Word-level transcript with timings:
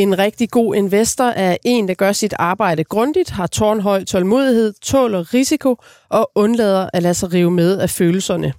En 0.00 0.18
rigtig 0.18 0.50
god 0.50 0.74
investor 0.74 1.24
er 1.24 1.56
en, 1.64 1.88
der 1.88 1.94
gør 1.94 2.12
sit 2.12 2.34
arbejde 2.38 2.84
grundigt, 2.84 3.30
har 3.30 3.46
tårnhøj 3.46 4.04
tålmodighed, 4.04 4.72
tåler 4.82 5.34
risiko 5.34 5.76
og 6.08 6.30
undlader 6.34 6.90
at 6.92 7.02
lade 7.02 7.14
sig 7.14 7.32
rive 7.32 7.50
med 7.50 7.78
af 7.78 7.90
følelserne. 7.90 8.52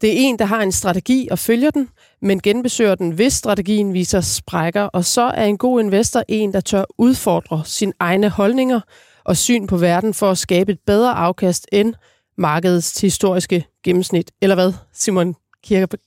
Det 0.00 0.10
er 0.10 0.14
en, 0.16 0.38
der 0.38 0.44
har 0.44 0.62
en 0.62 0.72
strategi 0.72 1.28
og 1.30 1.38
følger 1.38 1.70
den, 1.70 1.88
men 2.22 2.40
genbesøger 2.40 2.94
den, 2.94 3.10
hvis 3.10 3.32
strategien 3.32 3.92
viser 3.92 4.20
sprækker. 4.20 4.82
Og 4.82 5.04
så 5.04 5.22
er 5.22 5.44
en 5.44 5.58
god 5.58 5.80
investor 5.80 6.22
en, 6.28 6.52
der 6.52 6.60
tør 6.60 6.84
udfordre 6.98 7.62
sine 7.64 7.92
egne 8.00 8.28
holdninger 8.28 8.80
og 9.24 9.36
syn 9.36 9.66
på 9.66 9.76
verden 9.76 10.14
for 10.14 10.30
at 10.30 10.38
skabe 10.38 10.72
et 10.72 10.78
bedre 10.86 11.14
afkast 11.14 11.66
end 11.72 11.94
markedets 12.38 13.00
historiske 13.00 13.64
gennemsnit. 13.84 14.30
Eller 14.40 14.54
hvad, 14.54 14.72
Simon 14.92 15.34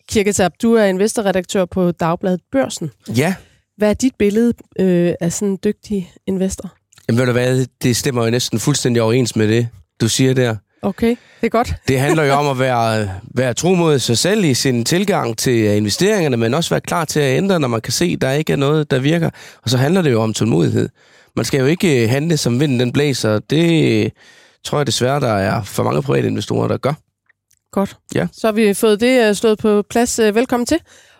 Kirketab? 0.07 0.51
Du 0.61 0.73
er 0.73 0.85
investorredaktør 0.85 1.65
på 1.65 1.91
Dagbladet 1.91 2.41
Børsen. 2.51 2.91
Ja. 3.17 3.35
Hvad 3.77 3.89
er 3.89 3.93
dit 3.93 4.15
billede 4.19 4.53
øh, 4.79 5.13
af 5.21 5.33
sådan 5.33 5.47
en 5.47 5.59
dygtig 5.63 6.11
investor? 6.27 6.73
Jamen 7.07 7.19
ved 7.19 7.25
du 7.25 7.31
hvad, 7.31 7.65
det 7.83 7.95
stemmer 7.95 8.25
jo 8.25 8.31
næsten 8.31 8.59
fuldstændig 8.59 9.01
overens 9.01 9.35
med 9.35 9.47
det, 9.47 9.67
du 10.01 10.07
siger 10.09 10.33
der. 10.33 10.55
Okay, 10.81 11.09
det 11.09 11.45
er 11.45 11.49
godt. 11.49 11.73
Det 11.87 11.99
handler 11.99 12.23
jo 12.23 12.33
om 12.33 12.47
at 12.47 12.59
være, 12.59 13.09
være 13.23 13.53
tro 13.53 13.75
mod 13.75 13.99
sig 13.99 14.17
selv 14.17 14.43
i 14.43 14.53
sin 14.53 14.85
tilgang 14.85 15.37
til 15.37 15.77
investeringerne, 15.77 16.37
men 16.37 16.53
også 16.53 16.69
være 16.69 16.81
klar 16.81 17.05
til 17.05 17.19
at 17.19 17.37
ændre, 17.37 17.59
når 17.59 17.67
man 17.67 17.81
kan 17.81 17.93
se, 17.93 18.05
at 18.05 18.21
der 18.21 18.31
ikke 18.31 18.53
er 18.53 18.57
noget, 18.57 18.91
der 18.91 18.99
virker. 18.99 19.29
Og 19.63 19.69
så 19.69 19.77
handler 19.77 20.01
det 20.01 20.11
jo 20.11 20.21
om 20.21 20.33
tålmodighed. 20.33 20.89
Man 21.35 21.45
skal 21.45 21.59
jo 21.59 21.65
ikke 21.65 22.03
øh, 22.03 22.09
handle, 22.09 22.37
som 22.37 22.59
vinden 22.59 22.79
den 22.79 22.91
blæser. 22.91 23.39
Det 23.39 24.11
tror 24.63 24.79
jeg 24.79 24.87
desværre, 24.87 25.19
der 25.19 25.33
er 25.33 25.63
for 25.63 25.83
mange 25.83 26.01
private 26.01 26.27
investorer, 26.27 26.67
der 26.67 26.77
gør. 26.77 26.93
Godt. 27.71 27.97
Ja. 28.15 28.27
Så 28.33 28.47
har 28.47 28.51
vi 28.51 28.73
fået 28.73 29.01
det 29.01 29.29
øh, 29.29 29.35
stået 29.35 29.59
på 29.59 29.83
plads. 29.89 30.19
Øh, 30.19 30.35
velkommen 30.35 30.65
til. 30.65 30.77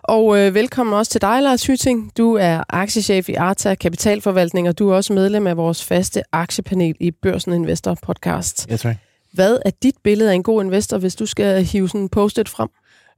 Og 0.07 0.39
øh, 0.39 0.53
velkommen 0.53 0.93
også 0.93 1.11
til 1.11 1.21
dig, 1.21 1.41
Lars 1.41 1.65
Hyting. 1.65 2.11
Du 2.17 2.33
er 2.33 2.63
aktiechef 2.69 3.29
i 3.29 3.33
Arta 3.33 3.75
Kapitalforvaltning, 3.75 4.69
og 4.69 4.79
du 4.79 4.89
er 4.89 4.95
også 4.95 5.13
medlem 5.13 5.47
af 5.47 5.57
vores 5.57 5.83
faste 5.83 6.21
aktiepanel 6.31 6.95
i 6.99 7.11
Børsen 7.11 7.53
Investor 7.53 7.97
podcast. 8.03 8.67
Ja, 8.69 8.77
tak. 8.77 8.95
Hvad 9.33 9.57
er 9.65 9.71
dit 9.83 9.95
billede 10.03 10.31
af 10.31 10.35
en 10.35 10.43
god 10.43 10.63
investor, 10.63 10.97
hvis 10.97 11.15
du 11.15 11.25
skal 11.25 11.63
hive 11.63 11.87
sådan 11.87 12.01
en 12.01 12.09
post-it 12.09 12.49
frem? 12.49 12.69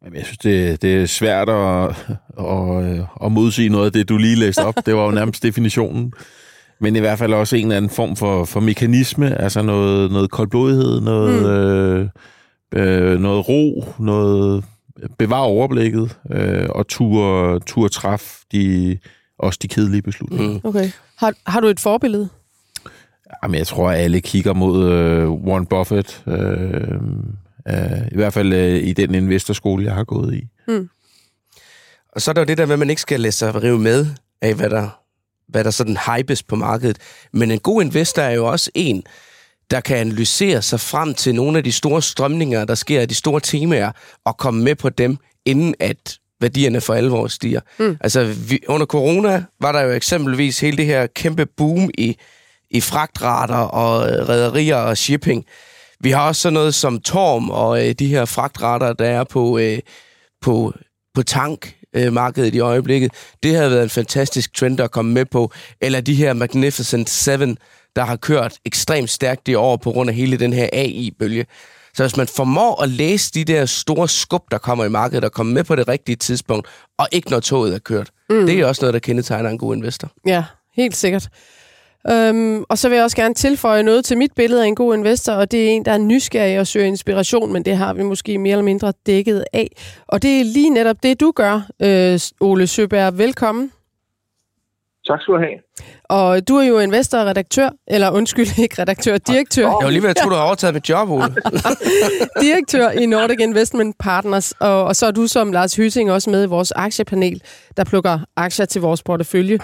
Jamen, 0.03 0.17
jeg 0.17 0.25
synes, 0.25 0.37
det, 0.37 0.81
det 0.81 1.01
er 1.01 1.05
svært 1.05 1.49
at, 1.49 1.89
at, 2.39 3.05
at 3.25 3.31
modsige 3.31 3.69
noget 3.69 3.85
af 3.85 3.91
det, 3.91 4.09
du 4.09 4.17
lige 4.17 4.35
læste 4.35 4.65
op. 4.65 4.75
Det 4.85 4.95
var 4.95 5.05
jo 5.05 5.11
nærmest 5.11 5.43
definitionen. 5.43 6.13
Men 6.81 6.95
i 6.95 6.99
hvert 6.99 7.19
fald 7.19 7.33
også 7.33 7.55
en 7.55 7.63
eller 7.63 7.77
anden 7.77 7.91
form 7.91 8.15
for, 8.15 8.45
for 8.45 8.59
mekanisme, 8.59 9.41
altså 9.41 9.61
noget, 9.61 10.11
noget 10.11 10.31
koldblodighed, 10.31 11.01
noget, 11.01 11.41
mm. 12.73 12.77
øh, 12.77 13.11
øh, 13.13 13.19
noget 13.19 13.49
ro, 13.49 13.85
noget 13.99 14.63
bevare 15.17 15.45
overblikket 15.45 16.17
øh, 16.31 16.67
og 16.69 16.87
tur, 16.87 17.59
tur 17.59 17.87
træf 17.87 18.39
de, 18.51 18.97
også 19.39 19.59
de 19.61 19.67
kedelige 19.67 20.01
beslutninger. 20.01 20.53
Mm. 20.53 20.59
Okay. 20.63 20.91
Har, 21.15 21.33
har 21.47 21.59
du 21.59 21.67
et 21.67 21.79
forbillede? 21.79 22.29
Jamen, 23.43 23.57
jeg 23.57 23.67
tror, 23.67 23.91
at 23.91 23.99
alle 23.99 24.21
kigger 24.21 24.53
mod 24.53 24.91
øh, 24.91 25.31
Warren 25.31 25.65
Buffett. 25.65 26.23
Øh, 26.27 26.91
øh, 27.67 28.07
I 28.11 28.15
hvert 28.15 28.33
fald 28.33 28.53
øh, 28.53 28.87
i 28.87 28.93
den 28.93 29.15
investorskole, 29.15 29.85
jeg 29.85 29.93
har 29.93 30.03
gået 30.03 30.33
i. 30.33 30.47
Mm. 30.67 30.89
Og 32.11 32.21
så 32.21 32.31
er 32.31 32.33
der 32.33 32.41
jo 32.41 32.45
det 32.45 32.57
der 32.57 32.65
med, 32.65 32.73
at 32.73 32.79
man 32.79 32.89
ikke 32.89 33.01
skal 33.01 33.19
lade 33.19 33.31
sig 33.31 33.63
rive 33.63 33.79
med 33.79 34.05
af, 34.41 34.55
hvad 34.55 34.69
der, 34.69 35.01
hvad 35.47 35.63
der 35.63 35.71
sådan 35.71 35.97
hypes 35.97 36.43
på 36.43 36.55
markedet. 36.55 36.97
Men 37.33 37.51
en 37.51 37.59
god 37.59 37.81
investor 37.81 38.21
er 38.21 38.31
jo 38.31 38.45
også 38.45 38.71
en, 38.75 39.03
der 39.71 39.79
kan 39.79 39.97
analysere 39.97 40.61
sig 40.61 40.79
frem 40.79 41.13
til 41.13 41.35
nogle 41.35 41.57
af 41.57 41.63
de 41.63 41.71
store 41.71 42.01
strømninger, 42.01 42.65
der 42.65 42.75
sker, 42.75 43.05
de 43.05 43.15
store 43.15 43.39
temaer, 43.39 43.91
og 44.25 44.37
komme 44.37 44.63
med 44.63 44.75
på 44.75 44.89
dem, 44.89 45.17
inden 45.45 45.75
at 45.79 46.17
værdierne 46.41 46.81
for 46.81 46.93
alvor 46.93 47.27
stiger. 47.27 47.61
Mm. 47.79 47.97
Altså, 48.01 48.23
vi, 48.23 48.59
under 48.67 48.85
corona 48.85 49.43
var 49.61 49.71
der 49.71 49.81
jo 49.81 49.91
eksempelvis 49.91 50.59
hele 50.59 50.77
det 50.77 50.85
her 50.85 51.07
kæmpe 51.07 51.45
boom 51.45 51.89
i 51.97 52.17
i 52.69 52.81
fragtrater 52.81 53.55
og 53.55 54.09
øh, 54.09 54.29
rædderier 54.29 54.75
og 54.75 54.97
shipping. 54.97 55.45
Vi 55.99 56.11
har 56.11 56.27
også 56.27 56.41
sådan 56.41 56.53
noget 56.53 56.75
som 56.75 56.99
Torm 56.99 57.49
og 57.49 57.87
øh, 57.87 57.93
de 57.93 58.07
her 58.07 58.25
fragtrater, 58.25 58.93
der 58.93 59.05
er 59.05 59.23
på, 59.23 59.57
øh, 59.57 59.79
på, 60.41 60.73
på 61.13 61.23
tankmarkedet 61.23 62.55
i 62.55 62.59
øjeblikket. 62.59 63.11
Det 63.43 63.55
har 63.55 63.69
været 63.69 63.83
en 63.83 63.89
fantastisk 63.89 64.53
trend 64.53 64.79
at 64.79 64.91
komme 64.91 65.13
med 65.13 65.25
på. 65.25 65.51
Eller 65.81 66.01
de 66.01 66.15
her 66.15 66.33
Magnificent 66.33 67.09
7, 67.09 67.31
der 67.97 68.05
har 68.05 68.15
kørt 68.15 68.57
ekstremt 68.65 69.09
stærkt 69.09 69.47
i 69.47 69.55
år 69.55 69.77
på 69.77 69.91
grund 69.91 70.09
af 70.09 70.15
hele 70.15 70.37
den 70.37 70.53
her 70.53 70.69
AI-bølge. 70.73 71.45
Så 71.93 72.03
hvis 72.03 72.17
man 72.17 72.27
formår 72.27 72.81
at 72.83 72.89
læse 72.89 73.31
de 73.33 73.43
der 73.43 73.65
store 73.65 74.07
skub, 74.07 74.51
der 74.51 74.57
kommer 74.57 74.85
i 74.85 74.89
markedet, 74.89 75.25
og 75.25 75.31
komme 75.31 75.53
med 75.53 75.63
på 75.63 75.75
det 75.75 75.87
rigtige 75.87 76.15
tidspunkt, 76.15 76.67
og 76.97 77.07
ikke 77.11 77.29
når 77.29 77.39
toget 77.39 77.75
er 77.75 77.79
kørt, 77.79 78.09
mm. 78.29 78.45
det 78.45 78.59
er 78.59 78.65
også 78.65 78.81
noget, 78.81 78.93
der 78.93 78.99
kendetegner 78.99 79.49
en 79.49 79.57
god 79.57 79.75
investor. 79.75 80.11
Ja, 80.25 80.43
helt 80.75 80.95
sikkert. 80.95 81.29
Øhm, 82.09 82.63
og 82.69 82.77
så 82.77 82.89
vil 82.89 82.95
jeg 82.95 83.03
også 83.03 83.17
gerne 83.17 83.33
tilføje 83.33 83.83
noget 83.83 84.05
til 84.05 84.17
mit 84.17 84.31
billede 84.35 84.63
af 84.63 84.67
en 84.67 84.75
god 84.75 84.95
investor, 84.95 85.33
og 85.33 85.51
det 85.51 85.65
er 85.65 85.69
en, 85.69 85.85
der 85.85 85.91
er 85.91 85.97
nysgerrig 85.97 86.59
og 86.59 86.67
søger 86.67 86.85
inspiration, 86.85 87.53
men 87.53 87.65
det 87.65 87.77
har 87.77 87.93
vi 87.93 88.03
måske 88.03 88.37
mere 88.37 88.51
eller 88.51 88.63
mindre 88.63 88.93
dækket 89.05 89.45
af. 89.53 89.69
Og 90.07 90.21
det 90.21 90.39
er 90.39 90.43
lige 90.43 90.69
netop 90.69 91.03
det, 91.03 91.19
du 91.19 91.31
gør, 91.35 91.61
øh, 91.81 92.19
Ole 92.39 92.67
Søberg. 92.67 93.17
Velkommen. 93.17 93.71
Tak 95.07 95.21
skal 95.21 95.33
du 95.33 95.39
have. 95.39 95.57
Og 96.03 96.47
du 96.47 96.55
er 96.55 96.63
jo 96.63 96.79
investor 96.79 97.17
og 97.17 97.25
redaktør, 97.25 97.69
eller 97.87 98.11
undskyld, 98.11 98.59
ikke 98.63 98.81
redaktør, 98.81 99.17
direktør. 99.17 99.63
Jeg 99.63 99.77
var 99.83 99.89
lige 99.89 100.01
ved 100.01 100.09
at 100.09 100.15
tro, 100.15 100.29
du 100.29 100.35
har 100.35 100.43
overtaget 100.43 100.73
mit 100.73 100.89
job, 100.89 101.09
Ole. 101.09 101.35
direktør 102.45 102.89
i 102.89 103.05
Nordic 103.05 103.39
Investment 103.39 103.95
Partners, 103.99 104.51
og, 104.51 104.83
og 104.83 104.95
så 104.95 105.05
er 105.05 105.11
du 105.11 105.27
som 105.27 105.51
Lars 105.51 105.75
Hyting 105.75 106.11
også 106.11 106.29
med 106.29 106.43
i 106.43 106.47
vores 106.47 106.71
aktiepanel, 106.71 107.41
der 107.77 107.83
plukker 107.83 108.19
aktier 108.35 108.65
til 108.65 108.81
vores 108.81 109.03
portefølje. 109.03 109.59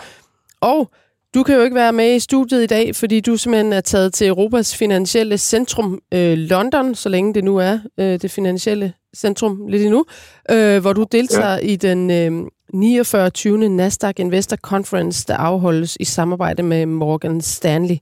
Og 0.62 0.92
du 1.34 1.44
kan 1.44 1.56
jo 1.56 1.62
ikke 1.62 1.76
være 1.76 1.94
med 1.94 2.16
i 2.16 2.20
studiet 2.20 2.64
i 2.64 2.66
dag, 2.66 2.96
fordi 2.96 3.20
du 3.20 3.38
simpelthen 3.38 3.74
er 3.74 3.82
taget 3.82 4.14
til 4.14 4.28
Europas 4.28 4.78
finansielle 4.78 5.38
centrum 5.38 6.00
øh, 6.14 6.38
London, 6.38 6.96
så 6.96 7.09
længe 7.09 7.34
det 7.34 7.44
nu 7.44 7.58
er 7.58 7.80
øh, 8.00 8.22
det 8.22 8.32
finansielle 8.32 8.94
centrum 9.16 9.68
lidt 9.68 9.84
endnu, 9.84 10.06
øh, 10.52 10.82
hvor 10.82 10.94
du 10.94 11.06
deltager 11.12 11.53
ja. 11.53 11.58
i 11.58 11.76
den 11.76 12.12
øh, 12.12 12.48
49. 12.73 13.69
Nasdaq 13.69 14.19
Investor 14.19 14.57
Conference, 14.57 15.28
der 15.28 15.38
afholdes 15.38 15.97
i 16.00 16.03
samarbejde 16.03 16.63
med 16.63 16.85
Morgan 16.85 17.41
Stanley. 17.41 17.97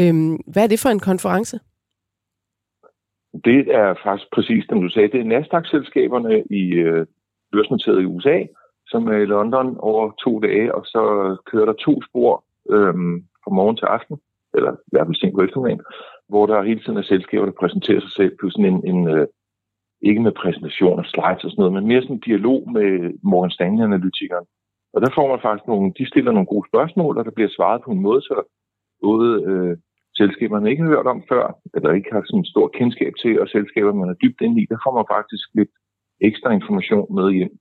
Øhm, 0.00 0.36
hvad 0.52 0.62
er 0.62 0.66
det 0.66 0.80
for 0.80 0.88
en 0.88 1.00
konference? 1.00 1.60
Det 3.44 3.60
er 3.80 3.94
faktisk 4.04 4.30
præcis, 4.32 4.64
som 4.68 4.80
du 4.80 4.88
sagde. 4.88 5.08
Det 5.08 5.20
er 5.20 5.24
Nasdaq-selskaberne 5.24 6.44
i 6.50 6.64
øh, 6.72 7.06
børsnoteret 7.52 8.02
i 8.02 8.04
USA, 8.04 8.38
som 8.86 9.08
er 9.08 9.18
i 9.18 9.24
London 9.24 9.76
over 9.78 10.10
to 10.24 10.40
dage, 10.40 10.74
og 10.74 10.82
så 10.86 11.02
kører 11.50 11.66
der 11.66 11.72
to 11.72 12.02
spor 12.08 12.44
øhm, 12.70 13.24
fra 13.44 13.50
morgen 13.50 13.76
til 13.76 13.84
aften, 13.84 14.16
eller 14.54 14.72
i 14.72 14.90
hvert 14.92 15.06
fald 15.06 15.20
sent 15.20 15.34
på 15.34 15.42
eftermiddagen, 15.42 15.82
hvor 16.28 16.46
der 16.46 16.62
hele 16.62 16.80
tiden 16.80 16.98
er 16.98 17.02
selskaber, 17.02 17.44
der 17.44 17.60
præsenterer 17.60 18.00
sig 18.00 18.12
selv 18.18 18.32
plus 18.38 18.54
en, 18.54 18.86
en 18.90 19.08
øh, 19.08 19.26
ikke 20.08 20.22
med 20.26 20.32
præsentation 20.42 20.98
og 20.98 21.06
slides 21.12 21.44
og 21.44 21.50
sådan 21.50 21.60
noget, 21.62 21.76
men 21.76 21.86
mere 21.86 22.02
sådan 22.02 22.16
en 22.16 22.26
dialog 22.28 22.60
med 22.76 22.88
Morgan 23.30 23.54
Stanley-analytikeren. 23.56 24.46
Og 24.94 24.98
der 25.02 25.10
får 25.16 25.26
man 25.28 25.44
faktisk 25.46 25.66
nogle, 25.66 25.92
de 25.98 26.10
stiller 26.12 26.32
nogle 26.32 26.52
gode 26.52 26.68
spørgsmål, 26.70 27.18
og 27.18 27.24
der 27.24 27.30
bliver 27.36 27.56
svaret 27.56 27.80
på 27.84 27.90
en 27.90 28.04
måde, 28.06 28.22
så 28.22 28.36
både 29.06 29.28
øh, 29.50 29.76
selskaber, 30.20 30.60
man 30.60 30.70
ikke 30.70 30.82
har 30.82 30.94
hørt 30.94 31.12
om 31.14 31.22
før, 31.32 31.44
eller 31.74 31.90
ikke 31.92 32.12
har 32.12 32.22
sådan 32.24 32.40
en 32.40 32.52
stor 32.52 32.66
kendskab 32.78 33.12
til, 33.22 33.40
og 33.42 33.48
selskaber, 33.48 33.92
man 33.92 34.12
er 34.12 34.20
dybt 34.22 34.40
inde 34.40 34.62
i, 34.62 34.66
der 34.70 34.78
får 34.84 34.94
man 34.98 35.06
faktisk 35.16 35.46
lidt 35.58 35.72
ekstra 36.28 36.50
information 36.58 37.14
med 37.18 37.26
hjem. 37.38 37.54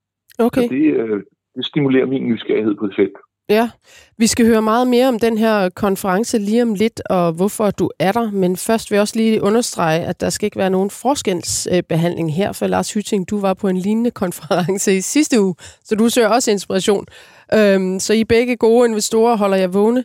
Okay. 0.47 0.61
Så 0.61 0.73
det, 0.75 0.85
øh, 1.01 1.19
det 1.55 1.65
stimulerer 1.71 2.07
min 2.13 2.27
nysgerrighed 2.29 2.75
på 2.75 2.87
det 2.87 2.95
felt. 2.95 3.17
Ja, 3.49 3.69
vi 4.17 4.27
skal 4.27 4.45
høre 4.45 4.61
meget 4.61 4.87
mere 4.87 5.07
om 5.07 5.19
den 5.19 5.37
her 5.37 5.69
konference 5.69 6.37
lige 6.37 6.61
om 6.61 6.73
lidt, 6.73 7.01
og 7.09 7.31
hvorfor 7.31 7.71
du 7.71 7.89
er 7.99 8.11
der. 8.11 8.31
Men 8.31 8.57
først 8.57 8.91
vil 8.91 8.95
jeg 8.95 9.01
også 9.01 9.15
lige 9.15 9.41
understrege, 9.41 9.99
at 9.99 10.21
der 10.21 10.29
skal 10.29 10.45
ikke 10.45 10.57
være 10.57 10.69
nogen 10.69 10.89
forskelsbehandling 10.89 12.33
her, 12.33 12.51
for 12.51 12.67
Lars 12.67 12.93
Hytting, 12.93 13.29
du 13.29 13.39
var 13.39 13.53
på 13.53 13.67
en 13.67 13.77
lignende 13.77 14.11
konference 14.11 14.97
i 14.97 15.01
sidste 15.01 15.41
uge, 15.41 15.55
så 15.83 15.95
du 15.95 16.09
søger 16.09 16.27
også 16.27 16.51
inspiration. 16.51 17.05
Øhm, 17.53 17.99
så 17.99 18.13
I 18.13 18.23
begge 18.23 18.55
gode 18.55 18.89
investorer 18.89 19.37
holder 19.37 19.57
jeg 19.57 19.73
vågne. 19.73 20.03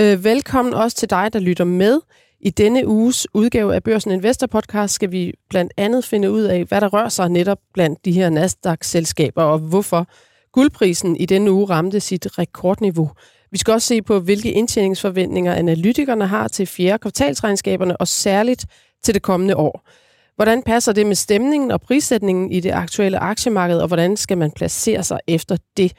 Øh, 0.00 0.24
velkommen 0.24 0.74
også 0.74 0.96
til 0.96 1.10
dig, 1.10 1.32
der 1.32 1.38
lytter 1.38 1.64
med. 1.64 2.00
I 2.40 2.50
denne 2.50 2.88
uges 2.88 3.26
udgave 3.34 3.74
af 3.74 3.82
Børsen 3.82 4.10
Investor 4.10 4.46
Podcast 4.46 4.94
skal 4.94 5.12
vi 5.12 5.32
blandt 5.50 5.72
andet 5.76 6.04
finde 6.04 6.30
ud 6.30 6.42
af, 6.42 6.64
hvad 6.64 6.80
der 6.80 6.88
rører 6.88 7.08
sig 7.08 7.28
netop 7.28 7.58
blandt 7.74 8.04
de 8.04 8.12
her 8.12 8.30
Nasdaq-selskaber, 8.30 9.42
og 9.42 9.58
hvorfor 9.58 10.06
Guldprisen 10.54 11.16
i 11.16 11.26
denne 11.26 11.52
uge 11.52 11.66
ramte 11.66 12.00
sit 12.00 12.38
rekordniveau. 12.38 13.10
Vi 13.50 13.58
skal 13.58 13.72
også 13.72 13.88
se 13.88 14.02
på, 14.02 14.20
hvilke 14.20 14.52
indtjeningsforventninger 14.52 15.54
analytikerne 15.54 16.26
har 16.26 16.48
til 16.48 16.66
fjerde 16.66 16.98
kvartalsregnskaberne, 16.98 17.96
og 17.96 18.08
særligt 18.08 18.66
til 19.02 19.14
det 19.14 19.22
kommende 19.22 19.56
år. 19.56 19.88
Hvordan 20.36 20.62
passer 20.62 20.92
det 20.92 21.06
med 21.06 21.14
stemningen 21.14 21.70
og 21.70 21.80
prissætningen 21.80 22.52
i 22.52 22.60
det 22.60 22.70
aktuelle 22.70 23.18
aktiemarked, 23.18 23.78
og 23.78 23.86
hvordan 23.86 24.16
skal 24.16 24.38
man 24.38 24.50
placere 24.50 25.02
sig 25.02 25.20
efter 25.26 25.56
det? 25.76 25.92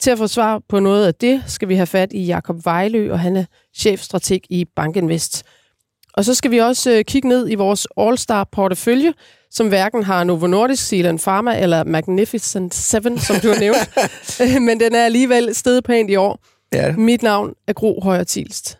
Til 0.00 0.10
at 0.10 0.18
få 0.18 0.26
svar 0.26 0.60
på 0.68 0.80
noget 0.80 1.06
af 1.06 1.14
det, 1.14 1.42
skal 1.46 1.68
vi 1.68 1.74
have 1.74 1.86
fat 1.86 2.12
i 2.12 2.24
Jakob 2.24 2.64
Vejlø, 2.64 3.12
og 3.12 3.20
han 3.20 3.36
er 3.36 3.44
chefstrateg 3.76 4.40
i 4.50 4.64
Bankinvest. 4.76 5.44
Og 6.12 6.24
så 6.24 6.34
skal 6.34 6.50
vi 6.50 6.58
også 6.58 6.90
øh, 6.90 7.04
kigge 7.04 7.28
ned 7.28 7.50
i 7.50 7.54
vores 7.54 7.86
All-Star 8.00 8.44
portefølje, 8.52 9.12
som 9.50 9.68
hverken 9.68 10.02
har 10.02 10.24
Novo 10.24 10.46
Nordisk, 10.46 10.86
Zealand 10.86 11.18
Pharma 11.18 11.60
eller 11.60 11.84
Magnificent 11.84 12.74
7, 12.74 13.18
som 13.18 13.36
du 13.42 13.48
har 13.48 13.60
nævnt. 13.60 13.90
Men 14.66 14.80
den 14.80 14.94
er 14.94 15.04
alligevel 15.04 15.54
stedet 15.54 15.84
pænt 15.84 16.10
i 16.10 16.16
år. 16.16 16.38
Ja. 16.72 16.92
Mit 16.92 17.22
navn 17.22 17.54
er 17.66 17.72
Gro 17.72 18.00
Højer 18.02 18.24
Tilst. 18.24 18.76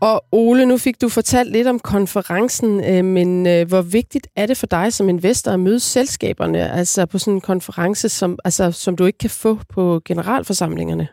Og 0.00 0.24
Ole, 0.32 0.66
nu 0.66 0.78
fik 0.78 1.00
du 1.00 1.08
fortalt 1.08 1.52
lidt 1.52 1.66
om 1.66 1.78
konferencen, 1.78 2.84
øh, 2.84 3.04
men 3.04 3.46
øh, 3.46 3.68
hvor 3.68 3.82
vigtigt 3.82 4.28
er 4.36 4.46
det 4.46 4.56
for 4.56 4.66
dig 4.66 4.92
som 4.92 5.08
investor 5.08 5.50
at 5.50 5.60
møde 5.60 5.80
selskaberne, 5.80 6.72
altså 6.72 7.06
på 7.06 7.18
sådan 7.18 7.34
en 7.34 7.40
konference, 7.40 8.08
som, 8.08 8.38
altså, 8.44 8.72
som 8.72 8.96
du 8.96 9.04
ikke 9.04 9.18
kan 9.18 9.30
få 9.30 9.58
på 9.68 10.00
generalforsamlingerne? 10.04 11.08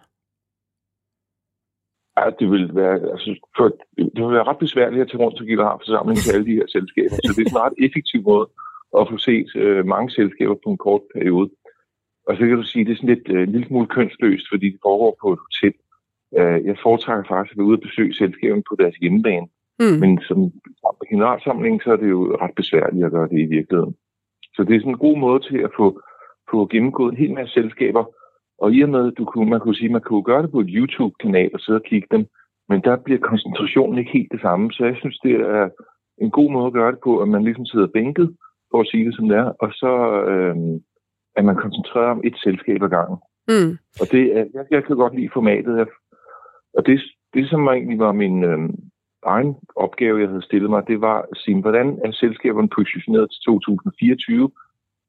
Ja, 2.18 2.30
det 2.40 2.52
vil 2.52 2.76
være, 2.76 2.96
altså, 3.14 3.36
for, 3.58 3.68
det 3.98 4.22
vil 4.24 4.38
være 4.38 4.50
ret 4.50 4.58
besværligt 4.66 5.02
at 5.02 5.08
tage 5.08 5.24
rundt 5.24 5.38
til 5.38 5.48
generalforsamling 5.48 6.18
til 6.18 6.34
alle 6.34 6.46
de 6.46 6.58
her 6.60 6.68
selskaber, 6.68 7.16
så 7.26 7.34
det 7.36 7.42
er 7.46 7.50
en 7.50 7.66
ret 7.66 7.78
effektiv 7.86 8.22
måde 8.24 8.48
at 9.00 9.08
få 9.12 9.18
set 9.18 9.50
øh, 9.56 9.86
mange 9.86 10.10
selskaber 10.12 10.56
på 10.64 10.70
en 10.70 10.78
kort 10.78 11.02
periode. 11.16 11.50
Og 12.28 12.36
så 12.36 12.42
kan 12.48 12.58
du 12.58 12.64
sige, 12.64 12.82
at 12.82 12.88
det 12.88 12.94
er 12.94 12.98
sådan 12.98 13.16
lidt 13.16 13.28
øh, 13.30 13.44
en 13.44 13.52
lille 13.52 13.68
smule 13.68 13.88
kønsløst, 13.88 14.46
fordi 14.52 14.68
det 14.70 14.80
foregår 14.88 15.18
på 15.22 15.28
et 15.34 15.40
hotel. 15.46 15.76
Øh, 16.40 16.66
jeg 16.66 16.78
foretrækker 16.84 17.26
faktisk 17.28 17.54
at 17.54 17.58
være 17.58 17.68
ude 17.68 17.80
og 17.80 17.86
besøge 17.88 18.14
selskaberne 18.14 18.64
på 18.70 18.76
deres 18.80 18.96
hjemmebane. 18.96 19.48
Mm. 19.80 19.98
Men 20.02 20.12
som 20.28 20.38
generalsamling, 21.12 21.84
så 21.84 21.92
er 21.92 21.96
det 21.96 22.10
jo 22.10 22.38
ret 22.42 22.56
besværligt 22.56 23.06
at 23.06 23.12
gøre 23.12 23.30
det 23.34 23.40
i 23.40 23.52
virkeligheden. 23.58 23.96
Så 24.56 24.64
det 24.64 24.76
er 24.76 24.80
sådan 24.80 24.92
en 24.92 25.06
god 25.08 25.18
måde 25.18 25.40
til 25.50 25.58
at 25.58 25.72
få, 25.78 26.02
få 26.52 26.68
gennemgået 26.68 27.12
en 27.12 27.18
hel 27.18 27.34
masse 27.34 27.54
selskaber. 27.54 28.04
Og 28.58 28.74
i 28.74 28.82
og 28.82 28.90
med, 28.90 29.12
du 29.12 29.26
kunne, 29.26 29.50
man 29.50 29.60
kunne 29.60 29.76
sige, 29.76 29.90
man 29.90 30.02
kunne 30.02 30.24
gøre 30.24 30.42
det 30.42 30.52
på 30.52 30.60
et 30.60 30.70
YouTube-kanal 30.70 31.50
og 31.54 31.60
sidde 31.60 31.80
og 31.82 31.84
kigge 31.84 32.08
dem, 32.12 32.26
men 32.70 32.82
der 32.82 32.96
bliver 32.96 33.20
koncentrationen 33.20 34.00
ikke 34.00 34.12
helt 34.12 34.32
det 34.32 34.42
samme. 34.42 34.72
Så 34.72 34.86
jeg 34.86 34.96
synes, 35.00 35.18
det 35.24 35.34
er 35.34 35.70
en 36.18 36.32
god 36.32 36.52
måde 36.52 36.68
at 36.68 36.74
gøre 36.74 36.92
det 36.92 37.00
på, 37.04 37.20
at 37.22 37.28
man 37.28 37.44
ligesom 37.44 37.66
sidder 37.66 37.88
bænket, 37.88 38.36
for 38.72 38.82
at 38.82 38.88
sige 38.88 39.06
det 39.06 39.16
som 39.16 39.28
det 39.30 39.38
er, 39.38 39.50
og 39.64 39.70
så 39.72 39.94
øh, 40.32 40.56
er 41.36 41.42
man 41.42 41.56
koncentreret 41.56 42.10
om 42.10 42.22
et 42.24 42.36
selskab 42.44 42.84
ad 42.84 42.90
gangen. 42.90 43.18
Mm. 43.48 43.72
Og 44.02 44.06
det 44.12 44.24
er, 44.38 44.46
jeg, 44.54 44.66
jeg 44.72 44.84
kan 44.84 44.96
godt 44.96 45.16
lide 45.16 45.30
formatet. 45.34 45.78
Jeg 45.78 45.88
og 46.78 46.86
det, 46.86 47.02
det 47.34 47.50
som 47.50 47.68
egentlig 47.68 48.00
var 48.00 48.12
min 48.12 48.44
øh, 48.44 48.60
egen 49.26 49.56
opgave, 49.76 50.20
jeg 50.20 50.30
havde 50.30 50.46
stillet 50.46 50.70
mig, 50.70 50.88
det 50.88 51.02
var 51.02 51.18
at 51.32 51.38
sige, 51.38 51.62
hvordan 51.62 52.00
er 52.06 52.12
selskaberne 52.12 52.70
positioneret 52.76 53.32
til 53.32 53.42
2024? 53.46 54.52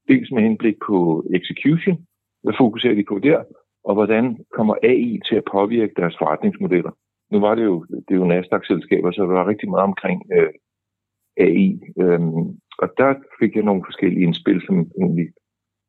Dels 0.09 0.31
med 0.33 0.43
henblik 0.43 0.77
på 0.87 1.25
execution, 1.35 2.07
hvad 2.43 2.55
fokuserer 2.59 2.95
de 2.95 3.05
på 3.09 3.19
der? 3.19 3.45
Og 3.85 3.95
hvordan 3.95 4.39
kommer 4.57 4.75
AI 4.83 5.21
til 5.29 5.37
at 5.37 5.49
påvirke 5.53 5.95
deres 5.97 6.17
forretningsmodeller? 6.19 6.91
Nu 7.33 7.41
var 7.41 7.55
det 7.55 7.65
jo, 7.65 7.85
det 8.09 8.15
er 8.15 8.21
jo 8.23 8.27
Nasdaq-selskaber, 8.27 9.11
så 9.13 9.23
der 9.23 9.29
var 9.29 9.49
rigtig 9.49 9.71
meget 9.71 9.85
omkring 9.85 10.23
øh, 10.37 10.53
AI. 11.37 11.81
Øhm, 12.01 12.47
og 12.79 12.89
der 12.99 13.15
fik 13.41 13.57
jeg 13.57 13.65
nogle 13.65 13.83
forskellige 13.87 14.23
indspil, 14.27 14.63
som 14.67 14.91
egentlig, 15.01 15.29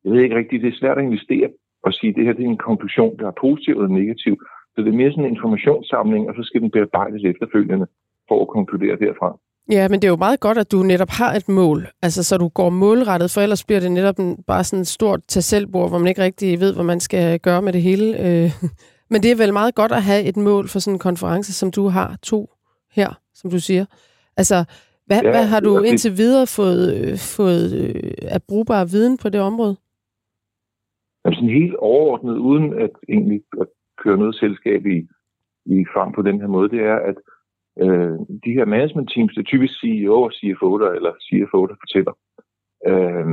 jeg 0.04 0.12
ved 0.12 0.20
ikke 0.20 0.36
rigtigt, 0.36 0.62
det 0.62 0.72
er 0.72 0.80
svært 0.80 0.98
at 0.98 1.04
investere 1.04 1.50
og 1.82 1.92
sige, 1.92 2.10
at 2.10 2.16
det 2.16 2.24
her 2.24 2.32
det 2.32 2.44
er 2.44 2.48
en 2.48 2.66
konklusion, 2.70 3.18
der 3.18 3.26
er 3.26 3.40
positiv 3.40 3.74
eller 3.74 3.98
negativ. 4.00 4.34
Så 4.72 4.78
det 4.82 4.88
er 4.88 5.00
mere 5.00 5.10
sådan 5.10 5.24
en 5.24 5.30
informationssamling, 5.30 6.28
og 6.28 6.34
så 6.34 6.42
skal 6.42 6.60
den 6.60 6.70
bearbejdes 6.70 7.24
efterfølgende 7.24 7.86
for 8.28 8.42
at 8.42 8.48
konkludere 8.48 8.96
derfra. 8.96 9.38
Ja, 9.72 9.88
men 9.88 10.02
det 10.02 10.08
er 10.08 10.12
jo 10.12 10.16
meget 10.16 10.40
godt, 10.40 10.58
at 10.58 10.72
du 10.72 10.82
netop 10.82 11.08
har 11.10 11.32
et 11.34 11.48
mål, 11.48 11.86
altså 12.02 12.22
så 12.22 12.36
du 12.38 12.48
går 12.48 12.70
målrettet, 12.70 13.30
for 13.30 13.40
ellers 13.40 13.64
bliver 13.64 13.80
det 13.80 13.92
netop 13.92 14.18
en, 14.18 14.42
bare 14.46 14.64
sådan 14.64 14.80
et 14.80 14.86
stort 14.86 15.20
tasselbord, 15.28 15.88
hvor 15.88 15.98
man 15.98 16.08
ikke 16.08 16.22
rigtig 16.22 16.60
ved, 16.60 16.74
hvad 16.74 16.84
man 16.84 17.00
skal 17.00 17.40
gøre 17.40 17.62
med 17.62 17.72
det 17.72 17.82
hele. 17.82 18.06
Øh, 18.26 18.50
men 19.10 19.22
det 19.22 19.30
er 19.30 19.36
vel 19.36 19.52
meget 19.52 19.74
godt 19.74 19.92
at 19.92 20.02
have 20.02 20.22
et 20.24 20.36
mål 20.36 20.68
for 20.68 20.78
sådan 20.78 20.94
en 20.94 20.98
konference, 20.98 21.52
som 21.52 21.70
du 21.70 21.88
har 21.88 22.18
to 22.22 22.50
her, 22.90 23.10
som 23.34 23.50
du 23.50 23.58
siger. 23.60 23.84
Altså, 24.36 24.64
hvad, 25.06 25.22
ja, 25.22 25.30
hvad 25.30 25.46
har 25.46 25.60
du 25.60 25.78
indtil 25.78 26.12
videre 26.16 26.46
fået, 26.46 26.84
øh, 26.98 27.16
fået 27.36 27.66
øh, 27.82 28.12
af 28.22 28.40
brugbar 28.48 28.84
viden 28.84 29.18
på 29.22 29.28
det 29.28 29.40
område? 29.40 29.76
Altså 31.24 31.42
helt 31.42 31.76
overordnet, 31.76 32.36
uden 32.36 32.66
at 32.84 32.90
egentlig 33.08 33.40
at 33.60 33.66
køre 34.02 34.18
noget 34.18 34.34
selskab 34.34 34.86
i, 34.86 34.98
i 35.66 35.84
frem 35.94 36.12
på 36.12 36.22
den 36.22 36.40
her 36.40 36.46
måde, 36.46 36.68
det 36.68 36.80
er, 36.80 36.98
at 37.10 37.14
øh, 37.82 38.18
de 38.44 38.52
her 38.56 38.64
management 38.64 39.10
teams, 39.14 39.32
det 39.34 39.40
er 39.40 39.52
typisk 39.52 39.80
CEO 39.80 40.22
og 40.22 40.32
CFO, 40.32 40.78
der, 40.78 40.90
eller 40.90 41.12
CFO, 41.26 41.66
der 41.66 41.76
fortæller, 41.82 42.12
øh, 42.88 43.26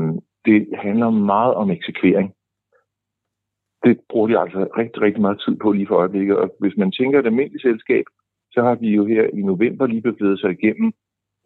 det 0.45 0.59
handler 0.85 1.09
meget 1.09 1.53
om 1.53 1.71
eksekvering. 1.71 2.33
Det 3.83 3.99
bruger 4.09 4.27
de 4.27 4.39
altså 4.39 4.67
rigtig, 4.77 5.01
rigtig 5.01 5.21
meget 5.21 5.41
tid 5.45 5.55
på 5.55 5.71
lige 5.71 5.87
for 5.87 5.95
øjeblikket. 5.95 6.37
Og 6.37 6.55
hvis 6.59 6.77
man 6.77 6.91
tænker 6.91 7.19
et 7.19 7.25
almindeligt 7.25 7.61
selskab, 7.61 8.05
så 8.51 8.61
har 8.61 8.75
de 8.75 8.87
jo 8.87 9.05
her 9.05 9.23
i 9.33 9.41
november 9.41 9.87
lige 9.87 10.01
bevæget 10.01 10.39
sig 10.39 10.51
igennem 10.51 10.93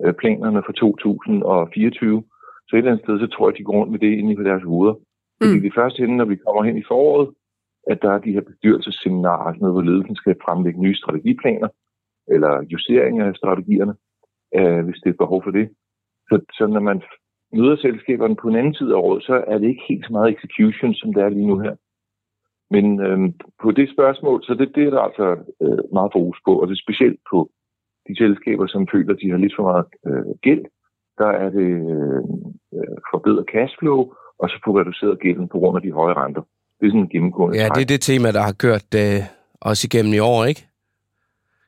øh, 0.03 0.13
planerne 0.13 0.63
for 0.65 0.71
2024. 0.71 2.23
Så 2.67 2.75
et 2.75 2.77
eller 2.77 2.91
andet 2.91 3.05
sted, 3.05 3.19
så 3.19 3.27
tror 3.27 3.49
jeg, 3.49 3.57
de 3.57 3.63
går 3.63 3.73
rundt 3.73 3.91
med 3.91 3.99
det 3.99 4.17
inde 4.17 4.35
på 4.35 4.43
deres 4.43 4.63
hoveder. 4.63 4.95
Fordi 5.41 5.55
mm. 5.55 5.61
det 5.61 5.73
første 5.75 5.99
hende, 5.99 6.17
når 6.17 6.25
vi 6.25 6.35
kommer 6.35 6.63
hen 6.63 6.77
i 6.77 6.83
foråret, 6.87 7.29
at 7.91 8.01
der 8.01 8.11
er 8.11 8.19
de 8.19 8.31
her 8.31 8.41
bestyrelsesseminarer, 8.41 9.43
altså 9.47 9.59
noget, 9.61 9.75
hvor 9.75 9.81
ledelsen 9.89 10.15
skal 10.15 10.35
fremlægge 10.45 10.81
nye 10.81 10.95
strategiplaner, 10.95 11.67
eller 12.33 12.63
justeringer 12.73 13.25
af 13.25 13.35
strategierne, 13.35 13.93
øh, 14.57 14.85
hvis 14.85 15.01
det 15.03 15.09
er 15.09 15.23
behov 15.23 15.43
for 15.43 15.51
det. 15.51 15.69
Så, 16.29 16.39
så 16.57 16.67
når 16.67 16.79
man 16.79 17.01
møder 17.53 17.75
selskaberne 17.75 18.35
på 18.35 18.47
en 18.47 18.55
anden 18.55 18.73
tid 18.73 18.89
af 18.91 18.95
året, 18.95 19.23
så 19.23 19.43
er 19.47 19.57
det 19.57 19.67
ikke 19.67 19.87
helt 19.89 20.05
så 20.05 20.11
meget 20.11 20.33
execution, 20.35 20.93
som 20.93 21.13
det 21.13 21.23
er 21.23 21.29
lige 21.29 21.47
nu 21.47 21.59
her. 21.59 21.75
Men 22.71 22.85
øh, 23.07 23.19
på 23.61 23.71
det 23.71 23.87
spørgsmål, 23.95 24.43
så 24.43 24.53
det, 24.53 24.75
det 24.75 24.83
er 24.87 24.89
der 24.89 25.01
altså 25.01 25.27
øh, 25.63 25.83
meget 25.93 26.11
fokus 26.17 26.39
på, 26.45 26.51
og 26.61 26.67
det 26.67 26.73
er 26.73 26.85
specielt 26.85 27.19
på 27.31 27.49
de 28.07 28.17
selskaber, 28.17 28.67
som 28.67 28.87
føler, 28.93 29.13
at 29.13 29.19
de 29.21 29.29
har 29.31 29.37
lidt 29.37 29.55
for 29.57 29.63
meget 29.69 29.85
øh, 30.07 30.35
gæld. 30.45 30.65
Der 31.17 31.31
er 31.43 31.49
det 31.49 31.69
øh, 31.95 32.23
øh 32.75 32.97
forbedret 33.11 33.45
cashflow, 33.53 33.99
og 34.41 34.49
så 34.49 34.57
få 34.65 34.79
reduceret 34.79 35.19
gælden 35.19 35.47
på 35.47 35.57
grund 35.59 35.75
af 35.77 35.81
de 35.81 35.91
høje 35.91 36.13
renter. 36.13 36.43
Det 36.79 36.85
er 36.85 36.89
sådan 36.89 37.01
en 37.01 37.09
gennemgående 37.09 37.57
Ja, 37.57 37.67
det 37.75 37.81
er 37.81 37.91
det 37.93 38.01
tema, 38.01 38.27
der 38.31 38.43
har 38.49 38.55
kørt 38.65 38.89
øh, 39.03 39.19
også 39.61 39.81
igennem 39.87 40.13
i 40.13 40.19
år, 40.19 40.45
ikke? 40.45 40.68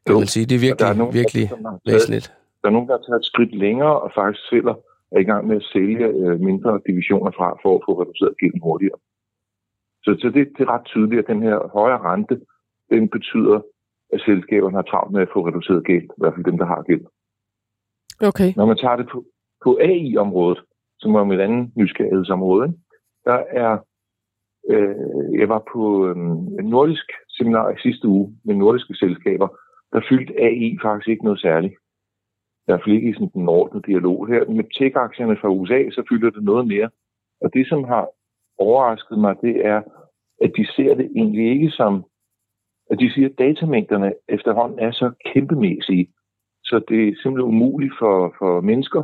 Kan 0.05 0.13
jo. 0.13 0.19
man 0.19 0.27
sige. 0.35 0.45
Det 0.49 0.55
er 0.55 0.63
virkelig, 0.67 0.87
er 0.87 0.93
nogen, 0.93 1.13
virkelig 1.21 1.45
der, 1.49 1.91
væsentligt. 1.91 2.27
Der 2.61 2.67
er 2.67 2.73
nogen, 2.75 2.87
der 2.87 2.97
har 2.97 3.03
taget 3.05 3.19
et 3.19 3.25
skridt 3.31 3.53
længere 3.65 3.95
og 4.03 4.11
faktisk 4.15 4.43
sælger, 4.49 4.75
er 5.15 5.19
i 5.19 5.29
gang 5.31 5.47
med 5.47 5.55
at 5.55 5.67
sælge 5.73 6.07
øh, 6.21 6.39
mindre 6.49 6.81
divisioner 6.87 7.31
fra 7.37 7.47
for 7.63 7.71
at 7.77 7.81
få 7.85 7.91
reduceret 8.01 8.37
gælden 8.41 8.61
hurtigere. 8.67 8.99
Så, 10.03 10.09
så 10.21 10.27
det, 10.35 10.43
det 10.55 10.61
er 10.63 10.73
ret 10.75 10.85
tydeligt, 10.85 11.19
at 11.21 11.27
den 11.33 11.41
her 11.47 11.57
højere 11.77 12.01
rente, 12.09 12.35
den 12.89 13.09
betyder, 13.09 13.59
at 14.13 14.21
selskaberne 14.25 14.77
har 14.77 14.87
travlt 14.91 15.11
med 15.13 15.21
at 15.21 15.33
få 15.33 15.47
reduceret 15.47 15.85
gæld, 15.85 16.07
i 16.17 16.19
hvert 16.21 16.33
fald 16.35 16.45
dem, 16.45 16.57
der 16.57 16.65
har 16.65 16.81
gæld. 16.89 17.05
Okay. 18.29 18.53
Når 18.55 18.65
man 18.65 18.77
tager 18.77 18.95
det 18.95 19.07
på, 19.11 19.25
på 19.63 19.79
AI-området, 19.81 20.59
som 20.99 21.15
er 21.15 21.23
mit 21.23 21.39
andet 21.39 21.71
nysgerrighedsområde, 21.75 22.67
der 23.25 23.39
er 23.63 23.77
Øh, 24.69 25.39
jeg 25.39 25.49
var 25.49 25.63
på 25.73 26.07
øh, 26.07 26.15
en 26.59 26.65
nordisk 26.75 27.07
seminar 27.29 27.69
i 27.69 27.81
sidste 27.81 28.07
uge 28.07 28.35
med 28.45 28.55
nordiske 28.55 28.95
selskaber. 28.95 29.47
Der 29.93 30.01
fyldte 30.09 30.33
AI 30.41 30.77
faktisk 30.81 31.07
ikke 31.07 31.23
noget 31.23 31.39
særligt. 31.39 31.75
Der 32.67 32.73
er 32.73 32.87
ikke 32.87 33.09
i 33.09 33.13
sådan 33.13 33.29
den 33.33 33.49
ordnede 33.49 33.83
dialog 33.87 34.27
her. 34.27 34.45
Med 34.45 34.63
tech-aktierne 34.77 35.37
fra 35.37 35.49
USA, 35.49 35.89
så 35.89 36.03
fylder 36.09 36.29
det 36.29 36.43
noget 36.43 36.67
mere. 36.67 36.89
Og 37.41 37.53
det, 37.53 37.67
som 37.67 37.83
har 37.83 38.09
overrasket 38.57 39.17
mig, 39.19 39.35
det 39.41 39.65
er, 39.65 39.81
at 40.41 40.51
de 40.57 40.65
ser 40.75 40.95
det 40.95 41.11
egentlig 41.15 41.45
ikke 41.51 41.69
som, 41.69 42.05
at 42.91 42.99
de 42.99 43.13
siger, 43.13 43.29
at 43.29 43.39
datamængderne 43.39 44.13
efterhånden 44.29 44.79
er 44.79 44.91
så 44.91 45.11
kæmpemæssige, 45.25 46.13
så 46.63 46.81
det 46.89 47.07
er 47.07 47.15
simpelthen 47.21 47.53
umuligt 47.55 47.93
for, 47.99 48.35
for 48.39 48.61
mennesker 48.61 49.03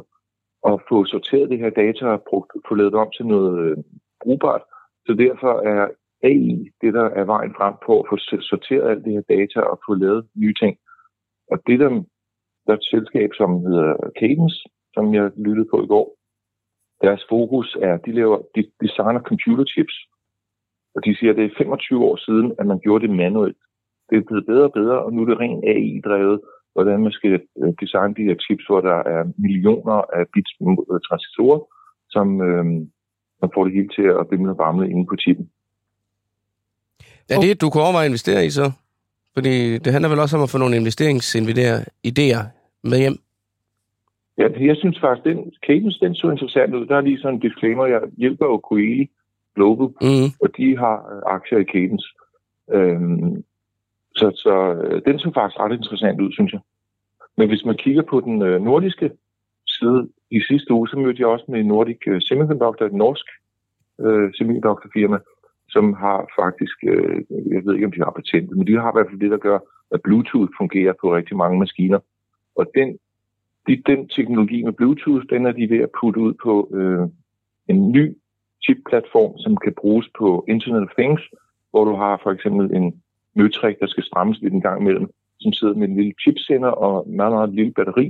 at 0.68 0.82
få 0.90 1.06
sorteret 1.06 1.50
det 1.50 1.60
her 1.60 1.70
data 1.70 2.06
og 2.06 2.48
få 2.68 2.76
lavet 2.76 2.94
om 2.94 3.12
til 3.18 3.26
noget 3.26 3.60
øh, 3.60 3.78
brugbart. 4.24 4.62
Så 5.06 5.14
derfor 5.14 5.54
er 5.60 5.88
AI 6.24 6.70
det, 6.82 6.94
der 6.94 7.06
er 7.20 7.26
vejen 7.26 7.54
frem 7.58 7.74
på 7.86 8.00
at 8.00 8.06
få 8.10 8.18
sorteret 8.42 8.90
alt 8.90 9.06
det 9.06 9.14
her 9.14 9.26
data 9.36 9.60
og 9.60 9.80
få 9.86 9.94
lavet 9.94 10.28
nye 10.36 10.54
ting. 10.62 10.78
Og 11.52 11.58
det 11.68 11.80
der, 11.80 11.90
der 12.66 12.74
er 12.74 12.78
et 12.78 12.92
selskab, 12.94 13.30
som 13.34 13.50
hedder 13.66 13.96
Cadence, 14.20 14.60
som 14.94 15.14
jeg 15.14 15.32
lyttede 15.38 15.68
på 15.72 15.84
i 15.84 15.88
går, 15.88 16.18
deres 17.02 17.24
fokus 17.30 17.78
er, 17.82 17.98
de 17.98 18.12
laver, 18.12 18.38
de 18.56 18.72
designer 18.82 19.22
computerchips. 19.22 19.96
Og 20.96 21.06
de 21.06 21.16
siger, 21.16 21.32
at 21.32 21.38
det 21.38 21.46
er 21.46 21.58
25 21.58 22.06
år 22.06 22.16
siden, 22.16 22.56
at 22.60 22.66
man 22.68 22.80
gjorde 22.80 23.08
det 23.08 23.16
manuelt. 23.16 23.58
Det 24.10 24.18
er 24.18 24.28
blevet 24.28 24.46
bedre 24.46 24.64
og 24.64 24.74
bedre, 24.74 25.00
og 25.06 25.14
nu 25.14 25.22
er 25.22 25.26
det 25.26 25.40
rent 25.40 25.66
AI-drevet, 25.66 26.42
hvordan 26.74 27.00
man 27.04 27.12
skal 27.12 27.42
øh, 27.62 27.74
designe 27.82 28.16
de 28.18 28.28
her 28.30 28.38
chips, 28.46 28.66
hvor 28.66 28.82
der 28.82 29.00
er 29.16 29.32
millioner 29.38 29.98
af 30.18 30.24
bits 30.34 30.52
øh, 30.62 31.00
transistorer, 31.08 31.60
som, 32.10 32.42
øh, 32.48 32.66
man 33.42 33.52
får 33.54 33.64
det 33.64 33.74
hele 33.74 33.90
til 33.98 34.08
at 34.20 34.28
bimle 34.30 34.52
og 34.52 34.58
bamle 34.58 34.90
inde 34.90 35.06
på 35.10 35.16
chippen. 35.24 35.50
Er 37.30 37.40
det, 37.40 37.62
du 37.62 37.70
kunne 37.70 37.84
overveje 37.84 38.06
at 38.06 38.10
investere 38.10 38.46
i 38.46 38.50
så? 38.50 38.72
Fordi 39.34 39.78
det 39.78 39.94
handler 39.94 40.10
vel 40.10 40.20
også 40.20 40.38
om 40.38 40.44
at 40.44 40.50
få 40.50 40.58
nogle 40.58 40.78
investeringsidéer 40.78 42.42
med 42.84 42.98
hjem? 42.98 43.18
Ja, 44.38 44.48
jeg 44.60 44.76
synes 44.78 45.00
faktisk, 45.00 45.26
den 45.26 45.52
cadence, 45.68 46.00
den 46.00 46.16
så 46.16 46.30
interessant 46.30 46.76
ud. 46.76 46.86
Der 46.86 46.96
er 46.96 47.02
lige 47.02 47.20
sådan 47.20 47.36
en 47.36 47.40
disclaimer. 47.40 47.86
Jeg 47.86 48.02
hjælper 48.18 48.46
jo 48.46 48.62
Coeli 48.70 49.10
Global, 49.56 49.88
mm. 50.02 50.30
og 50.42 50.50
de 50.58 50.78
har 50.78 50.98
øh, 51.14 51.22
aktier 51.36 51.60
i 51.60 51.70
Cadence. 51.74 52.08
Øhm, 52.74 53.44
så, 54.16 54.32
så 54.44 54.56
øh, 54.84 55.02
den 55.06 55.20
så 55.20 55.32
faktisk 55.34 55.60
ret 55.60 55.78
interessant 55.78 56.22
ud, 56.22 56.32
synes 56.32 56.52
jeg. 56.54 56.62
Men 57.38 57.48
hvis 57.50 57.66
man 57.66 57.78
kigger 57.78 58.02
på 58.02 58.20
den 58.20 58.42
øh, 58.42 58.62
nordiske 58.62 59.12
side, 59.68 60.10
i 60.32 60.40
sidste 60.50 60.74
uge, 60.74 60.88
så 60.88 60.98
mødte 60.98 61.20
jeg 61.20 61.28
også 61.28 61.46
med 61.48 61.64
Nordic 61.64 62.02
Semiconductor, 62.28 62.86
et 62.86 62.94
norsk 62.94 63.28
øh, 64.00 64.34
semidoktorfirma, 64.38 65.18
som 65.78 65.94
har 65.94 66.20
faktisk, 66.42 66.78
øh, 66.92 67.16
jeg 67.54 67.62
ved 67.66 67.74
ikke 67.74 67.90
om 67.90 67.96
de 67.96 68.06
har 68.06 68.20
patentet, 68.20 68.58
men 68.58 68.68
de 68.68 68.74
har 68.82 68.90
i 68.92 68.96
hvert 68.96 69.10
fald 69.10 69.24
det, 69.24 69.32
der 69.32 69.46
gør, 69.48 69.60
at 69.94 70.02
Bluetooth 70.06 70.52
fungerer 70.60 70.94
på 71.02 71.16
rigtig 71.16 71.38
mange 71.38 71.60
maskiner. 71.60 72.00
Og 72.60 72.66
den, 72.78 72.90
de, 73.68 73.74
den 73.92 74.08
teknologi 74.16 74.64
med 74.64 74.74
Bluetooth, 74.74 75.26
den 75.34 75.46
er 75.46 75.52
de 75.52 75.70
ved 75.74 75.82
at 75.88 75.96
putte 76.00 76.20
ud 76.20 76.34
på 76.46 76.54
øh, 76.78 77.06
en 77.72 77.92
ny 77.92 78.06
chip-platform, 78.64 79.32
som 79.44 79.58
kan 79.58 79.74
bruges 79.82 80.08
på 80.20 80.46
Internet 80.48 80.84
of 80.88 80.96
Things, 81.00 81.22
hvor 81.72 81.84
du 81.86 81.96
har 82.04 82.20
for 82.24 82.32
eksempel 82.32 82.66
en 82.78 83.02
møtrik, 83.36 83.76
der 83.80 83.88
skal 83.88 84.04
strammes 84.04 84.38
lidt 84.42 84.54
en 84.54 84.66
gang 84.68 84.82
imellem, 84.82 85.08
som 85.40 85.54
sidder 85.54 85.76
med 85.76 85.88
en 85.88 85.96
lille 85.96 86.14
chipsender 86.22 86.70
og 86.70 87.10
meget, 87.10 87.34
meget 87.34 87.54
lille 87.54 87.74
batteri, 87.74 88.08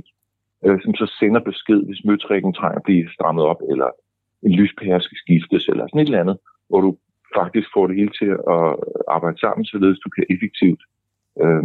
øh, 0.64 0.78
som 0.84 0.94
så 0.94 1.06
sender 1.18 1.40
besked, 1.40 1.80
hvis 1.86 2.04
møtrikken 2.04 2.52
trænger 2.52 2.78
at 2.78 2.86
blive 2.88 3.08
strammet 3.14 3.44
op, 3.44 3.60
eller 3.70 3.90
en 4.42 4.52
lyspære 4.52 5.00
skal 5.00 5.18
skiftes, 5.24 5.68
eller 5.68 5.86
sådan 5.86 6.00
et 6.00 6.04
eller 6.04 6.20
andet, 6.20 6.38
hvor 6.68 6.80
du 6.80 6.96
faktisk 7.38 7.68
får 7.74 7.84
det 7.86 7.96
hele 8.00 8.12
til 8.20 8.30
at 8.56 8.66
arbejde 9.16 9.38
sammen, 9.44 9.64
således 9.72 9.98
du 10.04 10.10
kan 10.16 10.24
effektivt 10.34 10.82
øh, 11.44 11.62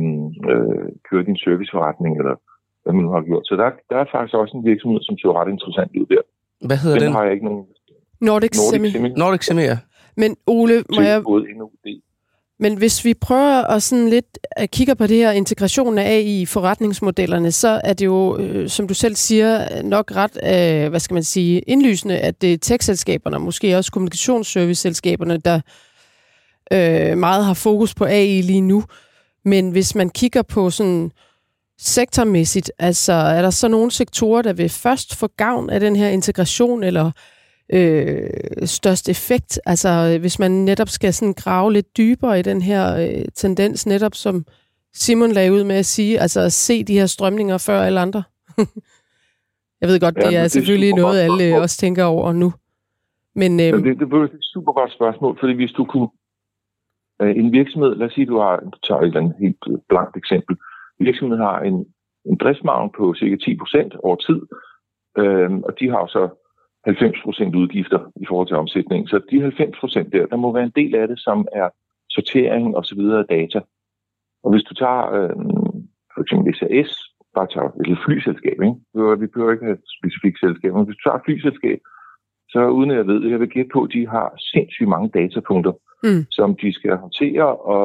øh, 0.52 0.88
køre 1.10 1.24
din 1.30 1.38
serviceforretning, 1.46 2.14
eller 2.22 2.36
hvad 2.84 2.94
man 2.94 3.04
nu 3.06 3.12
har 3.16 3.22
gjort. 3.30 3.46
Så 3.50 3.54
der, 3.62 3.70
der 3.90 3.98
er 4.04 4.08
faktisk 4.14 4.36
også 4.42 4.54
en 4.58 4.66
virksomhed, 4.72 5.02
som 5.02 5.18
ser 5.18 5.38
ret 5.40 5.50
interessant 5.56 5.92
ud 6.02 6.06
der. 6.14 6.24
Hvad 6.70 6.78
hedder 6.84 7.00
den? 7.00 7.06
Den 7.08 7.16
har 7.18 7.24
jeg 7.24 7.34
ikke 7.34 7.46
nogen... 7.50 7.66
Nordic, 8.22 8.56
Semi. 8.56 8.90
Semi. 8.90 9.10
Nordic 9.10 9.44
Semi, 9.48 9.62
ja. 9.72 9.78
Men 10.22 10.32
Ole, 10.48 10.76
må 10.96 11.02
jeg 11.02 11.24
men 12.60 12.78
hvis 12.78 13.06
vi 13.06 13.14
prøver 13.14 13.64
at 13.64 13.84
sådan 13.84 14.10
lidt 14.10 14.40
at 14.52 14.72
kigge 14.72 14.96
på 14.96 15.08
det 15.08 15.18
her 15.18 15.32
integration 15.32 15.98
af 15.98 16.10
AI 16.10 16.42
i 16.42 16.46
forretningsmodellerne, 16.46 17.52
så 17.52 17.82
er 17.84 17.94
det 17.94 18.06
jo, 18.06 18.38
øh, 18.38 18.70
som 18.70 18.88
du 18.88 18.94
selv 18.94 19.16
siger, 19.16 19.82
nok 19.82 20.12
ret, 20.16 20.38
øh, 20.44 20.90
hvad 20.90 21.00
skal 21.00 21.14
man 21.14 21.24
sige, 21.24 21.60
indlysende, 21.60 22.18
at 22.20 22.42
det 22.42 22.54
er 22.54 22.58
tech-selskaberne, 22.58 23.38
og 23.38 23.42
måske 23.42 23.78
også 23.78 23.92
kommunikationsservice-selskaberne, 23.92 25.38
der 25.38 25.62
øh, 26.74 27.18
meget 27.18 27.46
har 27.46 27.54
fokus 27.54 27.94
på 27.94 28.06
AI 28.06 28.42
lige 28.42 28.62
nu. 28.62 28.84
Men 29.46 29.72
hvis 29.72 29.96
man 29.96 30.10
kigger 30.10 30.42
på 30.42 30.70
sådan 30.70 31.12
sektormæssigt, 31.80 32.72
altså 32.80 33.14
er 33.14 33.42
der 33.42 33.50
så 33.50 33.68
nogle 33.68 33.92
sektorer, 33.92 34.42
der 34.42 34.54
vil 34.54 34.70
først 34.70 35.16
få 35.16 35.28
gavn 35.38 35.70
af 35.70 35.80
den 35.80 35.96
her 35.96 36.08
integration, 36.08 36.84
eller 36.84 37.12
øh, 37.74 38.30
størst 38.66 39.10
effekt? 39.10 39.60
Altså 39.66 40.18
hvis 40.20 40.40
man 40.40 40.52
netop 40.52 40.90
skal 40.90 41.14
sådan 41.14 41.34
grave 41.34 41.74
lidt 41.74 41.98
dybere 41.98 42.40
i 42.40 42.42
den 42.42 42.62
her 42.62 42.96
øh, 42.98 43.26
tendens, 43.36 43.88
netop 43.88 44.16
som 44.16 44.46
Simon 44.94 45.32
lagde 45.32 45.54
ud 45.54 45.64
med 45.64 45.76
at 45.76 45.86
sige, 45.86 46.20
altså 46.20 46.42
at 46.42 46.52
se 46.52 46.84
de 46.84 46.94
her 47.00 47.06
strømninger 47.06 47.58
før 47.58 47.82
alle 47.82 48.00
andre. 48.00 48.24
Jeg 49.82 49.90
ved 49.90 50.00
godt, 50.00 50.16
Ja, 50.18 50.22
det 50.22 50.28
er 50.28 50.32
det 50.32 50.46
er 50.46 50.48
selvfølgelig 50.48 50.90
super 50.90 51.02
noget, 51.02 51.20
alle 51.20 51.38
spørgsmål. 51.38 51.62
også 51.62 51.78
tænker 51.78 52.04
over 52.04 52.34
nu. 52.34 52.54
Men 53.36 53.52
øh, 53.60 53.74
Men 53.74 53.84
det, 53.86 54.00
det, 54.00 54.08
det 54.12 54.18
er 54.18 54.24
et 54.24 54.32
super 54.54 54.72
godt 54.74 54.94
spørgsmål, 54.94 55.38
fordi 55.40 55.54
hvis 55.54 55.72
du 55.72 55.86
kunne... 55.86 56.10
Øh, 57.22 57.36
en 57.36 57.52
virksomhed, 57.52 57.96
lad 57.96 58.08
os 58.08 58.14
sige, 58.14 58.26
du 58.26 58.38
har, 58.40 58.56
du 58.60 58.78
tager 58.88 59.00
et 59.02 59.06
eller 59.06 59.20
andet 59.22 59.36
helt 59.40 59.64
øh, 59.70 59.78
blankt 59.90 60.18
eksempel. 60.18 60.56
En 61.00 61.06
virksomhed 61.06 61.38
har 61.38 61.60
en, 61.60 61.86
en 62.26 62.38
driftsmargen 62.38 62.90
på 62.98 63.14
cirka 63.20 63.36
10 63.36 63.58
procent 63.58 63.94
over 63.96 64.16
tid, 64.16 64.40
øh, 65.18 65.52
og 65.68 65.72
de 65.80 65.90
har 65.90 66.06
så 66.08 66.24
90 66.86 67.18
procent 67.24 67.56
udgifter 67.56 68.12
i 68.22 68.26
forhold 68.28 68.48
til 68.48 68.58
omsætning. 68.58 69.10
Så 69.10 69.22
de 69.32 69.42
90 69.42 69.80
procent 69.80 70.14
der, 70.14 70.26
der 70.26 70.36
må 70.36 70.54
være 70.54 70.64
en 70.64 70.78
del 70.82 70.96
af 70.96 71.08
det, 71.08 71.20
som 71.20 71.48
er 71.52 71.70
sortering 72.10 72.76
og 72.78 72.86
så 72.86 72.96
videre 72.96 73.20
af 73.20 73.26
data. 73.30 73.60
Og 74.44 74.52
hvis 74.52 74.64
du 74.64 74.74
tager 74.74 75.14
øh, 75.14 75.36
for 76.14 76.22
eksempel 76.22 76.56
SAS, 76.56 76.92
bare 77.36 77.48
tager 77.48 77.68
et 77.68 77.88
lille 77.88 78.02
flyselskab, 78.06 78.58
ikke? 78.68 79.20
Vi 79.22 79.28
behøver 79.28 79.52
ikke 79.52 79.66
have 79.66 79.78
et 79.82 79.90
specifikt 80.00 80.40
selskab, 80.40 80.74
men 80.74 80.86
hvis 80.86 80.98
du 80.98 81.04
tager 81.04 81.18
et 81.18 81.26
flyselskab, 81.26 81.80
så 82.50 82.60
uden 82.78 82.92
at 82.92 82.98
jeg 82.98 83.08
ved 83.08 83.20
det, 83.22 83.32
jeg 83.32 83.40
vil 83.40 83.50
gætte 83.50 83.70
på, 83.74 83.84
at 83.84 83.94
de 83.94 84.08
har 84.08 84.28
sindssygt 84.54 84.90
mange 84.90 85.10
datapunkter, 85.20 85.74
Mm. 86.08 86.24
som 86.32 86.56
de 86.62 86.74
skal 86.74 86.96
håndtere, 86.98 87.48
og 87.72 87.82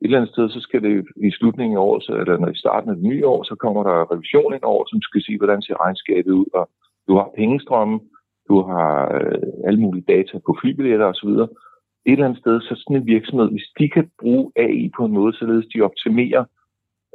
et 0.00 0.04
eller 0.04 0.18
andet 0.18 0.32
sted, 0.32 0.48
så 0.50 0.60
skal 0.60 0.82
det 0.82 1.06
i 1.28 1.30
slutningen 1.30 1.76
af 1.76 1.82
året, 1.88 2.02
så, 2.04 2.12
eller 2.12 2.38
når 2.38 2.48
i 2.48 2.62
starten 2.64 2.90
af 2.90 2.96
det 2.96 3.04
nye 3.04 3.26
år, 3.26 3.42
så 3.42 3.54
kommer 3.54 3.82
der 3.82 4.12
revision 4.12 4.54
ind 4.54 4.62
over, 4.62 4.84
som 4.86 5.02
skal 5.02 5.22
sige, 5.22 5.38
hvordan 5.38 5.62
ser 5.62 5.82
regnskabet 5.84 6.32
ud, 6.32 6.46
og 6.54 6.64
du 7.08 7.12
har 7.16 7.28
pengestrømme, 7.36 8.00
du 8.48 8.62
har 8.62 9.14
øh, 9.14 9.48
alle 9.66 9.80
mulige 9.80 10.04
data 10.08 10.38
på 10.46 10.56
flybilletter 10.60 11.06
osv. 11.06 11.28
Et 11.28 12.12
eller 12.12 12.24
andet 12.24 12.40
sted, 12.40 12.60
så 12.60 12.74
sådan 12.76 12.96
en 12.96 13.06
virksomhed, 13.06 13.50
hvis 13.50 13.68
de 13.78 13.88
kan 13.88 14.10
bruge 14.20 14.52
AI 14.56 14.90
på 14.96 15.04
en 15.04 15.12
måde, 15.12 15.32
således 15.36 15.66
de 15.74 15.80
optimerer, 15.80 16.44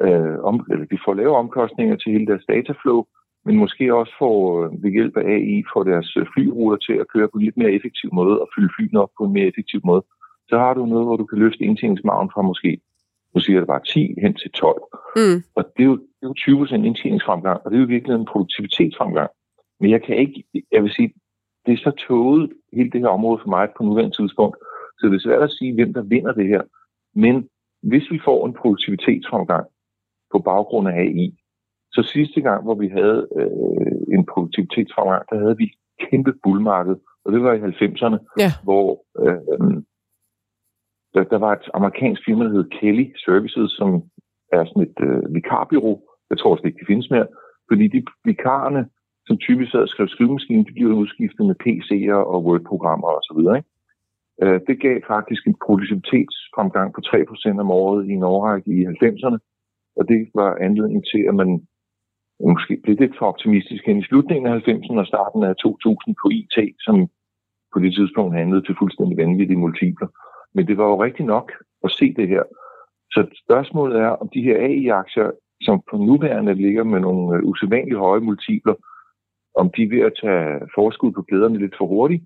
øh, 0.02 0.38
om, 0.50 0.66
eller 0.72 0.86
de 0.86 0.98
får 1.06 1.14
lave 1.14 1.36
omkostninger 1.36 1.96
til 1.96 2.12
hele 2.12 2.28
deres 2.28 2.46
dataflow, 2.46 3.06
men 3.46 3.56
måske 3.58 3.96
også 3.96 4.14
får 4.20 4.64
øh, 4.64 4.84
ved 4.84 4.92
hjælp 4.92 5.18
af 5.18 5.26
AI 5.36 5.64
får 5.74 5.84
deres 5.84 6.18
øh, 6.18 6.26
flyruter 6.34 6.78
til 6.78 6.94
at 6.94 7.08
køre 7.14 7.28
på 7.28 7.38
en 7.38 7.44
lidt 7.44 7.58
mere 7.58 7.72
effektiv 7.72 8.10
måde 8.14 8.42
og 8.42 8.48
fylde 8.56 8.74
flyene 8.78 9.02
op 9.02 9.12
på 9.18 9.24
en 9.26 9.34
mere 9.34 9.48
effektiv 9.52 9.82
måde, 9.84 10.04
så 10.50 10.58
har 10.58 10.74
du 10.74 10.86
noget, 10.86 11.06
hvor 11.06 11.18
du 11.18 11.26
kan 11.26 11.40
løfte 11.40 11.64
indtjeningsmagen 11.64 12.30
fra 12.34 12.42
måske, 12.42 12.82
nu 13.34 13.42
siger 13.42 13.56
jeg 13.56 13.62
det 13.62 13.68
bare 13.68 13.84
10 13.88 14.16
hen 14.22 14.34
til 14.34 14.52
12. 14.52 14.82
mm, 15.16 15.44
Og 15.56 15.64
det 15.78 15.84
er 15.84 15.90
jo, 15.94 15.96
det 15.96 16.24
er 16.24 16.28
jo 16.28 16.34
20 16.34 16.58
procent 16.58 16.86
indtjeningsfremgang, 16.86 17.62
og 17.64 17.72
det 17.72 17.78
er 17.78 17.82
jo 17.82 17.88
virkelig 17.88 18.16
en 18.16 18.32
produktivitetsfremgang. 18.32 19.32
Men 19.80 19.90
jeg 19.92 20.02
kan 20.04 20.16
ikke, 20.18 20.44
jeg 20.72 20.84
vil 20.84 20.92
sige, 20.92 21.14
det 21.66 21.74
er 21.74 21.78
så 21.78 21.92
tåget 22.08 22.52
hele 22.74 22.90
det 22.90 23.00
her 23.02 23.08
område 23.08 23.40
for 23.44 23.50
mig 23.50 23.70
på 23.78 23.84
nuværende 23.84 24.16
tidspunkt, 24.16 24.58
så 25.00 25.08
det 25.08 25.16
er 25.16 25.20
svært 25.28 25.42
at 25.44 25.52
sige, 25.52 25.74
hvem 25.74 25.94
der 25.94 26.02
vinder 26.02 26.34
det 26.34 26.48
her. 26.48 26.62
Men 27.16 27.50
hvis 27.84 28.12
vi 28.12 28.20
får 28.26 28.46
en 28.48 28.54
produktivitetsfremgang 28.54 29.68
på 30.32 30.40
baggrund 30.40 30.88
af 30.88 30.94
AI, 31.02 31.38
så 31.92 32.02
sidste 32.14 32.42
gang, 32.42 32.64
hvor 32.64 32.76
vi 32.76 32.88
havde 32.88 33.28
øh, 33.40 34.16
en 34.18 34.26
produktivitetsfremgang, 34.26 35.24
der 35.30 35.40
havde 35.40 35.58
vi 35.58 35.72
kæmpe 36.10 36.34
bullmarked, 36.44 36.96
og 37.26 37.32
det 37.32 37.44
var 37.44 37.54
i 37.54 37.60
90'erne, 37.60 38.18
Ja. 38.44 38.52
hvor 38.64 39.06
øh, 39.24 39.74
der, 41.14 41.24
der 41.24 41.38
var 41.38 41.54
et 41.54 41.70
amerikansk 41.74 42.22
firma, 42.26 42.44
der 42.46 42.52
hed 42.52 42.70
Kelly 42.70 43.06
Services, 43.26 43.72
som 43.72 44.04
er 44.52 44.66
sådan 44.66 44.82
et 44.90 44.98
øh, 45.08 45.34
vikarbyrå. 45.34 46.02
Jeg 46.30 46.38
tror 46.40 46.56
slet 46.56 46.66
ikke, 46.70 46.80
de 46.82 46.86
findes 46.92 47.10
mere. 47.10 47.28
Fordi 47.70 47.88
de 47.88 48.04
vikarerne, 48.26 48.90
som 49.32 49.44
typisk 49.48 49.72
sad 49.72 49.84
og 49.88 49.92
skrev 49.94 50.08
skrivemaskinen, 50.08 50.66
de 50.68 50.74
blev 50.74 51.00
udskiftet 51.04 51.44
med 51.50 51.58
PC'er 51.64 52.22
og 52.34 52.38
Word-programmer 52.46 53.08
osv. 53.20 53.40
Ikke? 53.40 53.70
Øh, 54.44 54.60
det 54.68 54.76
gav 54.86 54.96
faktisk 55.14 55.44
en 55.48 55.58
produktivitetsfremgang 55.66 56.90
på 56.94 57.02
3% 57.06 57.64
om 57.64 57.72
året 57.84 58.02
i 58.10 58.12
en 58.20 58.24
årrække 58.34 58.70
i 58.78 58.80
90'erne. 59.04 59.40
Og 59.98 60.04
det 60.12 60.20
var 60.40 60.52
anledning 60.68 61.02
til, 61.12 61.22
at 61.30 61.36
man 61.42 61.50
måske 62.50 62.74
blev 62.84 62.96
lidt 63.00 63.16
for 63.18 63.26
optimistisk 63.32 63.84
hen 63.88 63.98
i 64.00 64.08
slutningen 64.10 64.48
af 64.52 64.58
90'erne 64.68 65.00
og 65.04 65.08
starten 65.14 65.42
af 65.44 65.56
2000 65.56 66.16
på 66.22 66.28
IT, 66.40 66.58
som 66.86 66.96
på 67.74 67.78
det 67.84 67.92
tidspunkt 67.98 68.38
handlede 68.40 68.64
til 68.66 68.76
fuldstændig 68.80 69.18
vanvittige 69.18 69.64
multipler. 69.66 70.08
Men 70.56 70.68
det 70.68 70.76
var 70.78 70.88
jo 70.92 71.04
rigtigt 71.04 71.28
nok 71.36 71.48
at 71.86 71.92
se 71.92 72.14
det 72.20 72.28
her. 72.28 72.44
Så 73.14 73.20
spørgsmålet 73.44 73.96
er, 74.06 74.12
om 74.22 74.30
de 74.34 74.42
her 74.48 74.58
AI-aktier, 74.70 75.30
som 75.62 75.82
på 75.90 75.98
nuværende 75.98 76.54
ligger 76.54 76.84
med 76.84 77.00
nogle 77.00 77.38
øh, 77.38 77.44
usædvanligt 77.50 78.00
høje 78.06 78.20
multipler, 78.30 78.76
om 79.56 79.72
de 79.76 79.82
er 79.84 79.90
ved 79.90 80.02
at 80.10 80.14
tage 80.22 80.60
forskud 80.76 81.12
på 81.12 81.22
glæderne 81.30 81.58
lidt 81.60 81.76
for 81.78 81.88
hurtigt, 81.88 82.24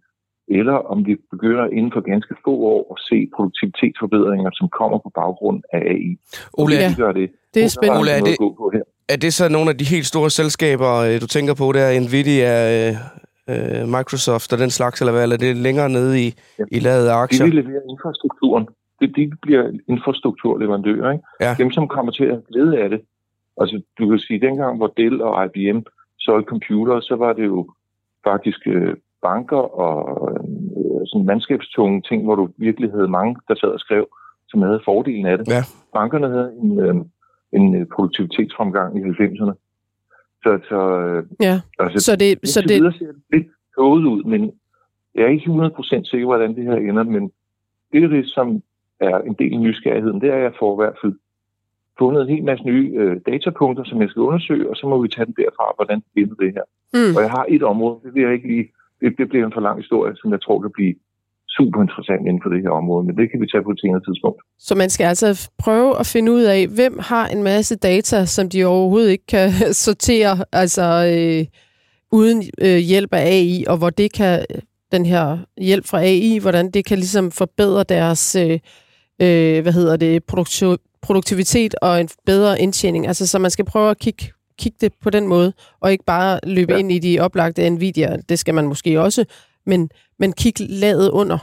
eller 0.48 0.74
om 0.74 1.06
vi 1.06 1.16
begynder 1.32 1.66
inden 1.78 1.92
for 1.96 2.02
ganske 2.12 2.36
få 2.46 2.54
år 2.74 2.82
at 2.94 3.00
se 3.10 3.18
produktivitetsforbedringer, 3.36 4.50
som 4.54 4.68
kommer 4.80 4.98
på 4.98 5.12
baggrund 5.16 5.60
af 5.74 5.80
AI. 5.94 6.12
Ole, 6.54 6.76
Ja. 6.76 6.90
De 6.90 6.96
gør 7.04 7.12
det. 7.12 7.30
det 7.54 7.64
er 7.64 7.68
spændende. 7.68 8.00
Ole, 8.02 8.12
er 8.12 8.22
det- 8.22 8.84
er 9.10 9.18
det 9.18 9.34
så 9.34 9.50
nogle 9.50 9.70
af 9.70 9.78
de 9.78 9.86
helt 9.96 10.06
store 10.06 10.30
selskaber, 10.30 10.92
øh, 11.08 11.22
du 11.22 11.28
tænker 11.28 11.54
på 11.62 11.72
der, 11.78 11.88
Nvidia, 12.06 12.54
øh, 12.76 12.94
øh, 13.52 13.88
Microsoft 13.96 14.54
og 14.54 14.60
den 14.64 14.70
slags, 14.70 15.02
eller 15.02 15.12
hvad? 15.14 15.24
Eller 15.24 15.36
er 15.40 15.44
det 15.48 15.58
længere 15.68 15.90
nede 15.90 16.14
i, 16.26 16.28
Ja. 16.60 16.64
i 16.72 16.80
laget 16.80 17.08
af 17.08 17.14
De 17.16 17.22
aktier? 17.26 17.46
vil 17.46 17.56
levere 17.56 17.82
infrastrukturen. 17.94 18.66
Det, 19.02 19.10
de 19.18 19.32
bliver 19.42 19.64
infrastrukturleverandører. 19.90 21.12
Ikke? 21.12 21.24
Ja. 21.42 21.56
Dem, 21.58 21.72
som 21.72 21.88
kommer 21.88 22.12
til 22.12 22.24
at 22.26 22.40
glæde 22.52 22.78
af 22.84 22.90
det. 22.90 23.02
Altså, 23.62 23.82
du 24.00 24.10
kan 24.10 24.20
sige, 24.20 24.40
dengang 24.48 24.78
hvor 24.78 24.88
Dell 24.98 25.22
og 25.22 25.46
IBM 25.46 25.80
solgte 26.26 26.50
computere, 26.50 27.02
så 27.02 27.16
var 27.16 27.34
det 27.34 27.46
jo 27.46 27.60
faktisk 28.24 28.60
øh, 28.68 28.96
banker 29.22 29.64
og 29.84 29.98
øh, 30.32 31.02
sådan 31.10 31.26
mandskabstunge 31.26 32.02
ting, 32.02 32.24
hvor 32.24 32.36
du 32.36 32.50
virkelig 32.58 32.92
havde 32.92 33.08
mange, 33.08 33.36
der 33.48 33.56
sad 33.56 33.70
og 33.70 33.80
skrev, 33.80 34.08
som 34.48 34.62
havde 34.62 34.82
fordelen 34.86 35.26
af 35.26 35.38
det. 35.38 35.48
Ja. 35.48 35.62
Bankerne 35.94 36.28
havde 36.36 36.52
en, 36.64 36.80
øh, 36.80 36.96
en 37.58 37.76
øh, 37.76 37.86
produktivitetsfremgang 37.96 38.90
i 38.98 39.02
90'erne. 39.02 39.54
Så, 40.44 40.60
så, 40.70 40.80
øh, 41.00 41.24
Ja, 41.42 41.62
altså, 41.80 42.06
så 42.06 42.16
det, 42.16 42.50
så 42.50 42.62
det, 42.62 42.70
videre 42.70 42.94
ser 42.94 43.12
det 43.12 43.22
lidt 43.34 43.48
tåget 43.76 44.06
ud, 44.06 44.24
men 44.24 44.42
jeg 45.16 45.24
er 45.24 45.28
ikke 45.28 45.52
100% 45.52 46.04
sikker, 46.04 46.26
hvordan 46.26 46.56
det 46.56 46.64
her 46.64 46.76
ender, 46.76 47.04
men 47.04 47.32
det 47.92 48.04
er 48.04 48.08
det, 48.08 48.26
som 48.28 48.62
er 49.00 49.18
en 49.18 49.36
del 49.40 49.54
af 49.54 49.60
nysgerrigheden, 49.60 50.22
det 50.22 50.30
er, 50.30 50.36
at 50.36 50.44
jeg 50.44 50.54
får 50.60 50.74
i 50.74 50.80
hvert 50.84 50.98
fald 51.02 51.14
fundet 52.00 52.22
en 52.22 52.30
hel 52.36 52.44
masse 52.50 52.64
nye 52.66 52.86
øh, 53.02 53.16
datapunkter, 53.32 53.84
som 53.90 54.02
jeg 54.02 54.10
skal 54.10 54.22
undersøge, 54.30 54.70
og 54.70 54.76
så 54.80 54.84
må 54.88 54.96
vi 55.02 55.08
tage 55.08 55.26
den 55.26 55.36
derfra, 55.42 55.66
hvordan 55.78 56.00
det 56.00 56.24
ender 56.24 56.36
det 56.44 56.52
her. 56.58 56.66
mm, 56.98 57.16
Og 57.16 57.22
jeg 57.26 57.32
har 57.38 57.46
et 57.56 57.64
område, 57.64 58.00
det 58.04 58.12
vil 58.14 58.24
jeg 58.24 58.34
ikke 58.34 58.48
lige, 58.54 58.66
det, 59.02 59.10
det 59.18 59.30
bliver 59.30 59.46
en 59.46 59.54
for 59.56 59.62
lang 59.68 59.78
historie, 59.84 60.14
som 60.22 60.32
jeg 60.32 60.42
tror 60.42 60.62
kan 60.62 60.72
blive 60.80 60.96
super 61.58 61.82
interessant 61.82 62.22
inden 62.28 62.42
for 62.44 62.50
det 62.50 62.62
her 62.62 62.70
område, 62.70 63.04
men 63.08 63.18
det 63.18 63.32
kan 63.32 63.42
vi 63.42 63.48
tage 63.48 63.64
på 63.64 63.72
et 63.72 63.80
senere 63.84 64.02
tidspunkt. 64.08 64.40
så 64.60 64.76
man 64.76 64.90
skal 64.90 65.06
altså 65.14 65.50
prøve 65.64 66.00
at 66.00 66.06
finde 66.14 66.32
ud 66.32 66.42
af, 66.42 66.68
hvem 66.68 67.00
har 67.00 67.28
en 67.28 67.44
masse 67.44 67.76
data, 67.76 68.26
som 68.26 68.50
de 68.50 68.66
overhovedet 68.66 69.12
ikke 69.12 69.26
kan 69.26 69.50
sortere, 69.86 70.36
altså 70.52 70.86
øh, 71.16 71.46
uden 72.12 72.44
øh, 72.62 72.78
hjælp 72.78 73.14
af 73.14 73.26
AI, 73.36 73.64
og 73.68 73.78
hvor 73.78 73.90
det 73.90 74.14
kan 74.14 74.46
den 74.92 75.06
her 75.06 75.38
hjælp 75.58 75.86
fra 75.86 76.00
AI, 76.02 76.40
hvordan 76.42 76.72
det 76.72 76.86
kan 76.86 76.98
ligesom 76.98 77.32
forbedre 77.32 77.84
deres, 77.84 78.36
øh, 78.36 78.60
øh, 79.22 79.62
hvad 79.64 79.74
hedder 79.74 79.98
det, 79.98 80.24
produktiv- 80.24 80.78
produktivitet 81.06 81.76
og 81.82 82.02
en 82.02 82.10
bedre 82.26 82.62
indtjening. 82.62 83.08
Altså, 83.08 83.28
så 83.28 83.40
man 83.40 83.52
skal 83.52 83.66
prøve 83.66 83.90
at 83.90 84.00
kigge, 84.00 84.26
kigge 84.62 84.78
det 84.82 84.92
på 85.04 85.10
den 85.10 85.28
måde, 85.28 85.54
og 85.82 85.92
ikke 85.92 86.06
bare 86.06 86.40
løbe 86.58 86.74
ja. 86.74 86.78
ind 86.80 86.92
i 86.92 87.00
de 87.00 87.20
oplagte 87.20 87.70
Nvidia. 87.70 88.18
Det 88.30 88.40
skal 88.40 88.54
man 88.54 88.68
måske 88.68 89.02
også, 89.02 89.22
men, 89.66 89.90
men 90.20 90.34
kigge 90.34 90.64
laget 90.84 91.10
under. 91.22 91.40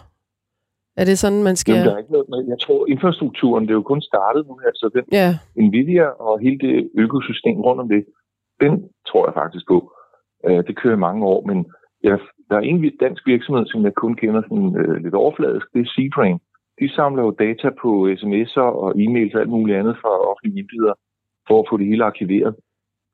Er 0.97 1.05
det 1.05 1.19
sådan, 1.19 1.43
man 1.43 1.57
skal... 1.57 1.75
Jamen, 1.75 1.89
der 1.89 1.95
er 1.95 1.99
ikke 1.99 2.13
noget, 2.13 2.29
men 2.29 2.49
jeg 2.49 2.59
tror, 2.65 2.87
infrastrukturen, 2.95 3.63
det 3.65 3.71
er 3.71 3.81
jo 3.81 3.91
kun 3.93 4.03
startet 4.03 4.47
nu 4.49 4.55
her, 4.63 4.71
så 4.75 4.91
den 4.95 5.05
Ja, 5.13 5.29
Nvidia 5.57 6.07
og 6.27 6.41
hele 6.41 6.59
det 6.59 6.91
økosystem 6.95 7.61
rundt 7.61 7.81
om 7.81 7.89
det, 7.89 8.05
den 8.61 8.73
tror 9.09 9.27
jeg 9.27 9.35
faktisk 9.35 9.65
på. 9.69 9.79
Øh, 10.47 10.61
det 10.67 10.79
kører 10.81 10.97
i 10.97 11.07
mange 11.09 11.27
år, 11.27 11.41
men 11.47 11.59
jeg, 12.03 12.19
der 12.51 12.57
er 12.57 12.61
en 12.61 12.97
dansk 13.01 13.23
virksomhed, 13.27 13.67
som 13.67 13.85
jeg 13.85 13.95
kun 13.95 14.15
kender 14.15 14.43
sådan 14.43 14.77
øh, 14.81 14.97
lidt 15.05 15.15
overfladisk, 15.15 15.67
det 15.75 15.81
er 15.81 15.93
Seatrain. 15.95 16.39
De 16.81 16.95
samler 16.97 17.23
jo 17.23 17.31
data 17.31 17.69
på 17.83 17.91
sms'er 18.21 18.69
og 18.83 18.89
e-mails 19.03 19.35
og 19.35 19.41
alt 19.41 19.55
muligt 19.57 19.79
andet 19.79 19.97
fra 20.03 20.13
offentlige 20.31 20.55
myndigheder 20.59 20.95
for 21.49 21.57
at 21.61 21.67
få 21.71 21.77
det 21.77 21.87
hele 21.87 22.05
arkiveret. 22.05 22.55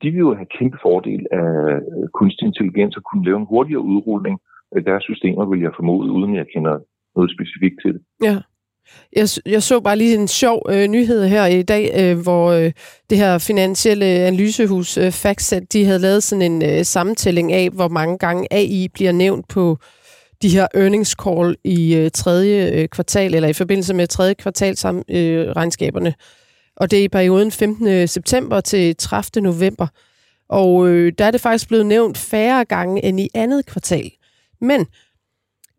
De 0.03 0.11
vil 0.11 0.19
jo 0.19 0.35
have 0.35 0.53
kæmpe 0.59 0.79
fordel 0.83 1.27
af 1.33 1.81
kunstig 2.15 2.47
intelligens 2.47 2.97
og 2.97 3.03
kunne 3.03 3.25
lave 3.25 3.39
en 3.39 3.51
hurtigere 3.53 3.83
udrulning 3.83 4.41
af 4.77 4.85
deres 4.85 5.03
systemer, 5.03 5.45
vil 5.47 5.61
jeg 5.61 5.73
formode, 5.77 6.13
uden 6.13 6.35
jeg 6.35 6.47
kender 6.55 6.79
noget 7.17 7.31
specifikt 7.37 7.77
til 7.83 7.93
det. 7.95 8.03
ja. 8.23 8.37
Jeg, 9.13 9.27
jeg 9.47 9.63
så 9.63 9.81
bare 9.81 9.97
lige 9.99 10.15
en 10.15 10.29
sjov 10.29 10.63
øh, 10.71 10.87
nyhed 10.89 11.27
her 11.27 11.47
i 11.47 11.63
dag, 11.63 11.85
øh, 12.01 12.23
hvor 12.23 12.51
øh, 12.51 12.73
det 13.11 13.19
her 13.19 13.39
finansielle 13.39 14.05
analysehus 14.05 14.99
øh, 14.99 15.13
Factset, 15.13 15.73
de 15.73 15.85
havde 15.85 15.99
lavet 15.99 16.23
sådan 16.23 16.53
en 16.53 16.63
øh, 16.63 16.85
sammentælling 16.85 17.53
af, 17.53 17.69
hvor 17.71 17.89
mange 17.89 18.19
gange 18.19 18.47
AI 18.51 18.89
bliver 18.95 19.13
nævnt 19.13 19.49
på 19.49 19.77
de 20.43 20.49
her 20.49 20.67
earnings 20.75 21.11
call 21.23 21.57
i 21.65 21.95
øh, 21.95 22.11
tredje 22.11 22.73
øh, 22.73 22.89
kvartal, 22.89 23.35
eller 23.35 23.49
i 23.49 23.53
forbindelse 23.53 23.95
med 23.95 24.07
tredje 24.07 24.35
kvartal 24.35 24.77
sammen, 24.77 25.05
øh, 25.09 25.49
regnskaberne. 25.49 26.15
Og 26.77 26.91
det 26.91 26.99
er 26.99 27.03
i 27.03 27.09
perioden 27.09 27.51
15. 27.51 27.89
Øh, 27.89 28.09
september 28.09 28.61
til 28.61 28.97
30. 28.97 29.43
november. 29.43 29.87
Og 30.49 30.89
øh, 30.89 31.13
der 31.19 31.25
er 31.25 31.31
det 31.31 31.41
faktisk 31.41 31.69
blevet 31.69 31.87
nævnt 31.87 32.19
færre 32.19 32.65
gange 32.65 33.05
end 33.05 33.21
i 33.21 33.29
andet 33.35 33.67
kvartal. 33.67 34.11
Men 34.61 34.87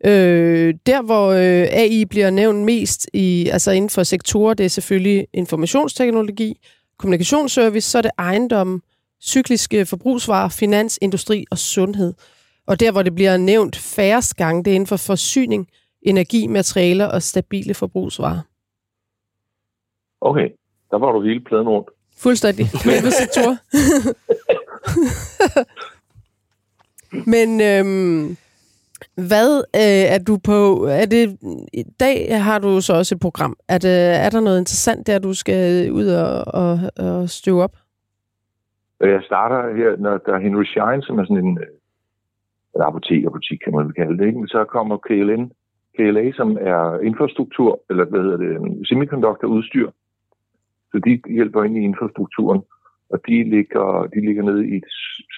øh, 0.04 0.74
der, 0.86 1.02
hvor 1.02 1.28
øh, 1.28 1.66
AI 1.70 2.04
bliver 2.04 2.30
nævnt 2.30 2.58
mest 2.58 3.06
i, 3.12 3.48
altså 3.52 3.70
inden 3.70 3.90
for 3.90 4.02
sektorer, 4.02 4.54
det 4.54 4.64
er 4.64 4.70
selvfølgelig 4.70 5.26
informationsteknologi, 5.34 6.60
kommunikationsservice, 6.98 7.90
så 7.90 7.98
er 7.98 8.02
det 8.02 8.10
ejendom, 8.18 8.82
cykliske 9.22 9.86
forbrugsvarer, 9.86 10.48
finans, 10.48 10.98
industri 11.02 11.44
og 11.50 11.58
sundhed. 11.58 12.14
Og 12.70 12.80
der, 12.80 12.92
hvor 12.92 13.02
det 13.02 13.14
bliver 13.14 13.36
nævnt 13.36 13.76
færrest 13.76 14.36
gange, 14.36 14.64
det 14.64 14.70
er 14.70 14.74
inden 14.74 14.86
for 14.86 14.96
forsyning, 14.96 15.68
energi, 16.02 16.46
materialer 16.46 17.06
og 17.06 17.22
stabile 17.22 17.74
forbrugsvarer. 17.74 18.40
Okay, 20.20 20.48
der 20.90 20.98
var 20.98 21.12
du 21.12 21.22
hele 21.22 21.40
pladen 21.40 21.68
rundt. 21.68 21.88
Fuldstændig. 22.18 22.66
Hvilke 22.84 23.10
sektorer? 23.10 23.56
Men 27.34 27.60
øhm, 27.60 28.36
hvad 29.14 29.58
øh, 29.58 30.14
er 30.14 30.18
du 30.18 30.38
på? 30.44 30.84
Er 30.84 31.06
det, 31.06 31.38
I 31.72 31.82
dag 32.00 32.42
har 32.42 32.58
du 32.58 32.80
så 32.80 32.92
også 32.94 33.14
et 33.14 33.20
program. 33.20 33.56
Er, 33.68 33.78
det, 33.78 34.16
er 34.24 34.30
der 34.30 34.40
noget 34.40 34.58
interessant 34.58 35.06
der, 35.06 35.18
du 35.18 35.34
skal 35.34 35.92
ud 35.92 36.06
og, 36.06 36.44
og, 36.46 36.80
og 36.96 37.30
støve 37.30 37.62
op? 37.62 37.76
Øh, 39.00 39.10
Jeg 39.10 39.22
starter 39.26 39.76
her, 39.76 39.96
når 39.96 40.18
der 40.18 40.32
er 40.34 40.40
Henry 40.40 40.64
Schein, 40.64 41.02
som 41.02 41.18
er 41.18 41.24
sådan 41.24 41.44
en, 41.44 41.58
eller 42.74 42.86
apotekerbutik, 42.86 43.58
kan 43.64 43.72
man 43.74 43.86
vel 43.86 43.94
kalde 43.94 44.18
det. 44.18 44.26
Ikke? 44.26 44.38
Men 44.38 44.48
så 44.48 44.64
kommer 44.64 44.96
KLN, 44.96 45.52
KLA, 45.96 46.32
som 46.32 46.58
er 46.60 47.00
infrastruktur, 47.00 47.80
eller 47.90 48.04
hvad 48.04 48.20
hedder 48.20 48.36
det, 48.36 48.88
semiconductor-udstyr. 48.88 49.90
Så 50.92 51.00
de 51.06 51.20
hjælper 51.36 51.64
ind 51.64 51.76
i 51.76 51.80
infrastrukturen, 51.80 52.60
og 53.10 53.18
de 53.26 53.50
ligger, 53.50 54.08
de 54.14 54.20
ligger 54.26 54.42
nede 54.42 54.76
i 54.76 54.80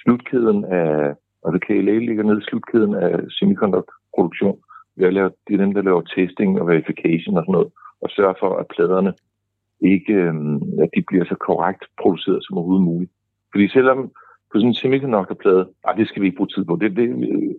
slutkæden 0.02 0.64
af, 0.64 1.14
altså 1.46 1.58
KLA 1.66 1.98
ligger 1.98 2.24
nede 2.24 2.38
i 2.38 2.48
slutkæden 2.50 2.94
af 2.94 3.20
semiconductor-produktion. 3.30 4.58
Det 4.96 5.06
er, 5.06 5.30
det 5.48 5.54
er 5.54 5.64
dem, 5.64 5.74
der 5.74 5.82
laver 5.82 6.02
testing 6.16 6.60
og 6.60 6.66
verification 6.66 7.36
og 7.36 7.42
sådan 7.42 7.52
noget, 7.52 7.72
og 8.02 8.10
sørger 8.10 8.34
for, 8.40 8.56
at 8.56 8.66
pladerne 8.74 9.12
ikke, 9.80 10.12
øhm, 10.14 10.56
at 10.82 10.88
de 10.96 11.02
bliver 11.08 11.24
så 11.24 11.36
korrekt 11.48 11.84
produceret 12.02 12.44
som 12.44 12.58
overhovedet 12.58 12.84
muligt. 12.84 13.12
Fordi 13.52 13.68
selvom 13.68 14.10
på 14.52 14.58
sådan 14.58 14.68
en 14.68 14.74
semiconductor-plade, 14.74 15.68
ej, 15.86 15.92
det 15.92 16.08
skal 16.08 16.22
vi 16.22 16.26
ikke 16.26 16.36
bruge 16.36 16.52
tid 16.54 16.64
på, 16.64 16.76
det, 16.80 16.96
det, 16.96 17.08
øh, 17.28 17.54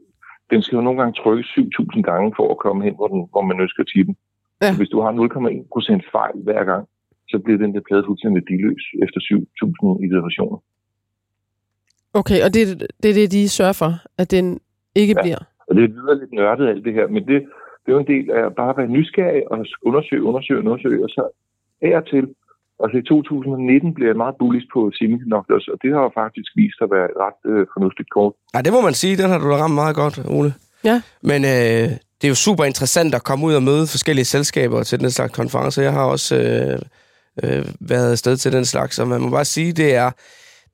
den 0.51 0.61
skal 0.61 0.75
jo 0.75 0.81
nogle 0.81 0.99
gange 1.01 1.19
trykke 1.21 1.43
7.000 1.43 2.01
gange 2.01 2.33
for 2.37 2.51
at 2.51 2.57
komme 2.57 2.83
hen, 2.83 2.95
hvor, 2.95 3.07
den, 3.07 3.27
hvor 3.31 3.41
man 3.41 3.59
ønsker 3.59 3.83
tippe. 3.83 4.13
Ja. 4.61 4.77
Hvis 4.77 4.89
du 4.89 4.99
har 5.01 5.11
0,1% 5.11 6.11
fejl 6.11 6.35
hver 6.43 6.63
gang, 6.63 6.83
så 7.29 7.39
bliver 7.43 7.57
den 7.57 7.75
der 7.75 7.81
plade 7.87 8.03
fuldstændig 8.07 8.35
værdiløs 8.39 8.83
efter 9.03 9.19
7.000 9.19 10.05
iterationer. 10.05 10.57
Okay, 12.13 12.39
og 12.45 12.53
det, 12.53 12.63
det 13.03 13.09
er 13.09 13.17
det, 13.21 13.31
de 13.31 13.49
sørger 13.49 13.77
for, 13.83 13.91
at 14.17 14.31
den 14.31 14.59
ikke. 14.95 15.13
Ja. 15.17 15.21
bliver. 15.21 15.41
Og 15.67 15.75
det 15.75 15.89
lyder 15.89 16.13
lidt 16.19 16.31
nørdet 16.31 16.67
alt 16.67 16.85
det 16.85 16.93
her, 16.93 17.07
men 17.07 17.27
det, 17.27 17.37
det 17.81 17.87
er 17.87 17.93
jo 17.97 17.99
en 17.99 18.07
del 18.07 18.31
af 18.31 18.45
at 18.45 18.55
bare 18.55 18.77
være 18.77 18.87
nysgerrig 18.87 19.51
og 19.51 19.65
undersøge, 19.81 20.23
undersøge, 20.23 20.59
undersøge, 20.59 21.03
og 21.03 21.09
så 21.09 21.23
af 21.81 21.97
og 21.97 22.05
til. 22.07 22.27
Altså 22.83 22.97
i 23.01 23.03
2019 23.03 23.93
blev 23.93 24.07
jeg 24.07 24.17
meget 24.23 24.35
bullish 24.39 24.67
på 24.73 24.79
semiconductors, 24.97 25.67
og 25.73 25.77
det 25.83 25.89
har 25.95 26.01
jo 26.07 26.11
faktisk 26.21 26.49
vist 26.59 26.75
sig 26.77 26.85
at 26.87 26.93
være 26.95 27.07
et 27.11 27.17
ret 27.25 27.41
øh, 27.51 27.63
fornuftigt 27.73 28.09
kort. 28.15 28.33
Ja, 28.55 28.59
det 28.65 28.71
må 28.75 28.81
man 28.81 28.95
sige. 29.01 29.17
Den 29.21 29.29
har 29.29 29.37
du 29.39 29.49
da 29.51 29.57
ramt 29.63 29.79
meget 29.83 29.95
godt, 29.95 30.15
Ole. 30.37 30.53
Ja. 30.89 31.01
Men 31.29 31.39
øh, 31.45 31.87
det 32.17 32.27
er 32.27 32.33
jo 32.35 32.35
super 32.47 32.63
interessant 32.63 33.15
at 33.15 33.23
komme 33.23 33.45
ud 33.45 33.53
og 33.53 33.63
møde 33.63 33.87
forskellige 33.87 34.25
selskaber 34.25 34.83
til 34.83 34.99
den 34.99 35.11
slags 35.11 35.33
konferencer. 35.33 35.81
Jeg 35.81 35.93
har 35.93 36.05
også 36.05 36.35
øh, 36.35 36.79
øh, 37.43 37.65
været 37.79 38.11
afsted 38.11 38.37
til 38.37 38.51
den 38.51 38.65
slags, 38.65 38.99
og 38.99 39.07
man 39.07 39.21
må 39.21 39.29
bare 39.29 39.45
sige, 39.45 39.71
det 39.71 39.95
er, 39.95 40.11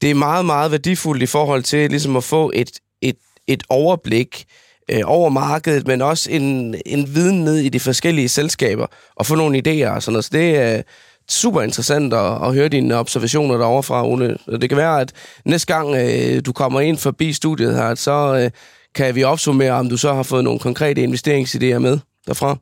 det 0.01 0.11
er 0.11 0.15
meget, 0.15 0.45
meget 0.45 0.71
værdifuldt 0.71 1.23
i 1.23 1.25
forhold 1.25 1.63
til 1.63 1.89
ligesom 1.89 2.15
at 2.17 2.23
få 2.23 2.51
et, 2.53 2.71
et, 3.01 3.17
et 3.47 3.63
overblik 3.69 4.45
øh, 4.91 5.01
over 5.05 5.29
markedet, 5.29 5.87
men 5.87 6.01
også 6.01 6.31
en, 6.31 6.75
en 6.85 7.07
viden 7.15 7.43
ned 7.43 7.57
i 7.57 7.69
de 7.69 7.79
forskellige 7.79 8.29
selskaber, 8.29 8.87
og 9.15 9.25
få 9.25 9.35
nogle 9.35 9.57
idéer 9.57 9.89
og 9.89 10.03
sådan 10.03 10.13
noget. 10.13 10.25
Så 10.25 10.31
det 10.33 10.57
er 10.57 10.81
super 11.29 11.61
interessant 11.61 12.13
at, 12.13 12.47
at 12.47 12.53
høre 12.53 12.67
dine 12.67 12.95
observationer 12.95 13.57
derovre 13.57 13.83
fra, 13.83 14.07
Ole. 14.07 14.37
Det 14.61 14.69
kan 14.69 14.77
være, 14.77 15.01
at 15.01 15.13
næste 15.45 15.73
gang 15.73 15.95
øh, 15.95 16.41
du 16.45 16.53
kommer 16.53 16.79
ind 16.79 16.97
forbi 16.97 17.33
studiet 17.33 17.75
her, 17.75 17.95
så 17.95 18.41
øh, 18.43 18.51
kan 18.95 19.15
vi 19.15 19.23
opsummere, 19.23 19.71
om 19.71 19.89
du 19.89 19.97
så 19.97 20.13
har 20.13 20.23
fået 20.23 20.43
nogle 20.43 20.59
konkrete 20.59 21.03
investeringsidéer 21.03 21.77
med 21.77 21.99
derfra. 22.27 22.57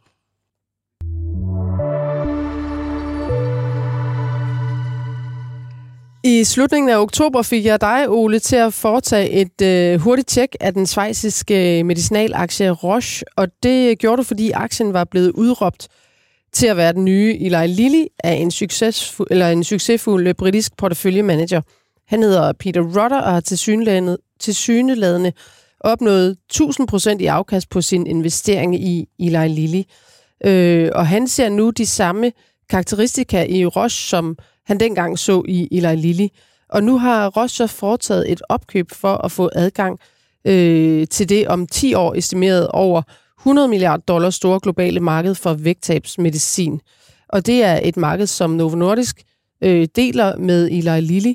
I 6.24 6.44
slutningen 6.44 6.90
af 6.90 6.98
oktober 6.98 7.42
fik 7.42 7.66
jeg 7.66 7.82
dig, 7.82 8.10
Ole, 8.10 8.40
til 8.40 8.56
at 8.56 8.74
foretage 8.74 9.30
et 9.30 9.62
øh, 9.62 10.00
hurtigt 10.00 10.28
tjek 10.28 10.56
af 10.60 10.74
den 10.74 10.86
svejsiske 10.86 11.80
øh, 11.80 11.86
medicinalaktie 11.86 12.70
Roche, 12.70 13.26
og 13.36 13.48
det 13.64 13.90
øh, 13.90 13.96
gjorde 13.96 14.18
du, 14.18 14.24
fordi 14.24 14.52
aktien 14.52 14.94
var 14.94 15.04
blevet 15.04 15.32
udråbt 15.32 15.88
til 16.54 16.68
at 16.68 16.78
være 16.78 16.94
den 16.94 17.06
nye 17.06 17.38
Eli 17.40 17.68
Lilly 17.68 18.06
af 18.24 18.34
en, 18.34 18.52
succesfuld, 18.52 19.28
eller 19.32 19.50
en 19.50 19.64
succesfuld 19.64 20.28
øh, 20.28 20.34
britisk 20.34 20.78
porteføljemanager. 20.78 21.62
Han 22.08 22.24
hedder 22.24 22.54
Peter 22.54 22.82
Rutter 22.82 23.22
og 23.22 23.32
har 23.32 23.40
tilsyneladende, 23.40 24.18
tilsyneladende 24.40 25.34
opnået 25.80 26.38
1000% 26.54 27.18
i 27.20 27.26
afkast 27.26 27.70
på 27.70 27.82
sin 27.82 28.08
investering 28.08 28.76
i 28.76 29.08
Eli 29.20 29.48
Lilly. 29.48 29.84
Øh, 30.46 30.92
og 30.96 31.08
han 31.08 31.28
ser 31.28 31.50
nu 31.50 31.70
de 31.70 31.86
samme 31.86 32.32
karakteristika 32.70 33.46
i 33.46 33.66
Roche, 33.66 34.10
som 34.10 34.38
han 34.66 34.80
dengang 34.80 35.20
så 35.20 35.44
i 35.48 35.68
Eli 35.72 35.96
Lilly. 35.96 36.28
Og 36.70 36.84
nu 36.84 36.98
har 36.98 37.30
Roche 37.30 37.68
så 37.68 37.68
foretaget 37.68 38.32
et 38.32 38.42
opkøb 38.50 38.92
for 38.92 39.16
at 39.16 39.32
få 39.32 39.50
adgang 39.56 40.00
øh, 40.46 41.08
til 41.08 41.30
det 41.30 41.48
om 41.48 41.68
10 41.68 41.94
år 41.94 42.14
estimeret 42.16 42.68
over 42.68 43.02
100 43.48 43.68
milliarder 43.68 44.04
dollars 44.08 44.36
store 44.36 44.60
globale 44.60 45.00
marked 45.00 45.36
for 45.36 45.54
vægttabsmedicin. 45.54 46.82
Og 47.30 47.46
det 47.46 47.64
er 47.64 47.80
et 47.84 47.98
marked, 47.98 48.28
som 48.28 48.50
Novo 48.50 48.76
Nordisk 48.76 49.22
øh, 49.64 49.88
deler 49.96 50.38
med 50.38 50.68
Eli 50.72 51.02
Lilly. 51.02 51.34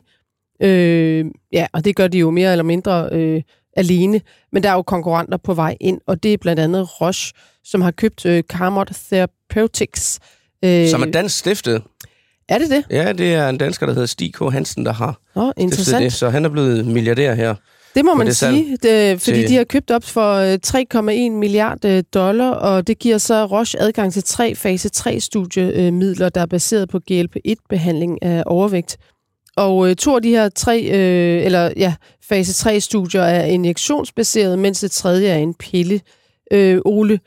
Øh, 0.62 1.24
ja, 1.52 1.66
og 1.72 1.84
det 1.84 1.96
gør 1.96 2.08
de 2.08 2.18
jo 2.18 2.30
mere 2.30 2.50
eller 2.52 2.62
mindre 2.62 3.08
øh, 3.12 3.42
alene. 3.76 4.20
Men 4.52 4.62
der 4.62 4.68
er 4.68 4.74
jo 4.74 4.82
konkurrenter 4.82 5.36
på 5.36 5.54
vej 5.54 5.76
ind, 5.80 6.00
og 6.06 6.22
det 6.22 6.32
er 6.32 6.38
blandt 6.38 6.60
andet 6.60 7.00
Roche, 7.00 7.32
som 7.64 7.80
har 7.80 7.90
købt 7.90 8.26
øh, 8.26 8.42
Carmot 8.42 8.90
Therapeutics. 9.12 10.18
Øh, 10.64 10.88
Som 10.88 11.02
er 11.02 11.06
dansk 11.10 11.38
stiftet. 11.38 11.82
Er 12.48 12.58
det 12.58 12.70
det? 12.70 12.84
Ja, 12.90 13.12
det 13.12 13.34
er 13.34 13.48
en 13.48 13.58
dansker, 13.58 13.86
der 13.86 13.92
hedder 13.92 14.06
Stig 14.06 14.34
K. 14.34 14.52
Hansen, 14.52 14.86
der 14.86 14.92
har 14.92 15.20
Nå, 15.34 15.52
stiftet 15.52 15.62
interessant. 15.62 16.02
det. 16.02 16.12
Så 16.12 16.30
han 16.30 16.44
er 16.44 16.48
blevet 16.48 16.86
milliardær 16.86 17.34
her. 17.34 17.54
Det 17.94 18.04
må 18.04 18.14
man 18.14 18.26
det 18.26 18.36
sige, 18.36 18.76
det, 18.82 19.20
fordi 19.20 19.40
til- 19.40 19.48
de 19.48 19.56
har 19.56 19.64
købt 19.64 19.90
op 19.90 20.04
for 20.04 20.32
øh, 20.34 20.58
3,1 20.66 21.30
milliarder 21.30 22.02
dollar, 22.02 22.50
og 22.50 22.86
det 22.86 22.98
giver 22.98 23.18
så 23.18 23.46
Roche 23.46 23.80
adgang 23.80 24.12
til 24.12 24.22
tre 24.24 24.54
fase 24.54 24.90
3-studiemidler, 24.96 26.28
der 26.28 26.40
er 26.40 26.46
baseret 26.46 26.88
på 26.88 27.00
GLP-1-behandling 27.10 28.22
af 28.22 28.42
overvægt. 28.46 28.96
Og 29.56 29.88
øh, 29.90 29.96
to 29.96 30.16
af 30.16 30.22
de 30.22 30.28
her 30.30 30.48
tre, 30.48 30.82
øh, 30.82 31.44
eller 31.44 31.72
ja, 31.76 31.94
fase 32.28 32.70
3-studier 32.70 33.22
er 33.22 33.44
injektionsbaseret, 33.44 34.58
mens 34.58 34.80
det 34.80 34.90
tredje 34.90 35.28
er 35.28 35.36
en 35.36 35.54
pille 35.54 36.00
øh, 36.52 36.80
Ole. 36.84 37.20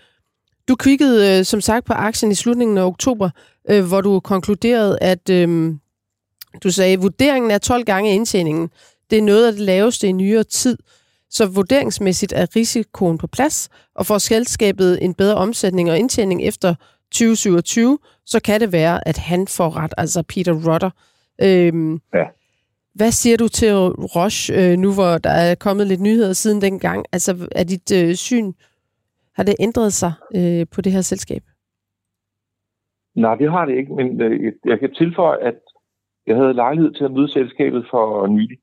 Du 0.67 0.75
kvikkede, 0.75 1.39
øh, 1.39 1.45
som 1.45 1.61
sagt, 1.61 1.85
på 1.85 1.93
aktien 1.93 2.31
i 2.31 2.35
slutningen 2.35 2.77
af 2.77 2.83
oktober, 2.83 3.29
øh, 3.69 3.85
hvor 3.85 4.01
du 4.01 4.19
konkluderede, 4.19 4.97
at 5.01 5.29
øh, 5.29 5.73
du 6.63 6.71
sagde, 6.71 6.93
at 6.93 7.01
vurderingen 7.01 7.51
er 7.51 7.57
12 7.57 7.83
gange 7.85 8.13
indtjeningen. 8.13 8.69
Det 9.09 9.17
er 9.17 9.21
noget 9.21 9.47
af 9.47 9.51
det 9.53 9.61
laveste 9.61 10.07
i 10.07 10.11
nyere 10.11 10.43
tid. 10.43 10.77
Så 11.29 11.45
vurderingsmæssigt 11.47 12.33
er 12.33 12.55
risikoen 12.55 13.17
på 13.17 13.27
plads, 13.27 13.69
og 13.95 14.05
får 14.05 14.17
selskabet 14.17 15.03
en 15.05 15.13
bedre 15.13 15.35
omsætning 15.35 15.91
og 15.91 15.97
indtjening 15.97 16.43
efter 16.43 16.75
2027, 17.11 17.97
så 18.25 18.39
kan 18.41 18.61
det 18.61 18.71
være, 18.71 19.07
at 19.07 19.17
han 19.17 19.47
får 19.47 19.75
ret, 19.77 19.93
altså 19.97 20.23
Peter 20.23 20.53
Rutter. 20.53 20.89
Øhm, 21.41 21.93
Ja. 22.13 22.23
Hvad 22.93 23.11
siger 23.11 23.37
du 23.37 23.47
til 23.47 23.73
Roche, 24.15 24.53
øh, 24.55 24.77
nu 24.77 24.93
hvor 24.93 25.17
der 25.17 25.29
er 25.29 25.55
kommet 25.55 25.87
lidt 25.87 26.01
nyheder 26.01 26.33
siden 26.33 26.61
dengang? 26.61 27.05
Altså, 27.11 27.47
er 27.51 27.63
dit 27.63 27.91
øh, 27.91 28.15
syn, 28.15 28.53
har 29.35 29.43
det 29.43 29.55
ændret 29.59 29.93
sig 29.93 30.13
øh, 30.35 30.65
på 30.71 30.81
det 30.81 30.91
her 30.91 31.01
selskab? 31.01 31.43
Nej, 33.15 33.35
det 33.35 33.51
har 33.51 33.65
det 33.65 33.77
ikke, 33.77 33.93
men 33.93 34.21
øh, 34.21 34.43
jeg- 34.43 34.53
jeg 34.65 34.79
kan 34.79 34.93
tilføje, 34.93 35.37
at 35.41 35.55
jeg 36.27 36.35
havde 36.35 36.53
lejlighed 36.53 36.93
til 36.93 37.03
at 37.03 37.11
møde 37.11 37.31
selskabet 37.31 37.85
for 37.91 38.27
nylig 38.27 38.57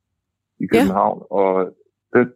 i 0.63 0.67
København, 0.67 1.19
ja. 1.19 1.37
og 1.39 1.53
øh, 2.17 2.27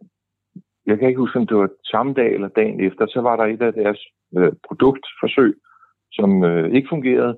jeg 0.85 0.95
kan 0.97 1.07
ikke 1.07 1.19
huske, 1.19 1.39
om 1.39 1.47
det 1.47 1.57
var 1.57 1.69
samme 1.83 2.13
dag 2.13 2.33
eller 2.33 2.47
dagen 2.47 2.79
efter, 2.87 3.07
så 3.07 3.21
var 3.21 3.35
der 3.35 3.45
et 3.45 3.61
af 3.61 3.73
deres 3.73 4.01
øh, 4.37 4.53
produktforsøg, 4.67 5.53
som 6.11 6.43
øh, 6.43 6.71
ikke 6.75 6.89
fungerede, 6.89 7.37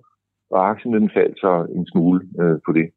og 0.52 0.70
aktien 0.70 0.94
den 0.94 1.12
faldt 1.18 1.40
så 1.40 1.68
en 1.76 1.88
smule 1.92 2.22
øh, 2.42 2.58
på 2.66 2.72
det. 2.72 2.88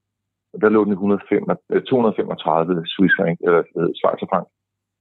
Og 0.52 0.60
der 0.60 0.68
lå 0.68 0.84
den 0.84 0.92
i 0.92 1.00
105, 1.00 1.50
øh, 1.72 1.82
235 1.82 2.86
Swiss 2.86 3.14
franc, 3.18 3.36
eller 3.40 3.58
hvad 3.58 3.64
hedder 3.74 3.88
det, 3.88 3.96
Schweizerfranc. 3.96 4.46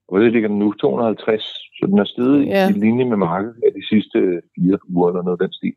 Og 0.08 0.19
det 0.19 0.32
ligger 0.32 0.49
den 0.49 0.60
nu 0.60 0.73
250, 0.73 1.43
så 1.77 1.84
den 1.86 1.99
er 1.99 2.04
steget 2.04 2.45
Ja. 2.45 2.51
ja. 2.51 2.69
i 2.69 2.73
linje 2.73 3.06
med 3.06 3.17
markedet 3.17 3.62
af 3.67 3.71
de 3.73 3.88
sidste 3.91 4.41
fire 4.56 4.77
uger 4.89 5.10
eller 5.10 5.23
noget 5.23 5.41
af 5.41 5.45
den 5.45 5.54
stil. 5.60 5.75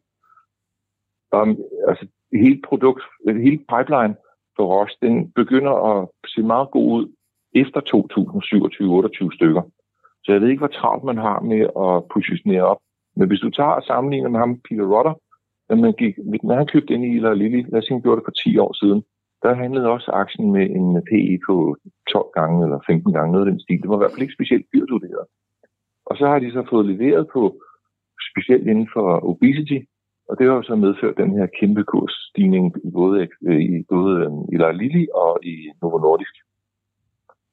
Um, 1.36 1.50
altså, 1.88 2.06
hele 2.42 2.60
produkt, 2.68 3.02
hele 3.46 3.60
pipeline 3.72 4.14
på 4.56 4.62
Roche, 4.72 4.96
den 5.02 5.32
begynder 5.40 5.74
at 5.90 6.08
se 6.26 6.42
meget 6.42 6.70
god 6.70 6.88
ud 6.98 7.06
efter 7.54 7.80
2027-28 9.30 9.36
stykker. 9.36 9.62
Så 10.24 10.32
jeg 10.32 10.40
ved 10.40 10.48
ikke, 10.48 10.64
hvor 10.64 10.76
travlt 10.78 11.04
man 11.04 11.18
har 11.18 11.40
med 11.40 11.62
at 11.84 11.94
positionere 12.14 12.64
op. 12.72 12.80
Men 13.16 13.28
hvis 13.28 13.40
du 13.40 13.50
tager 13.50 13.76
og 13.80 13.82
sammenligner 13.82 14.30
med 14.30 14.40
ham, 14.40 14.60
Peter 14.68 14.86
Rotter, 14.94 15.14
når, 15.68 15.76
man 15.76 15.92
gik, 15.92 16.14
når 16.42 16.54
han 16.54 16.66
købte 16.66 16.94
ind 16.94 17.04
i 17.04 17.16
Eli 17.16 17.34
Lilly, 17.34 17.60
lad 17.70 17.78
os 17.78 17.84
sige, 17.84 17.94
han 17.94 18.02
gjorde 18.02 18.18
det 18.20 18.26
for 18.26 18.36
10 18.44 18.58
år 18.58 18.72
siden, 18.80 19.00
der 19.42 19.54
handlede 19.54 19.92
også 19.96 20.10
aktien 20.10 20.52
med 20.52 20.66
en 20.78 20.88
PE 21.08 21.38
på 21.48 21.76
12 22.12 22.26
gange 22.34 22.64
eller 22.64 22.78
15 22.86 23.12
gange, 23.12 23.32
noget 23.32 23.46
af 23.46 23.50
den 23.52 23.60
stil. 23.60 23.82
Det 23.82 23.88
var 23.90 23.96
i 23.96 24.02
hvert 24.02 24.12
fald 24.12 24.26
ikke 24.26 24.38
specielt 24.38 24.66
dyrt 24.74 24.90
vurderet. 24.90 25.26
Og 26.06 26.16
så 26.16 26.24
har 26.26 26.38
de 26.38 26.52
så 26.52 26.62
fået 26.70 26.86
leveret 26.86 27.26
på, 27.32 27.42
specielt 28.30 28.66
inden 28.72 28.88
for 28.94 29.06
obesity, 29.30 29.78
og 30.28 30.38
det 30.38 30.46
har 30.46 30.54
jo 30.54 30.62
så 30.62 30.76
medført 30.76 31.16
den 31.16 31.38
her 31.38 31.46
kæmpe 31.60 31.84
kursstigning 31.84 32.74
i 32.84 32.90
både, 32.90 33.28
øh, 33.48 33.60
i 33.60 33.84
både 33.88 34.24
øhm, 34.24 34.42
i 34.52 34.56
La 34.56 34.70
Lilly 34.70 35.06
og 35.14 35.38
i 35.42 35.54
Novo 35.82 35.98
Nordisk. 35.98 36.34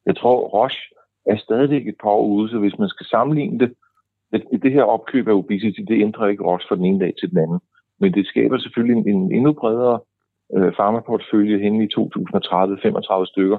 Jeg 0.05 0.15
tror, 0.17 0.37
Roche 0.47 0.95
er 1.25 1.37
stadigvæk 1.37 1.87
et 1.87 1.95
par 2.03 2.09
år 2.09 2.27
ude, 2.27 2.49
så 2.49 2.57
hvis 2.59 2.79
man 2.79 2.89
skal 2.89 3.05
sammenligne 3.05 3.59
det, 3.59 3.73
det, 4.31 4.63
det 4.63 4.71
her 4.71 4.83
opkøb 4.83 5.27
af 5.27 5.33
obesity, 5.33 5.81
det 5.81 6.01
ændrer 6.01 6.27
ikke 6.27 6.43
Roche 6.43 6.67
fra 6.67 6.75
den 6.75 6.85
ene 6.85 6.99
dag 6.99 7.13
til 7.19 7.29
den 7.29 7.37
anden. 7.37 7.59
Men 7.99 8.13
det 8.13 8.27
skaber 8.27 8.57
selvfølgelig 8.57 8.95
en, 8.97 9.09
en 9.15 9.31
endnu 9.31 9.53
bredere 9.53 9.99
øh, 10.55 10.73
farmaportfølje 10.77 11.57
hen 11.63 11.81
i 11.81 11.87
2030-35 11.87 13.25
stykker, 13.25 13.57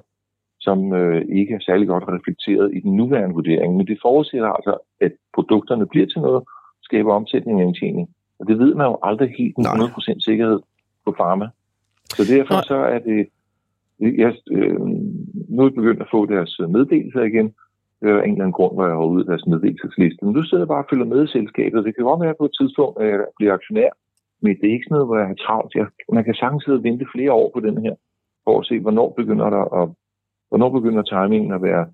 som 0.60 0.92
øh, 0.92 1.22
ikke 1.38 1.54
er 1.54 1.60
særlig 1.60 1.88
godt 1.88 2.04
reflekteret 2.08 2.74
i 2.74 2.80
den 2.80 2.96
nuværende 2.96 3.34
vurdering. 3.34 3.76
Men 3.76 3.86
det 3.86 3.98
forudsætter 4.02 4.48
altså, 4.48 4.78
at 5.00 5.12
produkterne 5.34 5.86
bliver 5.86 6.06
til 6.06 6.20
noget, 6.20 6.42
skaber 6.82 7.12
omsætning 7.14 7.60
og 7.60 7.66
indtjening. 7.66 8.08
Og 8.42 8.48
det 8.48 8.58
ved 8.58 8.74
man 8.74 8.86
jo 8.86 8.98
aldrig 9.08 9.30
helt 9.38 9.58
med 9.58 9.64
Nej. 9.64 9.86
100% 9.86 10.28
sikkerhed 10.28 10.60
på 11.04 11.10
pharma. 11.18 11.46
Så 12.16 12.22
derfor 12.34 12.54
Nej. 12.54 12.70
så 12.72 12.78
er 12.94 12.98
det... 13.08 13.20
Jeg, 14.22 14.32
øh, 14.56 14.80
nu 15.52 15.58
er 15.62 15.68
jeg 15.68 15.78
begyndt 15.80 16.02
at 16.02 16.12
få 16.14 16.20
deres 16.34 16.52
meddelelser 16.76 17.22
igen. 17.32 17.48
Det 18.00 18.06
er 18.10 18.20
af 18.20 18.24
en 18.24 18.32
eller 18.34 18.44
anden 18.44 18.58
grund, 18.58 18.74
hvor 18.74 18.86
jeg 18.86 18.96
har 18.96 19.12
ud 19.14 19.20
af 19.24 19.28
deres 19.30 19.46
meddelelsesliste. 19.52 20.24
Men 20.24 20.34
du 20.34 20.42
sidder 20.42 20.66
bare 20.72 20.84
og 20.84 20.88
følger 20.90 21.12
med 21.12 21.20
i 21.24 21.32
selskabet. 21.36 21.84
Det 21.84 21.94
kan 21.94 22.04
godt 22.04 22.24
være 22.26 22.38
på 22.40 22.44
et 22.44 22.54
tidspunkt, 22.60 22.94
at 23.02 23.06
jeg 23.12 23.18
bliver 23.38 23.54
aktionær. 23.58 23.90
Men 24.42 24.52
det 24.58 24.66
er 24.66 24.76
ikke 24.76 24.88
sådan 24.88 24.94
noget, 24.96 25.08
hvor 25.08 25.18
jeg 25.22 25.28
har 25.32 25.38
travlt. 25.44 25.72
Jeg, 25.74 25.86
man 26.18 26.24
kan 26.24 26.34
sagtens 26.34 26.64
sidde 26.64 26.78
og 26.80 26.84
vente 26.88 27.06
flere 27.14 27.32
år 27.40 27.48
på 27.54 27.60
den 27.66 27.76
her, 27.84 27.94
for 28.44 28.54
at 28.60 28.66
se, 28.66 28.74
hvornår 28.84 29.08
begynder 29.20 29.48
der 29.56 29.64
at, 29.80 29.86
hvornår 30.50 30.70
begynder 30.78 31.02
timingen 31.02 31.52
at 31.58 31.62
være 31.68 31.84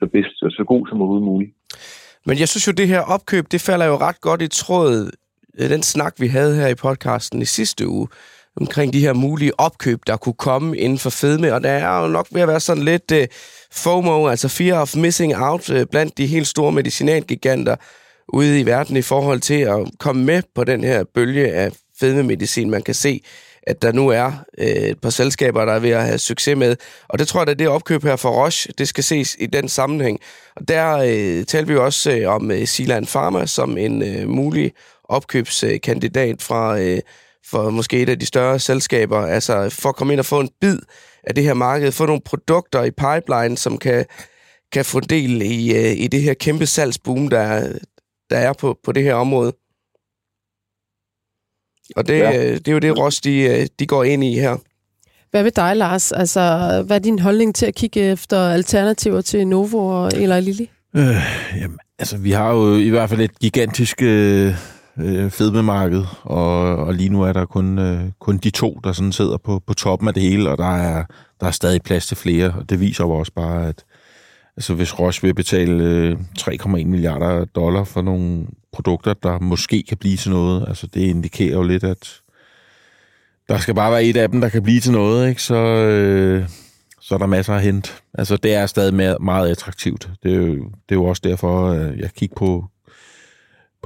så 0.00 0.06
bedst 0.14 0.42
og 0.46 0.50
så 0.50 0.64
god 0.72 0.82
som 0.86 1.00
overhovedet 1.00 1.28
muligt. 1.32 1.52
Men 2.28 2.36
jeg 2.42 2.48
synes 2.48 2.66
jo, 2.68 2.72
det 2.80 2.88
her 2.94 3.02
opkøb, 3.14 3.44
det 3.52 3.60
falder 3.68 3.86
jo 3.92 3.96
ret 4.06 4.20
godt 4.20 4.42
i 4.42 4.48
tråd 4.48 4.92
øh, 5.06 5.12
Øh, 5.58 5.70
den 5.70 5.82
snak, 5.82 6.14
vi 6.18 6.28
havde 6.28 6.56
her 6.56 6.66
i 6.66 6.74
podcasten 6.74 7.42
i 7.42 7.44
sidste 7.44 7.88
uge, 7.88 8.08
omkring 8.60 8.92
de 8.92 9.00
her 9.00 9.12
mulige 9.12 9.60
opkøb, 9.60 10.00
der 10.06 10.16
kunne 10.16 10.34
komme 10.38 10.78
inden 10.78 10.98
for 10.98 11.10
fedme. 11.10 11.54
Og 11.54 11.62
der 11.62 11.70
er 11.70 12.02
jo 12.02 12.08
nok 12.08 12.26
ved 12.30 12.42
at 12.42 12.48
være 12.48 12.60
sådan 12.60 12.82
lidt 12.82 13.12
uh, 13.12 13.18
FOMO, 13.72 14.28
altså 14.28 14.48
fear 14.48 14.80
of 14.80 14.96
missing 14.96 15.36
out, 15.36 15.70
uh, 15.70 15.82
blandt 15.90 16.18
de 16.18 16.26
helt 16.26 16.46
store 16.46 16.72
medicinalgiganter 16.72 17.76
ude 18.28 18.60
i 18.60 18.66
verden 18.66 18.96
i 18.96 19.02
forhold 19.02 19.40
til 19.40 19.60
at 19.60 19.78
komme 19.98 20.24
med 20.24 20.42
på 20.54 20.64
den 20.64 20.84
her 20.84 21.04
bølge 21.14 21.52
af 21.52 21.72
fedmemedicin. 22.00 22.70
Man 22.70 22.82
kan 22.82 22.94
se, 22.94 23.22
at 23.66 23.82
der 23.82 23.92
nu 23.92 24.08
er 24.08 24.32
øh, 24.58 24.66
et 24.66 25.00
par 25.00 25.10
selskaber, 25.10 25.64
der 25.64 25.72
er 25.72 25.78
ved 25.78 25.90
at 25.90 26.04
have 26.04 26.18
succes 26.18 26.56
med. 26.56 26.76
Og 27.08 27.18
det 27.18 27.28
tror 27.28 27.40
jeg, 27.40 27.48
at 27.48 27.58
det 27.58 27.68
opkøb 27.68 28.02
her 28.02 28.16
for 28.16 28.44
Roche, 28.44 28.72
det 28.78 28.88
skal 28.88 29.04
ses 29.04 29.36
i 29.38 29.46
den 29.46 29.68
sammenhæng. 29.68 30.20
Og 30.56 30.68
der 30.68 30.96
øh, 30.96 31.44
talte 31.44 31.66
vi 31.68 31.72
jo 31.72 31.84
også 31.84 32.12
øh, 32.12 32.34
om 32.34 32.50
øh, 32.50 32.66
Silan 32.66 33.06
Pharma 33.06 33.46
som 33.46 33.78
en 33.78 34.02
øh, 34.02 34.28
mulig 34.28 34.72
opkøbskandidat 35.08 36.42
fra 36.42 36.78
øh, 36.80 36.98
for 37.50 37.70
måske 37.70 38.02
et 38.02 38.08
af 38.08 38.18
de 38.18 38.26
større 38.26 38.58
selskaber, 38.58 39.18
altså 39.26 39.70
for 39.70 39.88
at 39.88 39.96
komme 39.96 40.12
ind 40.12 40.20
og 40.20 40.26
få 40.26 40.40
en 40.40 40.50
bid 40.60 40.78
af 41.24 41.34
det 41.34 41.44
her 41.44 41.54
marked, 41.54 41.92
få 41.92 42.06
nogle 42.06 42.20
produkter 42.24 42.84
i 42.84 42.90
pipeline, 42.90 43.56
som 43.56 43.78
kan, 43.78 44.06
kan 44.72 44.84
få 44.84 45.00
del 45.00 45.42
i, 45.42 45.74
øh, 45.76 45.96
i 45.96 46.06
det 46.08 46.22
her 46.22 46.34
kæmpe 46.34 46.66
salgsboom, 46.66 47.28
der, 47.28 47.38
er- 47.38 47.78
der 48.30 48.36
er 48.38 48.52
på, 48.52 48.78
på 48.84 48.92
det 48.92 49.02
her 49.02 49.14
område. 49.14 49.52
Og 51.96 52.06
det, 52.08 52.18
Ja. 52.18 52.30
ja. 52.30 52.54
det 52.54 52.68
er 52.68 52.72
jo 52.72 52.78
det, 52.78 52.98
Ross, 52.98 53.20
de, 53.20 53.40
øh, 53.40 53.66
de 53.78 53.86
går 53.86 54.04
ind 54.04 54.24
i 54.24 54.34
her. 54.34 54.56
Hvad 55.30 55.42
med 55.42 55.50
dig, 55.50 55.76
Lars? 55.76 56.12
Altså, 56.12 56.40
hvad 56.86 56.96
er 56.96 57.00
din 57.02 57.18
holdning 57.18 57.54
til 57.54 57.66
at 57.66 57.74
kigge 57.74 58.00
efter 58.00 58.48
alternativer 58.50 59.20
til 59.20 59.46
Novo 59.46 59.86
og 59.86 60.12
Eli 60.14 60.40
Lilly? 60.40 60.66
Øh, 60.96 61.16
jamen, 61.60 61.78
altså, 61.98 62.16
vi 62.18 62.30
har 62.30 62.52
jo 62.52 62.76
i 62.76 62.88
hvert 62.88 63.08
fald 63.10 63.20
et 63.20 63.38
gigantisk 63.38 64.02
øh, 64.02 64.54
øh, 64.98 65.30
fedmemarked, 65.30 66.04
og, 66.22 66.76
og 66.76 66.94
lige 66.94 67.08
nu 67.08 67.22
er 67.22 67.32
der 67.32 67.46
kun, 67.46 67.78
øh, 67.78 68.00
kun 68.18 68.36
de 68.36 68.50
to, 68.50 68.80
der 68.84 68.92
sådan 68.92 69.12
sidder 69.12 69.36
på, 69.36 69.62
på 69.66 69.74
toppen 69.74 70.08
af 70.08 70.14
det 70.14 70.22
hele, 70.22 70.50
og 70.50 70.58
der 70.58 70.76
er, 70.76 71.04
der 71.40 71.46
er 71.46 71.50
stadig 71.50 71.82
plads 71.82 72.06
til 72.06 72.16
flere, 72.16 72.54
og 72.58 72.70
det 72.70 72.80
viser 72.80 73.04
jo 73.04 73.10
også 73.10 73.32
bare, 73.32 73.68
at 73.68 73.84
altså, 74.56 74.74
hvis 74.74 74.98
Roche 74.98 75.26
vil 75.26 75.34
betale 75.34 75.84
øh, 75.84 76.16
3,1 76.38 76.66
milliarder 76.66 77.44
dollar 77.44 77.84
for 77.84 78.02
nogle 78.02 78.46
produkter, 78.72 79.14
der 79.14 79.38
måske 79.38 79.82
kan 79.88 79.96
blive 79.96 80.16
til 80.16 80.30
noget, 80.30 80.64
altså 80.68 80.86
det 80.86 81.00
indikerer 81.00 81.52
jo 81.52 81.62
lidt, 81.62 81.84
at 81.84 82.20
der 83.48 83.58
skal 83.58 83.74
bare 83.74 83.92
være 83.92 84.04
et 84.04 84.16
af 84.16 84.28
dem, 84.28 84.40
der 84.40 84.48
kan 84.48 84.62
blive 84.62 84.80
til 84.80 84.92
noget, 84.92 85.28
ikke? 85.28 85.42
Så, 85.42 85.54
øh, 85.56 86.48
så 87.00 87.14
er 87.14 87.18
der 87.18 87.26
masser 87.26 87.54
at 87.54 87.62
hente. 87.62 87.90
Altså, 88.14 88.36
det 88.36 88.54
er 88.54 88.66
stadig 88.66 88.94
meget, 88.94 89.16
meget 89.20 89.50
attraktivt. 89.50 90.10
Det 90.22 90.32
er, 90.32 90.36
jo, 90.36 90.54
det 90.54 90.90
er 90.90 90.94
jo 90.94 91.04
også 91.04 91.22
derfor, 91.24 91.70
at 91.70 91.98
jeg 91.98 92.10
kigger 92.16 92.36
på, 92.36 92.64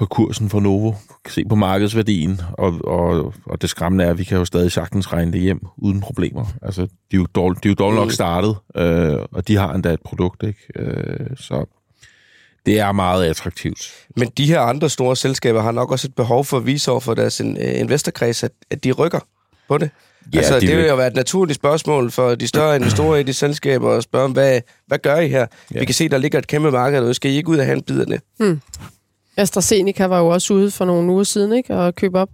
på 0.01 0.07
kursen 0.07 0.51
for 0.51 0.61
Novo, 0.61 0.93
kan 1.25 1.33
se 1.33 1.45
på 1.45 1.55
markedsværdien, 1.55 2.41
og, 2.53 2.81
og, 2.85 3.35
og 3.47 3.63
det 3.63 3.71
skræmmende 3.71 4.05
er, 4.05 4.11
at 4.11 4.19
vi 4.19 4.25
kan 4.25 4.39
jo 4.39 4.45
stadig 4.45 4.73
sagtens 4.73 5.13
regne 5.13 5.33
det 5.33 5.41
hjem 5.41 5.67
uden 5.77 6.01
problemer. 6.01 6.45
Altså, 6.63 6.83
de 6.83 6.89
er 7.13 7.17
jo 7.17 7.27
dårligt, 7.35 7.65
de 7.65 7.69
er 7.69 7.71
jo 7.71 7.75
dårligt 7.75 8.01
nok 8.01 8.13
startet, 8.13 8.57
øh, 8.77 9.19
og 9.33 9.49
de 9.49 9.57
har 9.57 9.73
endda 9.73 9.93
et 9.93 10.01
produkt, 10.05 10.43
ikke? 10.43 10.61
Øh, 10.77 11.27
så 11.37 11.65
det 12.67 12.79
er 12.79 12.93
meget 12.93 13.25
attraktivt. 13.25 13.93
Men 14.17 14.29
de 14.39 14.47
her 14.47 14.61
andre 14.61 14.91
store 14.91 15.17
selskaber 15.17 15.63
har 15.63 15.73
nok 15.73 15.91
også 15.91 16.09
et 16.09 16.15
behov 16.15 16.45
for 16.45 16.57
at 16.57 16.67
vise 16.67 16.91
over 16.91 17.01
for 17.01 17.15
deres 17.15 17.41
øh, 17.41 17.57
investorkreds, 17.59 18.43
at, 18.43 18.53
at 18.71 18.85
de 18.85 18.93
rykker 18.93 19.21
på 19.69 19.79
det. 19.79 19.91
Ja, 20.35 20.39
altså, 20.39 20.61
de 20.61 20.67
det 20.67 20.77
vil 20.77 20.87
jo 20.87 20.97
være 20.97 21.07
et 21.07 21.15
naturligt 21.15 21.57
spørgsmål 21.57 22.11
for 22.11 22.35
de 22.35 22.47
større 22.47 22.77
investorer 22.77 23.17
i 23.17 23.23
de 23.23 23.33
selskaber 23.33 23.91
at 23.93 24.03
spørge, 24.03 24.25
om, 24.25 24.33
hvad, 24.33 24.61
hvad 24.87 24.99
gør 24.99 25.17
I 25.17 25.29
her? 25.29 25.47
Ja. 25.75 25.79
Vi 25.79 25.85
kan 25.85 25.95
se, 25.95 26.09
der 26.09 26.19
ligger 26.19 26.39
et 26.39 26.47
kæmpe 26.47 26.71
marked, 26.71 27.01
og 27.01 27.15
skal 27.15 27.31
I 27.31 27.37
ikke 27.37 27.49
ud 27.49 27.57
af 27.57 27.67
af 27.67 28.07
det? 28.07 28.21
AstraZeneca 29.37 30.05
var 30.05 30.19
jo 30.19 30.27
også 30.27 30.55
ude 30.55 30.71
for 30.71 30.85
nogle 30.85 31.13
uger 31.13 31.25
siden, 31.25 31.53
ikke? 31.53 31.75
Og 31.75 31.95
købe 31.95 32.19
op. 32.19 32.29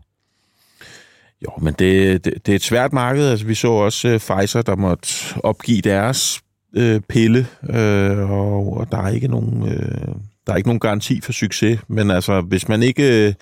Jo, 1.42 1.50
men 1.60 1.74
det, 1.78 2.24
det, 2.24 2.46
det 2.46 2.52
er 2.52 2.56
et 2.56 2.62
svært 2.62 2.92
marked. 2.92 3.28
Altså, 3.28 3.46
vi 3.46 3.54
så 3.54 3.68
også 3.68 4.08
uh, 4.08 4.14
Pfizer, 4.14 4.62
der 4.62 4.76
måtte 4.76 5.08
opgive 5.42 5.80
deres 5.80 6.40
uh, 6.76 7.00
pille, 7.08 7.46
uh, 7.62 8.30
og, 8.30 8.76
og 8.76 8.92
der 8.92 8.98
er 9.02 9.08
ikke 9.08 9.28
nogen... 9.28 9.62
Uh, 9.62 10.16
der 10.46 10.52
er 10.52 10.56
ikke 10.56 10.68
nogen 10.68 10.80
garanti 10.80 11.20
for 11.20 11.32
succes, 11.32 11.80
men 11.88 12.10
altså, 12.10 12.40
hvis 12.40 12.68
man 12.68 12.82
ikke, 12.82 13.26
øh, 13.28 13.34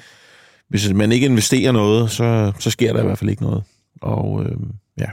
hvis 0.69 0.93
man 0.93 1.13
ikke 1.13 1.27
investerer 1.27 1.73
noget, 1.73 2.11
så, 2.11 2.53
så 2.59 2.71
sker 2.71 2.93
der 2.93 3.01
i 3.01 3.07
hvert 3.07 3.19
fald 3.19 3.31
ikke 3.31 3.43
noget. 3.43 3.63
Og 4.01 4.43
øh, 4.45 4.51
ja, 4.99 5.03
Det 5.03 5.03
er 5.03 5.09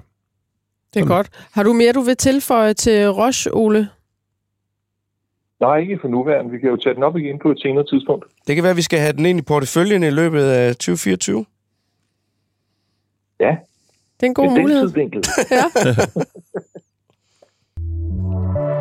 Sådan. 0.93 1.07
godt. 1.07 1.29
Har 1.51 1.63
du 1.63 1.73
mere, 1.73 1.93
du 1.93 2.01
vil 2.01 2.17
tilføje 2.17 2.73
til 2.73 3.09
Roche, 3.09 3.53
Ole? 3.53 3.89
Nej, 5.61 5.77
ikke 5.77 5.97
for 6.01 6.07
nuværende. 6.07 6.51
Vi 6.51 6.59
kan 6.59 6.69
jo 6.69 6.75
tage 6.75 6.95
den 6.95 7.03
op 7.03 7.17
igen 7.17 7.39
på 7.39 7.51
et 7.51 7.59
senere 7.61 7.85
tidspunkt. 7.85 8.25
Det 8.47 8.55
kan 8.55 8.63
være, 8.63 8.71
at 8.71 8.77
vi 8.77 8.81
skal 8.81 8.99
have 8.99 9.13
den 9.13 9.25
ind 9.25 9.39
i 9.39 9.41
porteføljen 9.41 10.03
i 10.03 10.09
løbet 10.09 10.43
af 10.43 10.75
2024. 10.75 11.45
Ja, 13.39 13.55
Det 14.19 14.25
er 14.25 14.27
en 14.27 14.33
god 14.33 14.45
hvis 14.45 14.53
den 14.53 14.61
mulighed. 14.61 14.83
tidsvinkel. 14.83 15.23
Ja. 15.51 15.63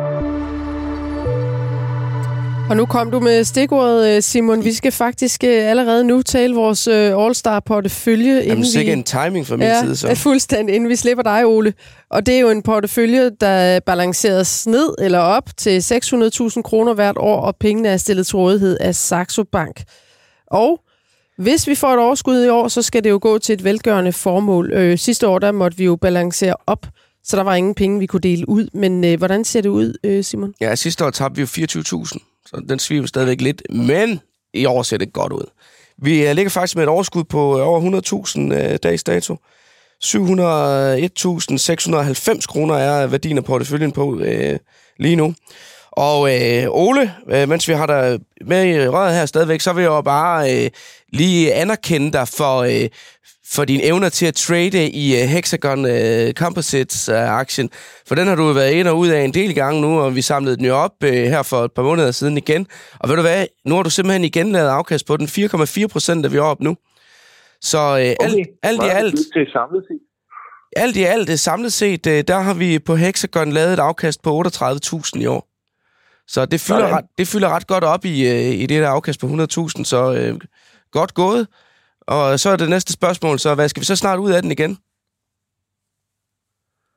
Og 2.69 2.77
nu 2.77 2.85
kom 2.85 3.11
du 3.11 3.19
med 3.19 3.43
stikordet, 3.43 4.15
øh, 4.15 4.21
Simon. 4.21 4.63
Vi 4.63 4.73
skal 4.73 4.91
faktisk 4.91 5.43
øh, 5.43 5.69
allerede 5.69 6.03
nu 6.03 6.21
tale 6.21 6.55
vores 6.55 6.87
øh, 6.87 7.25
All-Star-portefølje. 7.25 8.33
Jamen, 8.33 8.49
inden 8.51 8.65
sikkert 8.65 8.95
vi... 8.95 8.99
en 8.99 9.03
timing 9.03 9.47
fra 9.47 9.55
min 9.55 9.67
ja, 9.67 9.81
side, 9.81 9.95
så. 9.95 10.15
fuldstændig, 10.23 10.75
inden 10.75 10.89
vi 10.89 10.95
slipper 10.95 11.23
dig, 11.23 11.45
Ole. 11.45 11.73
Og 12.09 12.25
det 12.25 12.35
er 12.35 12.39
jo 12.39 12.49
en 12.49 12.61
portefølje, 12.61 13.29
der 13.29 13.79
balanceres 13.79 14.67
ned 14.67 14.95
eller 14.99 15.19
op 15.19 15.49
til 15.57 15.79
600.000 15.79 16.61
kroner 16.61 16.93
hvert 16.93 17.17
år, 17.17 17.41
og 17.41 17.55
pengene 17.55 17.89
er 17.89 17.97
stillet 17.97 18.27
til 18.27 18.35
rådighed 18.35 18.77
af 18.79 18.95
Saxo 18.95 19.43
Bank. 19.51 19.83
Og 20.47 20.79
hvis 21.37 21.67
vi 21.67 21.75
får 21.75 21.93
et 21.93 21.99
overskud 21.99 22.43
i 22.43 22.49
år, 22.49 22.67
så 22.67 22.81
skal 22.81 23.03
det 23.03 23.09
jo 23.09 23.19
gå 23.21 23.37
til 23.37 23.53
et 23.53 23.63
velgørende 23.63 24.13
formål. 24.13 24.71
Øh, 24.73 24.97
sidste 24.97 25.27
år, 25.27 25.39
der 25.39 25.51
måtte 25.51 25.77
vi 25.77 25.83
jo 25.83 25.95
balancere 25.95 26.55
op, 26.67 26.87
så 27.23 27.37
der 27.37 27.43
var 27.43 27.55
ingen 27.55 27.75
penge, 27.75 27.99
vi 27.99 28.05
kunne 28.05 28.19
dele 28.19 28.49
ud. 28.49 28.67
Men 28.73 29.03
øh, 29.03 29.17
hvordan 29.17 29.45
ser 29.45 29.61
det 29.61 29.69
ud, 29.69 29.93
øh, 30.03 30.23
Simon? 30.23 30.53
Ja, 30.61 30.75
sidste 30.75 31.05
år 31.05 31.09
tabte 31.09 31.35
vi 31.35 31.41
jo 31.41 31.67
24.000, 31.67 32.30
så 32.45 32.63
den 32.69 32.79
sviver 32.79 33.05
stadigvæk 33.05 33.41
lidt, 33.41 33.61
men 33.69 34.19
i 34.53 34.65
år 34.65 34.83
ser 34.83 34.97
det 34.97 35.13
godt 35.13 35.33
ud. 35.33 35.51
Vi 35.97 36.27
øh, 36.27 36.35
ligger 36.35 36.49
faktisk 36.49 36.75
med 36.75 36.83
et 36.83 36.89
overskud 36.89 37.23
på 37.23 37.59
øh, 37.59 37.67
over 37.67 38.01
100.000 38.27 38.53
øh, 38.53 38.77
dags 38.83 39.03
dato. 39.03 39.37
701.690 40.03 42.47
kroner 42.47 42.75
er 42.75 43.07
værdien 43.07 43.37
af 43.37 43.43
porteføljen 43.43 43.91
på 43.91 44.19
øh, 44.19 44.59
lige 44.99 45.15
nu. 45.15 45.33
Og 45.91 46.35
øh, 46.35 46.65
Ole, 46.69 47.13
øh, 47.29 47.49
mens 47.49 47.67
vi 47.67 47.73
har 47.73 47.85
dig 47.85 48.19
med 48.45 48.65
i 48.65 48.87
røret 48.87 49.15
her 49.15 49.25
stadigvæk, 49.25 49.61
så 49.61 49.73
vil 49.73 49.81
jeg 49.81 49.89
jo 49.89 50.01
bare 50.01 50.55
øh, 50.55 50.69
lige 51.13 51.53
anerkende 51.53 52.11
dig 52.11 52.27
for, 52.27 52.57
øh, 52.57 52.89
for 53.51 53.65
dine 53.65 53.83
evner 53.83 54.09
til 54.09 54.25
at 54.25 54.35
trade 54.35 54.89
i 54.89 55.21
øh, 55.21 55.27
Hexagon 55.27 55.85
øh, 55.85 56.33
Composites-aktien. 56.33 57.69
For 58.07 58.15
den 58.15 58.27
har 58.27 58.35
du 58.35 58.51
været 58.53 58.71
ind 58.71 58.87
og 58.87 58.97
ud 58.97 59.07
af 59.07 59.21
en 59.21 59.33
del 59.33 59.55
gange 59.55 59.81
nu, 59.81 59.99
og 59.99 60.15
vi 60.15 60.21
samlede 60.21 60.57
den 60.57 60.65
jo 60.65 60.75
op 60.75 60.91
øh, 61.03 61.13
her 61.13 61.43
for 61.43 61.57
et 61.57 61.71
par 61.71 61.83
måneder 61.83 62.11
siden 62.11 62.37
igen. 62.37 62.67
Og 62.99 63.09
ved 63.09 63.15
du 63.15 63.21
hvad, 63.21 63.45
nu 63.65 63.75
har 63.75 63.83
du 63.83 63.89
simpelthen 63.89 64.23
igen 64.23 64.51
lavet 64.51 64.69
afkast 64.69 65.05
på 65.05 65.17
den. 65.17 65.27
4,4 65.27 65.87
procent 65.87 66.25
er 66.25 66.29
vi 66.29 66.37
oppe 66.37 66.63
nu. 66.63 66.75
Så 67.61 67.77
øh, 67.77 68.27
alt, 68.27 68.47
alt 68.63 68.83
i 68.83 68.87
alt, 68.87 69.15
Til 69.33 69.47
samlet 69.53 69.83
set. 69.87 69.99
alt 70.75 70.97
i 70.97 71.03
alt, 71.03 71.29
øh, 71.29 71.35
samlet 71.35 71.73
set, 71.73 72.07
øh, 72.07 72.23
der 72.27 72.39
har 72.39 72.53
vi 72.53 72.79
på 72.79 72.95
Hexagon 72.95 73.51
lavet 73.51 73.73
et 73.73 73.79
afkast 73.79 74.21
på 74.21 74.43
38.000 74.45 75.21
i 75.21 75.25
år. 75.25 75.47
Så 76.27 76.45
det 76.45 76.61
fylder, 76.61 76.87
ret, 76.97 77.05
det 77.17 77.27
fylder 77.27 77.49
ret 77.49 77.67
godt 77.67 77.83
op 77.83 78.05
i, 78.05 78.27
øh, 78.29 78.59
i 78.61 78.65
det 78.65 78.81
der 78.81 78.89
afkast 78.89 79.19
på 79.19 79.27
100.000, 79.27 79.83
så 79.83 80.13
øh, 80.13 80.39
godt 80.91 81.13
gået. 81.13 81.47
Og 82.07 82.39
så 82.39 82.49
er 82.49 82.55
det 82.55 82.69
næste 82.69 82.93
spørgsmål, 82.93 83.39
så 83.39 83.55
hvad 83.55 83.69
skal 83.69 83.81
vi 83.81 83.85
så 83.85 83.95
snart 83.95 84.19
ud 84.19 84.31
af 84.31 84.41
den 84.41 84.51
igen? 84.51 84.77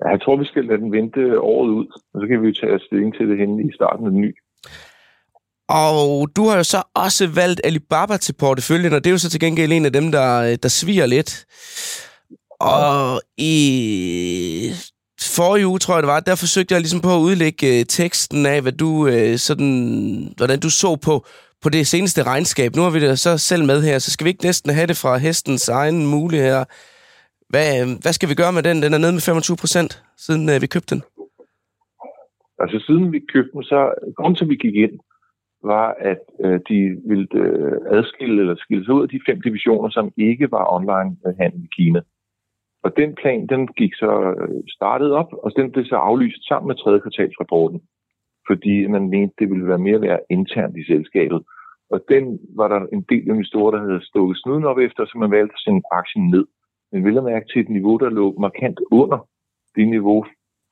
Ja, 0.00 0.08
jeg 0.08 0.20
tror, 0.22 0.36
vi 0.36 0.44
skal 0.44 0.64
lade 0.64 0.80
den 0.80 0.92
vente 0.92 1.40
året 1.40 1.70
ud, 1.70 1.86
og 2.14 2.20
så 2.20 2.26
kan 2.26 2.42
vi 2.42 2.46
jo 2.48 2.54
tage 2.60 2.80
stilling 2.86 3.14
til 3.14 3.28
det 3.28 3.38
henne 3.38 3.62
i 3.68 3.72
starten 3.74 4.06
af 4.06 4.10
den 4.10 4.20
nye. 4.20 4.34
Og 5.68 6.28
du 6.36 6.48
har 6.48 6.56
jo 6.56 6.64
så 6.64 6.82
også 6.94 7.26
valgt 7.26 7.60
Alibaba 7.64 8.16
til 8.16 8.32
porteføljen, 8.32 8.92
og 8.92 9.04
det 9.04 9.10
er 9.10 9.14
jo 9.14 9.18
så 9.18 9.30
til 9.30 9.40
gengæld 9.40 9.72
en 9.72 9.84
af 9.84 9.92
dem, 9.92 10.12
der, 10.12 10.56
der 10.56 10.68
sviger 10.68 11.06
lidt. 11.06 11.46
Og 12.60 13.20
i 13.38 14.70
forrige 15.20 15.66
uge, 15.66 15.78
tror 15.78 15.94
jeg 15.94 16.02
det 16.02 16.08
var, 16.08 16.20
der 16.20 16.34
forsøgte 16.34 16.72
jeg 16.72 16.80
ligesom 16.80 17.00
på 17.00 17.14
at 17.16 17.20
udlægge 17.20 17.78
øh, 17.78 17.86
teksten 17.86 18.46
af, 18.46 18.62
hvad 18.62 18.72
du, 18.72 19.06
øh, 19.06 19.38
sådan, 19.38 20.34
hvordan 20.36 20.60
du 20.60 20.70
så 20.70 20.96
på, 20.96 21.26
på 21.64 21.70
det 21.76 21.86
seneste 21.94 22.20
regnskab. 22.32 22.70
Nu 22.76 22.82
har 22.82 22.92
vi 22.94 23.00
det 23.04 23.18
så 23.26 23.32
selv 23.50 23.64
med 23.70 23.78
her, 23.88 23.96
så 23.98 24.10
skal 24.10 24.24
vi 24.24 24.30
ikke 24.32 24.48
næsten 24.50 24.70
have 24.78 24.88
det 24.90 24.98
fra 25.02 25.12
hestens 25.26 25.68
egen 25.80 26.00
muligheder. 26.14 26.64
Hvad, 27.52 27.68
øh, 27.80 27.86
hvad 28.02 28.12
skal 28.16 28.28
vi 28.30 28.40
gøre 28.42 28.52
med 28.56 28.62
den? 28.68 28.76
Den 28.84 28.92
er 28.94 29.00
nede 29.04 29.16
med 29.16 29.24
25 29.30 29.56
procent, 29.62 29.92
siden 30.24 30.42
øh, 30.52 30.56
vi 30.62 30.68
købte 30.74 30.90
den. 30.94 31.02
Altså 32.62 32.78
siden 32.86 33.12
vi 33.14 33.20
købte 33.34 33.52
den, 33.54 33.62
så 33.72 33.80
grunden 34.16 34.36
til, 34.36 34.48
vi 34.52 34.56
gik 34.64 34.76
ind, 34.84 34.96
var, 35.72 35.88
at 36.10 36.22
øh, 36.44 36.60
de 36.68 36.78
ville 37.10 37.28
øh, 37.44 37.76
adskille 37.96 38.36
eller 38.42 38.56
skille 38.64 38.84
sig 38.84 38.94
ud 38.94 39.02
af 39.02 39.08
de 39.08 39.20
fem 39.28 39.38
divisioner, 39.46 39.88
som 39.90 40.06
ikke 40.16 40.46
var 40.56 40.72
online-handel 40.76 41.60
i 41.68 41.70
Kina. 41.76 42.00
Og 42.84 42.90
den 42.96 43.10
plan, 43.20 43.46
den 43.46 43.62
gik 43.80 43.94
så 43.94 44.12
øh, 44.40 44.62
startet 44.76 45.10
op, 45.20 45.30
og 45.44 45.52
den 45.56 45.72
blev 45.72 45.84
så 45.84 45.96
aflyst 45.96 46.48
sammen 46.48 46.68
med 46.68 46.76
tredje 46.76 47.00
kvartalsrapporten, 47.00 47.80
fordi 48.48 48.86
man 48.86 49.08
mente, 49.14 49.34
det 49.38 49.50
ville 49.50 49.68
være 49.68 49.86
mere 49.86 50.00
være 50.00 50.20
internt 50.30 50.76
i 50.76 50.84
selskabet. 50.92 51.40
Og 51.90 52.04
den 52.08 52.38
var 52.56 52.68
der 52.68 52.80
en 52.92 53.02
del 53.10 53.28
investorer, 53.28 53.70
der 53.70 53.80
havde 53.86 54.06
stukket 54.06 54.36
snuden 54.42 54.64
op 54.64 54.78
efter, 54.78 55.06
så 55.06 55.18
man 55.18 55.30
valgte 55.30 55.54
at 55.54 55.60
sende 55.64 55.82
aktien 55.92 56.30
ned. 56.30 56.46
Men 56.92 57.04
vil 57.04 57.18
at 57.18 57.24
mærke 57.24 57.46
til 57.46 57.60
et 57.60 57.68
niveau, 57.68 57.96
der 57.96 58.10
lå 58.10 58.38
markant 58.38 58.80
under 58.90 59.18
det 59.76 59.88
niveau 59.88 60.24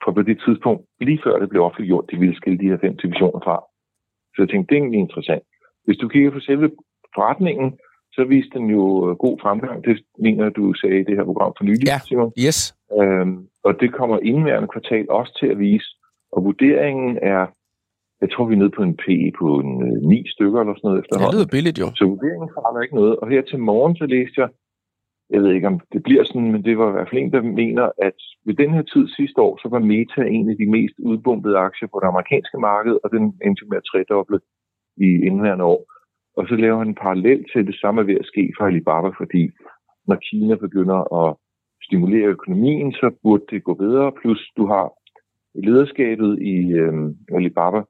fra 0.04 0.12
på 0.12 0.22
det 0.22 0.38
tidspunkt, 0.46 0.82
lige 1.00 1.20
før 1.24 1.38
det 1.38 1.48
blev 1.48 1.62
offentliggjort, 1.62 2.10
de 2.10 2.16
ville 2.18 2.36
skille 2.36 2.58
de 2.58 2.70
her 2.70 2.78
fem 2.84 2.96
divisioner 2.96 3.40
fra. 3.46 3.56
Så 4.34 4.42
jeg 4.42 4.48
tænkte, 4.48 4.68
det 4.68 4.76
er 4.78 4.82
egentlig 4.82 5.00
interessant. 5.00 5.42
Hvis 5.84 5.96
du 5.98 6.08
kigger 6.08 6.30
på 6.30 6.40
selve 6.40 6.70
forretningen, 7.14 7.78
så 8.12 8.24
viste 8.24 8.58
den 8.58 8.70
jo 8.70 9.10
øh, 9.10 9.16
god 9.16 9.38
fremgang. 9.42 9.84
Det 9.84 10.04
mener 10.18 10.48
du 10.48 10.74
sagde 10.74 11.00
i 11.00 11.04
det 11.04 11.16
her 11.16 11.24
program 11.24 11.52
for 11.58 11.64
nylig, 11.64 11.86
Ja. 11.86 11.98
Simon. 12.08 12.32
Yes. 12.46 12.74
Øhm, 13.00 13.46
og 13.64 13.80
det 13.80 13.92
kommer 13.92 14.18
indværende 14.18 14.68
kvartal 14.68 15.06
også 15.10 15.38
til 15.40 15.46
at 15.46 15.58
vise. 15.58 15.88
Og 16.32 16.44
vurderingen 16.44 17.18
er, 17.22 17.46
jeg 18.22 18.28
tror, 18.30 18.44
vi 18.48 18.54
er 18.54 18.58
nede 18.62 18.76
på 18.78 18.82
en 18.88 18.96
PE 19.02 19.20
på 19.40 19.46
en, 19.64 19.72
øh, 19.88 19.96
ni 20.12 20.18
stykker 20.34 20.60
eller 20.60 20.74
sådan 20.74 20.88
noget 20.88 20.98
Det 20.98 21.04
efterhånden. 21.04 21.34
lyder 21.36 21.52
billigt 21.54 21.78
jo. 21.82 21.86
Så 21.98 22.04
vurderingen 22.12 22.50
forandrer 22.56 22.82
ikke 22.84 22.98
noget. 23.00 23.14
Og 23.20 23.26
her 23.32 23.42
til 23.42 23.58
morgen, 23.70 23.94
så 24.00 24.04
læste 24.16 24.36
jeg, 24.42 24.48
jeg 25.34 25.40
ved 25.42 25.50
ikke 25.56 25.70
om 25.72 25.80
det 25.92 26.02
bliver 26.06 26.24
sådan, 26.24 26.52
men 26.52 26.62
det 26.66 26.74
var 26.78 26.88
i 26.88 26.92
hvert 26.96 27.08
fald 27.08 27.20
en, 27.22 27.32
der 27.36 27.42
mener, 27.62 27.84
at 28.08 28.18
ved 28.46 28.54
den 28.62 28.70
her 28.76 28.82
tid 28.92 29.04
sidste 29.18 29.38
år, 29.46 29.54
så 29.62 29.66
var 29.74 29.78
Meta 29.90 30.20
en 30.36 30.50
af 30.50 30.56
de 30.60 30.66
mest 30.76 30.94
udbumpede 31.10 31.56
aktier 31.68 31.88
på 31.92 31.98
det 32.02 32.08
amerikanske 32.12 32.58
marked, 32.70 32.94
og 33.04 33.08
den 33.14 33.24
endte 33.46 33.64
med 33.70 33.76
at 33.80 33.86
tredoble 33.90 34.38
i 35.06 35.08
indværende 35.28 35.64
år. 35.74 35.80
Og 36.38 36.42
så 36.48 36.54
laver 36.56 36.78
han 36.78 36.88
en 36.88 37.02
parallel 37.04 37.40
til 37.52 37.66
det 37.66 37.76
samme 37.82 38.06
ved 38.06 38.16
at 38.22 38.26
ske 38.32 38.44
for 38.56 38.64
Alibaba, 38.64 39.08
fordi 39.20 39.42
når 40.08 40.18
Kina 40.28 40.54
begynder 40.66 41.00
at 41.22 41.28
stimulere 41.86 42.26
økonomien, 42.36 42.92
så 42.92 43.06
burde 43.22 43.44
det 43.50 43.64
gå 43.64 43.74
bedre. 43.74 44.12
Plus 44.20 44.40
du 44.56 44.66
har 44.66 44.86
lederskabet 45.66 46.32
i 46.42 46.56
øh, 46.82 46.94
Alibaba, 47.38 47.80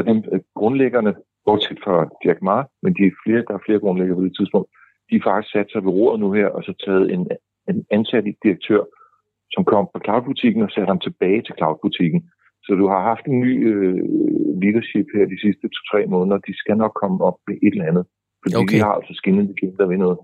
er 0.00 0.06
dem 0.12 0.18
øh, 0.32 0.40
grundlæggerne, 0.60 1.12
bortset 1.46 1.78
fra 1.84 1.96
Jack 2.24 2.40
Ma, 2.42 2.58
men 2.82 2.90
de 2.96 3.02
er 3.06 3.20
flere, 3.24 3.42
der 3.48 3.54
er 3.54 3.64
flere 3.66 3.80
grundlæggere 3.84 4.18
på 4.18 4.24
det 4.24 4.34
tidspunkt, 4.38 4.68
de 5.08 5.14
har 5.16 5.24
faktisk 5.30 5.52
sat 5.52 5.68
sig 5.70 5.80
ved 5.84 5.92
roret 5.98 6.20
nu 6.20 6.28
her, 6.38 6.48
og 6.56 6.60
så 6.66 6.72
taget 6.84 7.06
en, 7.14 7.22
en 7.70 7.78
ansat 7.96 8.24
direktør, 8.44 8.82
som 9.54 9.62
kom 9.72 9.84
fra 9.92 10.04
cloudbutikken 10.04 10.62
og 10.66 10.70
satte 10.70 10.90
ham 10.92 11.00
tilbage 11.06 11.42
til 11.42 11.54
cloudbutikken. 11.58 12.20
Så 12.64 12.70
du 12.80 12.86
har 12.92 13.00
haft 13.10 13.24
en 13.26 13.40
ny 13.44 13.52
øh, 13.72 14.00
leadership 14.62 15.06
her 15.14 15.24
de 15.32 15.40
sidste 15.44 15.66
to-tre 15.74 16.00
måneder. 16.14 16.38
De 16.48 16.54
skal 16.62 16.76
nok 16.76 16.94
komme 17.02 17.18
op 17.28 17.38
med 17.46 17.56
et 17.66 17.72
eller 17.74 17.90
andet. 17.90 18.04
Fordi 18.42 18.54
Okay. 18.62 18.78
har 18.78 18.94
altså 19.00 19.14
skinnet 19.20 19.54
igen, 19.56 19.76
der 19.78 19.86
ved 19.86 19.98
noget. 20.06 20.18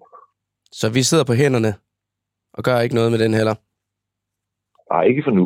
Så 0.81 0.87
vi 0.97 1.03
sidder 1.03 1.25
på 1.31 1.35
hænderne 1.43 1.73
og 2.57 2.63
gør 2.67 2.79
ikke 2.85 2.95
noget 2.95 3.11
med 3.13 3.21
den 3.25 3.35
heller. 3.41 3.57
Nej, 4.93 5.03
ikke 5.11 5.23
for 5.27 5.31
nu. 5.31 5.45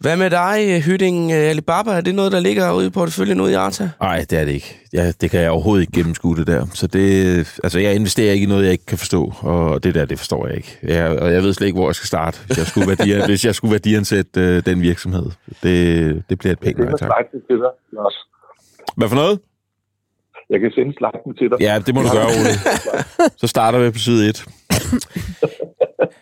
Hvad 0.00 0.16
med 0.16 0.30
dig, 0.30 0.82
Hytting 0.82 1.32
Alibaba? 1.32 1.90
Er 1.90 2.00
det 2.00 2.14
noget, 2.14 2.32
der 2.32 2.40
ligger 2.40 2.72
ude 2.72 2.86
i 2.86 2.90
porteføljen 2.90 3.40
ude 3.40 3.52
i 3.52 3.54
Arta? 3.54 3.90
Nej, 4.00 4.24
det 4.30 4.38
er 4.40 4.44
det 4.44 4.52
ikke. 4.52 4.78
Ja, 4.92 5.12
det 5.20 5.30
kan 5.30 5.40
jeg 5.40 5.50
overhovedet 5.50 5.80
ikke 5.80 5.92
gennemskue 5.92 6.36
det 6.36 6.46
der. 6.46 6.66
Så 6.74 6.86
det, 6.86 7.04
altså, 7.64 7.78
jeg 7.78 7.94
investerer 7.94 8.32
ikke 8.32 8.44
i 8.44 8.48
noget, 8.48 8.64
jeg 8.64 8.72
ikke 8.72 8.86
kan 8.86 8.98
forstå, 8.98 9.32
og 9.42 9.84
det 9.84 9.94
der, 9.94 10.04
det 10.04 10.18
forstår 10.18 10.46
jeg 10.46 10.56
ikke. 10.56 10.78
Jeg, 10.82 11.18
og 11.18 11.32
jeg 11.32 11.42
ved 11.42 11.52
slet 11.52 11.66
ikke, 11.66 11.78
hvor 11.78 11.88
jeg 11.88 11.94
skal 11.94 12.06
starte, 12.06 12.38
hvis 12.46 12.58
jeg 12.58 12.66
skulle, 12.66 12.88
værdi, 12.88 13.12
hvis 13.30 13.44
jeg 13.44 13.54
skulle 13.54 13.72
værdiansætte 13.72 14.40
øh, 14.40 14.62
den 14.66 14.82
virksomhed. 14.82 15.26
Det, 15.62 16.22
det 16.28 16.38
bliver 16.38 16.52
et 16.52 16.60
pænt 16.60 16.78
Jeg 16.78 16.86
nej, 16.86 16.96
tak. 16.96 17.10
Hvad 18.96 19.08
for 19.08 19.16
noget? 19.16 19.38
Jeg 20.50 20.60
kan 20.60 20.70
sende 20.70 20.92
sliden 20.98 21.36
til 21.38 21.50
dig. 21.50 21.60
Ja, 21.60 21.82
det 21.86 21.94
må 21.94 22.00
du 22.02 22.08
gøre, 22.12 22.26
Ole. 22.26 22.52
Så 23.40 23.46
starter 23.46 23.78
vi 23.78 23.90
på 23.90 23.98
side 23.98 24.28
1. 24.28 24.44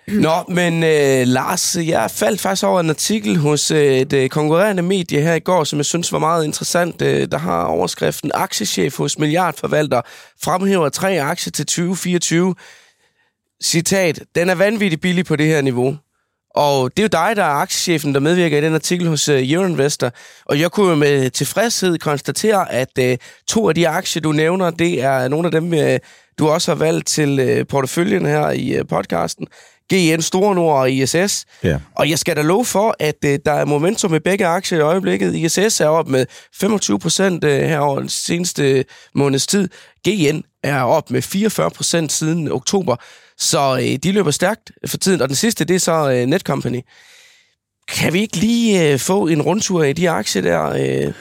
Nå, 0.12 0.44
men 0.48 0.84
øh, 0.84 1.26
Lars, 1.26 1.76
jeg 1.76 2.10
faldt 2.10 2.40
faktisk 2.40 2.64
over 2.64 2.80
en 2.80 2.90
artikel 2.90 3.36
hos 3.36 3.70
øh, 3.70 3.98
et 3.98 4.12
øh, 4.12 4.28
konkurrerende 4.28 4.82
medie 4.82 5.20
her 5.20 5.34
i 5.34 5.40
går, 5.40 5.64
som 5.64 5.76
jeg 5.76 5.86
synes 5.86 6.12
var 6.12 6.18
meget 6.18 6.44
interessant. 6.44 7.02
Øh, 7.02 7.28
der 7.30 7.38
har 7.38 7.64
overskriften 7.64 8.30
Aktiechef 8.34 8.96
hos 8.96 9.18
Milliardforvalter 9.18 10.02
fremhæver 10.42 10.88
tre 10.88 11.20
aktier 11.20 11.50
til 11.50 11.66
2024. 11.66 12.54
Citat, 13.64 14.22
den 14.34 14.50
er 14.50 14.54
vanvittigt 14.54 15.02
billig 15.02 15.24
på 15.24 15.36
det 15.36 15.46
her 15.46 15.60
niveau. 15.60 15.96
Og 16.54 16.90
det 16.96 16.98
er 16.98 17.04
jo 17.04 17.26
dig, 17.26 17.36
der 17.36 17.44
er 17.44 17.54
aktiechefen, 17.54 18.14
der 18.14 18.20
medvirker 18.20 18.58
i 18.58 18.60
den 18.60 18.74
artikel 18.74 19.08
hos 19.08 19.28
øh, 19.28 19.42
uh, 19.42 19.50
Euroinvestor. 19.50 20.10
Og 20.44 20.60
jeg 20.60 20.70
kunne 20.70 20.88
jo 20.88 20.94
med 20.94 21.30
tilfredshed 21.30 21.98
konstatere, 21.98 22.72
at 22.72 22.98
uh, 23.00 23.04
to 23.48 23.68
af 23.68 23.74
de 23.74 23.88
aktier, 23.88 24.22
du 24.22 24.32
nævner, 24.32 24.70
det 24.70 25.02
er 25.02 25.28
nogle 25.28 25.46
af 25.46 25.52
dem, 25.52 25.72
uh, 25.72 25.96
du 26.38 26.48
også 26.48 26.70
har 26.70 26.76
valgt 26.78 27.06
til 27.06 27.58
uh, 27.58 27.66
porteføljen 27.66 28.26
her 28.26 28.50
i 28.50 28.80
uh, 28.80 28.86
podcasten. 28.88 29.46
GN 29.94 30.20
Store 30.20 30.54
Nord 30.54 30.80
og 30.80 30.92
ISS. 30.92 31.44
Ja. 31.64 31.78
Og 31.94 32.10
jeg 32.10 32.18
skal 32.18 32.36
da 32.36 32.42
love 32.42 32.64
for, 32.64 32.96
at 32.98 33.16
øh, 33.24 33.38
der 33.44 33.52
er 33.52 33.64
momentum 33.64 34.14
i 34.14 34.18
begge 34.18 34.46
aktier 34.46 34.78
i 34.78 34.82
øjeblikket. 34.82 35.34
ISS 35.34 35.80
er 35.80 35.86
op 35.86 36.08
med 36.08 36.26
25 36.54 36.98
procent 36.98 37.44
øh, 37.44 37.60
her 37.60 37.78
over 37.78 38.00
den 38.00 38.08
seneste 38.08 38.84
måneds 39.14 39.46
tid. 39.46 39.68
GN 40.08 40.40
er 40.62 40.82
op 40.82 41.10
med 41.10 41.22
44 41.22 41.70
procent 41.70 42.12
siden 42.12 42.52
oktober. 42.52 42.96
Så 43.38 43.78
øh, 43.82 43.98
de 44.02 44.12
løber 44.12 44.30
stærkt 44.30 44.72
for 44.86 44.96
tiden. 44.96 45.20
Og 45.20 45.28
den 45.28 45.36
sidste, 45.36 45.64
det 45.64 45.76
er 45.76 45.80
så 45.80 46.10
øh, 46.10 46.26
Netcompany. 46.26 46.80
Kan 47.88 48.12
vi 48.12 48.20
ikke 48.20 48.36
lige 48.36 48.92
øh, 48.92 48.98
få 48.98 49.26
en 49.26 49.42
rundtur 49.42 49.84
i 49.84 49.92
de 49.92 50.10
aktier 50.10 50.42
der? 50.42 50.64
Øh? 50.64 51.12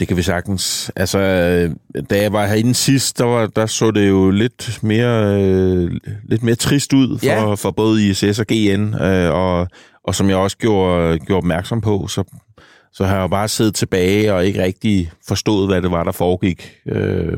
Det 0.00 0.08
kan 0.08 0.16
vi 0.16 0.22
sagtens. 0.22 0.90
Altså, 0.96 1.18
øh, 1.18 2.00
da 2.10 2.22
jeg 2.22 2.32
var 2.32 2.46
herinde 2.46 2.74
sidst, 2.74 3.18
der, 3.18 3.24
var, 3.24 3.46
der 3.46 3.66
så 3.66 3.90
det 3.90 4.08
jo 4.08 4.30
lidt 4.30 4.78
mere, 4.82 5.42
øh, 5.42 5.90
lidt 6.24 6.42
mere 6.42 6.54
trist 6.54 6.92
ud 6.92 7.18
for, 7.18 7.26
Ja. 7.26 7.54
for 7.54 7.70
både 7.70 8.08
ISS 8.08 8.38
og 8.38 8.46
GN. 8.46 8.94
Øh, 9.02 9.32
og, 9.34 9.68
og 10.04 10.14
som 10.14 10.28
jeg 10.28 10.36
også 10.36 10.56
gjorde, 10.56 11.18
gjorde 11.18 11.38
opmærksom 11.38 11.80
på, 11.80 12.06
så, 12.06 12.24
så 12.92 13.04
har 13.04 13.14
jeg 13.14 13.22
jo 13.22 13.28
bare 13.28 13.48
siddet 13.48 13.74
tilbage 13.74 14.34
og 14.34 14.46
ikke 14.46 14.62
rigtig 14.62 15.10
forstået, 15.28 15.68
hvad 15.68 15.82
det 15.82 15.90
var, 15.90 16.04
der 16.04 16.12
foregik. 16.12 16.72
Øh, 16.86 17.36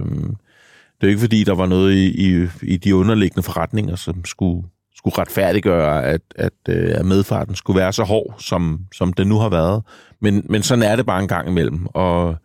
det 1.01 1.03
er 1.03 1.07
jo 1.07 1.09
ikke 1.09 1.21
fordi, 1.21 1.45
der 1.45 1.55
var 1.55 1.67
noget 1.67 1.95
i, 1.95 2.07
i, 2.43 2.47
i 2.63 2.77
de 2.77 2.95
underliggende 2.97 3.43
forretninger, 3.43 3.97
som 3.97 4.25
skulle, 4.25 4.67
skulle 4.97 5.19
retfærdiggøre, 5.19 6.05
at, 6.05 6.21
at, 6.37 6.53
øh, 6.69 6.91
at 6.99 7.07
medfarten 7.07 7.55
skulle 7.55 7.81
være 7.81 7.93
så 7.93 8.03
hård, 8.03 8.35
som, 8.39 8.81
som 8.95 9.13
den 9.13 9.27
nu 9.29 9.39
har 9.39 9.49
været. 9.49 9.83
Men, 10.21 10.47
men 10.49 10.63
sådan 10.63 10.83
er 10.83 10.97
det 10.97 11.07
bare 11.07 11.23
en 11.23 11.29
gang 11.29 11.49
imellem. 11.49 11.87
Og 11.87 12.37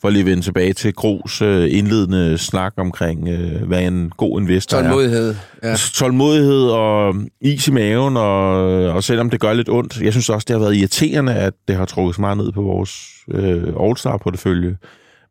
for 0.00 0.10
lige 0.10 0.20
at 0.20 0.26
vende 0.26 0.42
tilbage 0.42 0.72
til 0.72 0.94
Gros 0.94 1.42
øh, 1.42 1.68
indledende 1.70 2.38
snak 2.38 2.72
omkring, 2.76 3.28
øh, 3.28 3.62
hvad 3.62 3.82
en 3.82 4.12
god 4.16 4.40
investor 4.40 4.76
er. 4.76 4.82
Tålmodighed. 4.82 5.34
Ja. 5.62 5.74
Tålmodighed 5.94 6.62
og 6.62 7.14
is 7.40 7.68
i 7.68 7.70
maven, 7.70 8.16
og, 8.16 8.52
og 8.92 9.04
selvom 9.04 9.30
det 9.30 9.40
gør 9.40 9.52
lidt 9.52 9.68
ondt, 9.68 10.00
jeg 10.00 10.12
synes 10.12 10.28
også, 10.28 10.44
det 10.48 10.54
har 10.54 10.60
været 10.60 10.76
irriterende, 10.76 11.34
at 11.34 11.54
det 11.68 11.76
har 11.76 11.84
trukket 11.84 12.14
så 12.14 12.20
meget 12.20 12.36
ned 12.36 12.52
på 12.52 12.62
vores 12.62 13.06
øh, 13.30 13.62
All-Star-portefølje. 13.80 14.76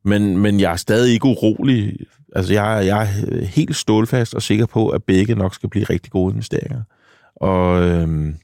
Men, 0.05 0.38
men 0.38 0.60
jeg 0.60 0.71
er 0.71 0.75
stadig 0.75 1.13
ikke 1.13 1.25
urolig. 1.25 1.93
Altså, 2.36 2.53
jeg, 2.53 2.84
jeg 2.86 3.01
er 3.01 3.45
helt 3.45 3.75
stålfast 3.75 4.34
og 4.34 4.41
sikker 4.41 4.65
på, 4.65 4.89
at 4.89 5.03
begge 5.03 5.36
nok 5.36 5.55
skal 5.55 5.69
blive 5.69 5.86
rigtig 5.86 6.12
gode 6.12 6.32
investeringer. 6.32 6.82
Og, 7.36 7.82
øhm, 7.84 8.36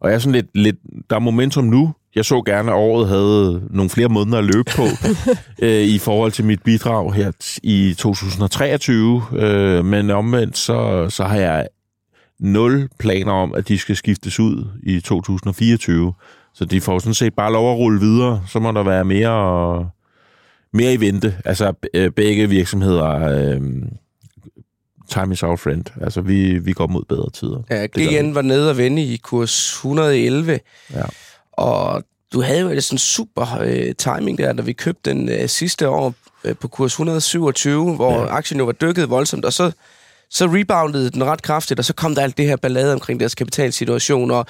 og 0.00 0.08
jeg 0.08 0.14
er 0.14 0.18
sådan 0.18 0.32
lidt, 0.32 0.46
lidt... 0.54 0.76
Der 1.10 1.16
er 1.16 1.20
momentum 1.20 1.64
nu. 1.64 1.94
Jeg 2.14 2.24
så 2.24 2.42
gerne, 2.42 2.70
at 2.72 2.76
året 2.76 3.08
havde 3.08 3.62
nogle 3.70 3.90
flere 3.90 4.08
måneder 4.08 4.38
at 4.38 4.44
løbe 4.44 4.70
på 4.76 4.82
øh, 5.66 5.82
i 5.82 5.98
forhold 5.98 6.32
til 6.32 6.44
mit 6.44 6.62
bidrag 6.62 7.14
her 7.14 7.32
t- 7.44 7.58
i 7.62 7.94
2023. 7.98 9.22
Øh, 9.32 9.84
men 9.84 10.10
omvendt, 10.10 10.58
så, 10.58 11.06
så 11.10 11.24
har 11.24 11.36
jeg 11.36 11.68
nul 12.40 12.88
planer 12.98 13.32
om, 13.32 13.54
at 13.54 13.68
de 13.68 13.78
skal 13.78 13.96
skiftes 13.96 14.40
ud 14.40 14.64
i 14.82 15.00
2024. 15.00 16.12
Så 16.54 16.64
de 16.64 16.80
får 16.80 16.98
sådan 16.98 17.14
set 17.14 17.34
bare 17.34 17.52
lov 17.52 17.72
at 17.72 17.78
rulle 17.78 18.00
videre. 18.00 18.42
Så 18.48 18.58
må 18.58 18.72
der 18.72 18.82
være 18.82 19.04
mere, 19.04 19.90
mere 20.72 20.92
i 20.94 21.00
vente. 21.00 21.36
Altså 21.44 21.72
øh, 21.94 22.10
begge 22.10 22.48
virksomheder... 22.48 23.28
Øh, 23.28 23.60
time 25.10 25.32
is 25.32 25.42
our 25.42 25.56
friend. 25.56 25.84
Altså, 26.00 26.20
vi, 26.20 26.58
vi 26.58 26.72
går 26.72 26.86
mod 26.86 27.02
bedre 27.08 27.30
tider. 27.30 27.62
Ja. 27.70 27.86
GN 27.86 28.34
var 28.34 28.42
nede 28.42 28.70
og 28.70 28.78
vende 28.78 29.02
i 29.02 29.16
kurs 29.16 29.72
111. 29.72 30.60
Ja. 30.94 31.02
Og 31.52 32.02
du 32.32 32.42
havde 32.42 32.60
jo 32.60 32.80
sådan 32.80 32.98
super 32.98 33.58
øh, 33.60 33.94
timing 33.94 34.38
der, 34.38 34.52
da 34.52 34.62
vi 34.62 34.72
købte 34.72 35.10
den 35.10 35.28
øh, 35.28 35.48
sidste 35.48 35.88
år 35.88 36.14
øh, 36.44 36.56
på 36.56 36.68
kurs 36.68 36.92
127, 36.92 37.94
hvor 37.94 38.12
Ja. 38.20 38.26
aktien 38.36 38.58
jo 38.58 38.64
var 38.64 38.72
dykket 38.72 39.10
voldsomt, 39.10 39.44
og 39.44 39.52
så, 39.52 39.72
så 40.30 40.46
reboundede 40.46 41.10
den 41.10 41.24
ret 41.24 41.42
kraftigt, 41.42 41.78
og 41.78 41.84
så 41.84 41.92
kom 41.94 42.14
der 42.14 42.22
alt 42.22 42.36
det 42.38 42.46
her 42.46 42.56
ballade 42.56 42.92
omkring 42.92 43.20
deres 43.20 43.34
kapitalsituation, 43.34 44.30
og 44.30 44.46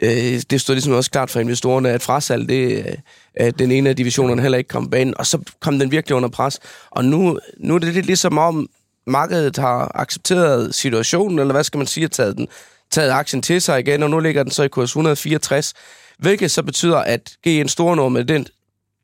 øh, 0.00 0.42
det 0.50 0.60
stod 0.60 0.74
ligesom 0.74 0.92
også 0.92 1.10
klart 1.10 1.30
for 1.30 1.40
investorerne, 1.40 1.90
at 1.90 2.02
frasalg, 2.02 2.48
det, 2.48 2.78
øh, 2.78 2.94
at 3.34 3.58
den 3.58 3.70
ene 3.72 3.88
af 3.88 3.96
divisionerne 3.96 4.42
heller 4.42 4.58
ikke 4.58 4.68
kom 4.68 4.90
banen, 4.90 5.14
og 5.18 5.26
så 5.26 5.38
kom 5.60 5.78
den 5.78 5.90
virkelig 5.90 6.16
under 6.16 6.28
pres. 6.28 6.60
Og 6.90 7.04
nu, 7.04 7.38
nu 7.58 7.74
er 7.74 7.78
det 7.78 7.94
lidt 7.94 8.06
ligesom 8.06 8.38
om, 8.38 8.68
markedet 9.06 9.56
har 9.56 9.92
accepteret 9.94 10.74
situationen, 10.74 11.38
eller 11.38 11.52
hvad 11.52 11.64
skal 11.64 11.78
man 11.78 11.86
sige, 11.86 12.08
taget, 12.08 12.36
den, 12.36 12.48
taget 12.90 13.10
aktien 13.10 13.42
til 13.42 13.62
sig 13.62 13.80
igen, 13.80 14.02
og 14.02 14.10
nu 14.10 14.20
ligger 14.20 14.42
den 14.42 14.52
så 14.52 14.62
i 14.62 14.68
kurs 14.68 14.90
164, 14.90 15.72
hvilket 16.18 16.50
så 16.50 16.62
betyder, 16.62 16.98
at 16.98 17.36
GN 17.46 17.68
Store 17.68 18.10
med 18.10 18.24
den 18.24 18.46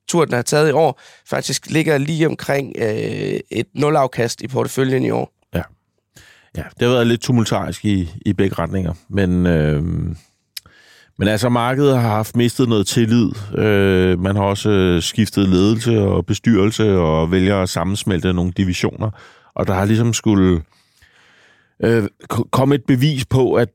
tur, 0.09 0.25
den 0.25 0.35
har 0.35 0.43
taget 0.43 0.69
i 0.69 0.73
år, 0.73 1.01
faktisk 1.27 1.71
ligger 1.71 1.99
lige 1.99 2.27
omkring 2.27 2.73
øh, 2.79 3.41
et 3.51 3.67
nulafkast 3.75 4.43
i 4.43 4.49
porteføljen 4.49 5.05
i 5.05 5.11
år. 5.11 5.33
Ja, 5.55 5.63
ja 6.57 6.63
det 6.81 6.89
har 6.89 6.95
været 6.95 7.07
lidt 7.07 7.21
tumultarisk 7.21 7.85
i, 7.85 8.11
i 8.27 8.33
begge 8.33 8.57
retninger, 8.59 8.95
men, 9.09 9.47
øh, 9.47 9.83
men 11.19 11.29
altså 11.29 11.49
markedet 11.49 12.01
har 12.01 12.09
haft 12.09 12.37
mistet 12.37 12.69
noget 12.69 12.87
tillid. 12.87 13.31
Øh, 13.59 14.21
man 14.21 14.37
har 14.37 14.43
også 14.43 14.71
øh, 14.71 15.03
skiftet 15.03 15.49
ledelse 15.49 16.01
og 16.01 16.27
bestyrelse 16.27 16.93
og 16.93 17.31
vælger 17.31 17.63
at 17.63 17.69
sammensmelte 17.69 18.33
nogle 18.33 18.53
divisioner, 18.57 19.11
og 19.55 19.67
der 19.67 19.75
har 19.75 19.85
ligesom 19.85 20.13
skulle 20.13 20.63
øh, 21.83 22.09
komme 22.51 22.75
et 22.75 22.85
bevis 22.85 23.25
på, 23.25 23.55
at 23.55 23.69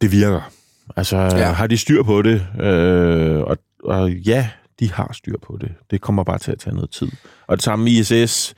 det 0.00 0.12
virker. 0.12 0.50
Altså, 0.96 1.16
ja. 1.16 1.52
Har 1.52 1.66
de 1.66 1.78
styr 1.78 2.02
på 2.02 2.22
det? 2.22 2.46
Øh, 2.60 3.40
og, 3.40 3.56
og 3.84 4.10
ja, 4.10 4.48
de 4.80 4.92
har 4.92 5.10
styr 5.12 5.36
på 5.42 5.58
det. 5.60 5.72
Det 5.90 6.00
kommer 6.00 6.24
bare 6.24 6.38
til 6.38 6.52
at 6.52 6.58
tage 6.58 6.74
noget 6.74 6.90
tid. 6.90 7.08
Og 7.46 7.56
det 7.56 7.64
samme 7.64 7.90
ISS, 7.90 8.54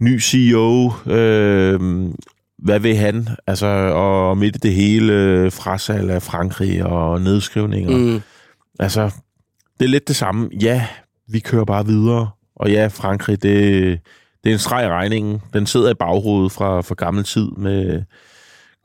ny 0.00 0.20
CEO, 0.20 0.92
øh, 1.06 1.80
hvad 2.58 2.80
vil 2.80 2.96
han? 2.96 3.28
Altså, 3.46 3.66
og 3.94 4.38
midt 4.38 4.56
i 4.56 4.58
det 4.58 4.74
hele 4.74 5.50
frasalg 5.50 6.10
af 6.10 6.22
Frankrig 6.22 6.84
og 6.84 7.20
nedskrivninger. 7.20 7.96
Mm. 7.96 8.20
Altså, 8.78 9.10
det 9.78 9.84
er 9.84 9.88
lidt 9.88 10.08
det 10.08 10.16
samme. 10.16 10.50
Ja, 10.60 10.86
vi 11.28 11.38
kører 11.38 11.64
bare 11.64 11.86
videre. 11.86 12.30
Og 12.56 12.70
ja, 12.70 12.86
Frankrig, 12.86 13.42
det, 13.42 14.00
det 14.44 14.50
er 14.50 14.54
en 14.54 14.58
streg 14.58 14.84
i 14.84 14.88
regningen. 14.88 15.42
Den 15.52 15.66
sidder 15.66 15.90
i 15.90 15.94
baghovedet 15.94 16.52
fra, 16.52 16.80
fra 16.80 16.94
gammel 16.94 17.24
tid 17.24 17.50
med 17.56 18.02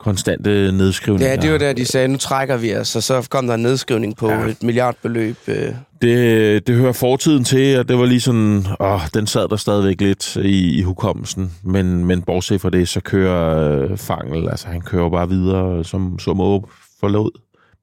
konstante 0.00 0.72
nedskrivninger. 0.72 1.30
Ja, 1.30 1.36
det 1.36 1.52
var 1.52 1.58
der, 1.58 1.72
de 1.72 1.84
sagde, 1.86 2.08
nu 2.08 2.16
trækker 2.18 2.56
vi 2.56 2.76
os, 2.76 2.96
og 2.96 3.02
så 3.02 3.26
kom 3.30 3.46
der 3.46 3.54
en 3.54 3.62
nedskrivning 3.62 4.16
på 4.16 4.30
Ja. 4.30 4.46
et 4.46 4.62
milliardbeløb. 4.62 5.36
Øh. 5.46 5.68
Det, 6.02 6.66
det 6.66 6.74
hører 6.76 6.92
fortiden 6.92 7.44
til, 7.44 7.78
og 7.78 7.88
det 7.88 7.98
var 7.98 8.04
lige 8.06 8.20
sådan, 8.20 8.66
åh, 8.80 9.00
den 9.14 9.26
sad 9.26 9.48
der 9.48 9.56
stadigvæk 9.56 10.00
lidt 10.00 10.36
i, 10.36 10.78
i 10.78 10.82
hukommelsen. 10.82 11.52
Men, 11.64 12.04
men 12.04 12.22
bortset 12.22 12.60
fra 12.60 12.70
det, 12.70 12.88
så 12.88 13.00
kører 13.00 13.70
øh, 13.90 13.98
Fangel, 13.98 14.48
altså 14.48 14.68
han 14.68 14.80
kører 14.80 15.10
bare 15.10 15.28
videre, 15.28 15.84
som, 15.84 16.18
som 16.18 16.40
åb 16.40 16.64
forlod 17.00 17.30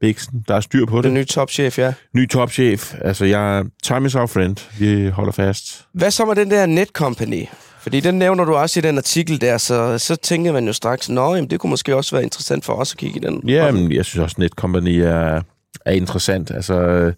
Bixen. 0.02 0.44
Der 0.48 0.56
er 0.56 0.60
styr 0.60 0.86
på 0.86 0.98
Den 0.98 1.04
det. 1.04 1.14
nye 1.14 1.26
topchef, 1.26 1.80
ja. 1.80 1.94
Ny 2.16 2.30
topchef. 2.30 2.94
Altså, 3.02 3.26
jeg, 3.26 3.64
time 3.84 4.06
is 4.08 4.16
our 4.16 4.26
friend. 4.26 4.56
Vi 4.80 5.08
holder 5.10 5.32
fast. 5.32 5.86
Hvad 5.94 6.12
så 6.12 6.26
med 6.26 6.36
den 6.36 6.52
der 6.52 6.66
Netcompany? 6.66 7.44
Fordi 7.88 8.00
den 8.00 8.16
nævner 8.16 8.46
du 8.46 8.56
også 8.56 8.80
i 8.80 8.82
den 8.82 8.98
artikel 8.98 9.42
der, 9.42 9.58
så, 9.58 9.98
så 9.98 10.16
tænker 10.16 10.52
man 10.52 10.68
jo 10.68 10.74
straks, 10.74 11.10
nå, 11.10 11.36
jamen, 11.36 11.50
det 11.50 11.60
kunne 11.60 11.70
måske 11.70 11.96
også 11.96 12.16
være 12.16 12.24
interessant 12.24 12.66
for 12.66 12.74
os 12.74 12.94
at 12.94 12.98
kigge 12.98 13.18
i 13.18 13.20
den. 13.20 13.50
Ja, 13.50 13.72
men 13.72 13.92
jeg 13.92 14.06
synes 14.06 14.24
også, 14.24 14.36
Netcompany 14.40 15.00
er, 15.00 15.42
er 15.86 15.92
interessant. 15.92 16.52
Altså, 16.52 16.74
øh, 16.82 17.14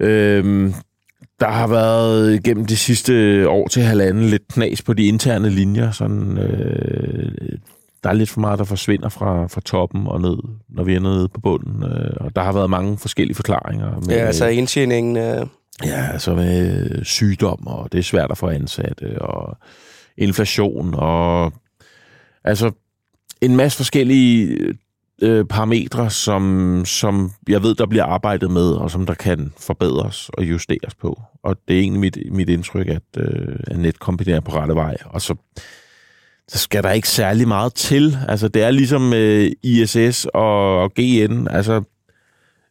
øh, 0.00 0.72
der 1.40 1.48
har 1.48 1.66
været 1.66 2.42
gennem 2.42 2.66
de 2.66 2.76
sidste 2.76 3.44
år 3.48 3.68
til 3.68 3.82
halvanden 3.82 4.24
lidt 4.24 4.48
knas 4.48 4.82
på 4.82 4.92
de 4.92 5.06
interne 5.06 5.50
linjer. 5.50 5.90
Sådan, 5.90 6.38
øh, 6.38 7.58
der 8.02 8.10
er 8.10 8.14
lidt 8.14 8.30
for 8.30 8.40
meget, 8.40 8.58
der 8.58 8.64
forsvinder 8.64 9.08
fra, 9.08 9.46
fra 9.46 9.60
toppen 9.60 10.06
og 10.06 10.20
ned, 10.20 10.36
når 10.68 10.84
vi 10.84 10.94
er 10.94 11.00
nede 11.00 11.28
på 11.28 11.40
bunden. 11.40 11.82
Øh, 11.82 12.16
og 12.20 12.36
der 12.36 12.42
har 12.42 12.52
været 12.52 12.70
mange 12.70 12.98
forskellige 12.98 13.36
forklaringer. 13.36 14.00
Med, 14.00 14.16
Ja, 14.16 14.26
altså 14.26 14.46
indtjeningen... 14.46 15.16
Øh, 15.16 15.46
Ja, 15.84 16.08
altså 16.12 16.34
med 16.34 16.90
øh, 16.90 17.04
sygdom, 17.04 17.66
og 17.66 17.92
det 17.92 17.98
er 17.98 18.02
svært 18.02 18.30
at 18.30 18.38
få 18.38 18.48
ansatte, 18.48 19.22
og 19.22 19.58
inflation, 20.16 20.94
og 20.94 21.52
altså 22.44 22.70
en 23.40 23.56
masse 23.56 23.76
forskellige 23.76 24.58
øh, 25.22 25.44
parametre, 25.44 26.10
som, 26.10 26.82
som 26.86 27.32
jeg 27.48 27.62
ved, 27.62 27.74
der 27.74 27.86
bliver 27.86 28.04
arbejdet 28.04 28.50
med, 28.50 28.70
og 28.72 28.90
som 28.90 29.06
der 29.06 29.14
kan 29.14 29.52
forbedres 29.58 30.28
og 30.28 30.44
justeres 30.44 30.94
på. 30.94 31.22
Og 31.42 31.56
det 31.68 31.76
er 31.76 31.80
egentlig 31.80 32.00
mit, 32.00 32.18
mit 32.32 32.48
indtryk, 32.48 32.88
at, 32.88 33.02
øh, 33.16 33.56
at 33.66 33.78
Netcompany 33.78 34.28
er 34.28 34.40
på 34.40 34.52
rette 34.52 34.74
vej. 34.74 34.96
Og 35.04 35.22
så, 35.22 35.34
så 36.48 36.58
skal 36.58 36.82
der 36.82 36.90
ikke 36.90 37.08
særlig 37.08 37.48
meget 37.48 37.74
til. 37.74 38.16
Altså, 38.28 38.48
det 38.48 38.62
er 38.62 38.70
ligesom 38.70 39.12
øh, 39.12 39.50
ISS 39.62 40.26
og, 40.34 40.80
og 40.82 40.92
GN. 40.94 41.48
Altså, 41.48 41.82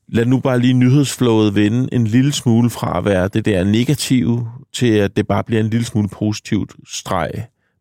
lad 0.07 0.25
nu 0.25 0.39
bare 0.39 0.59
lige 0.59 0.73
nyhedsflowet 0.73 1.55
vende 1.55 1.89
en 1.91 2.07
lille 2.07 2.31
smule 2.31 2.69
fra 2.69 2.97
at 2.97 3.05
være 3.05 3.27
det 3.27 3.45
der 3.45 3.63
negative, 3.63 4.47
til 4.73 4.87
at 4.87 5.17
det 5.17 5.27
bare 5.27 5.43
bliver 5.43 5.63
en 5.63 5.69
lille 5.69 5.85
smule 5.85 6.09
positivt 6.09 6.71
streg, 6.87 7.31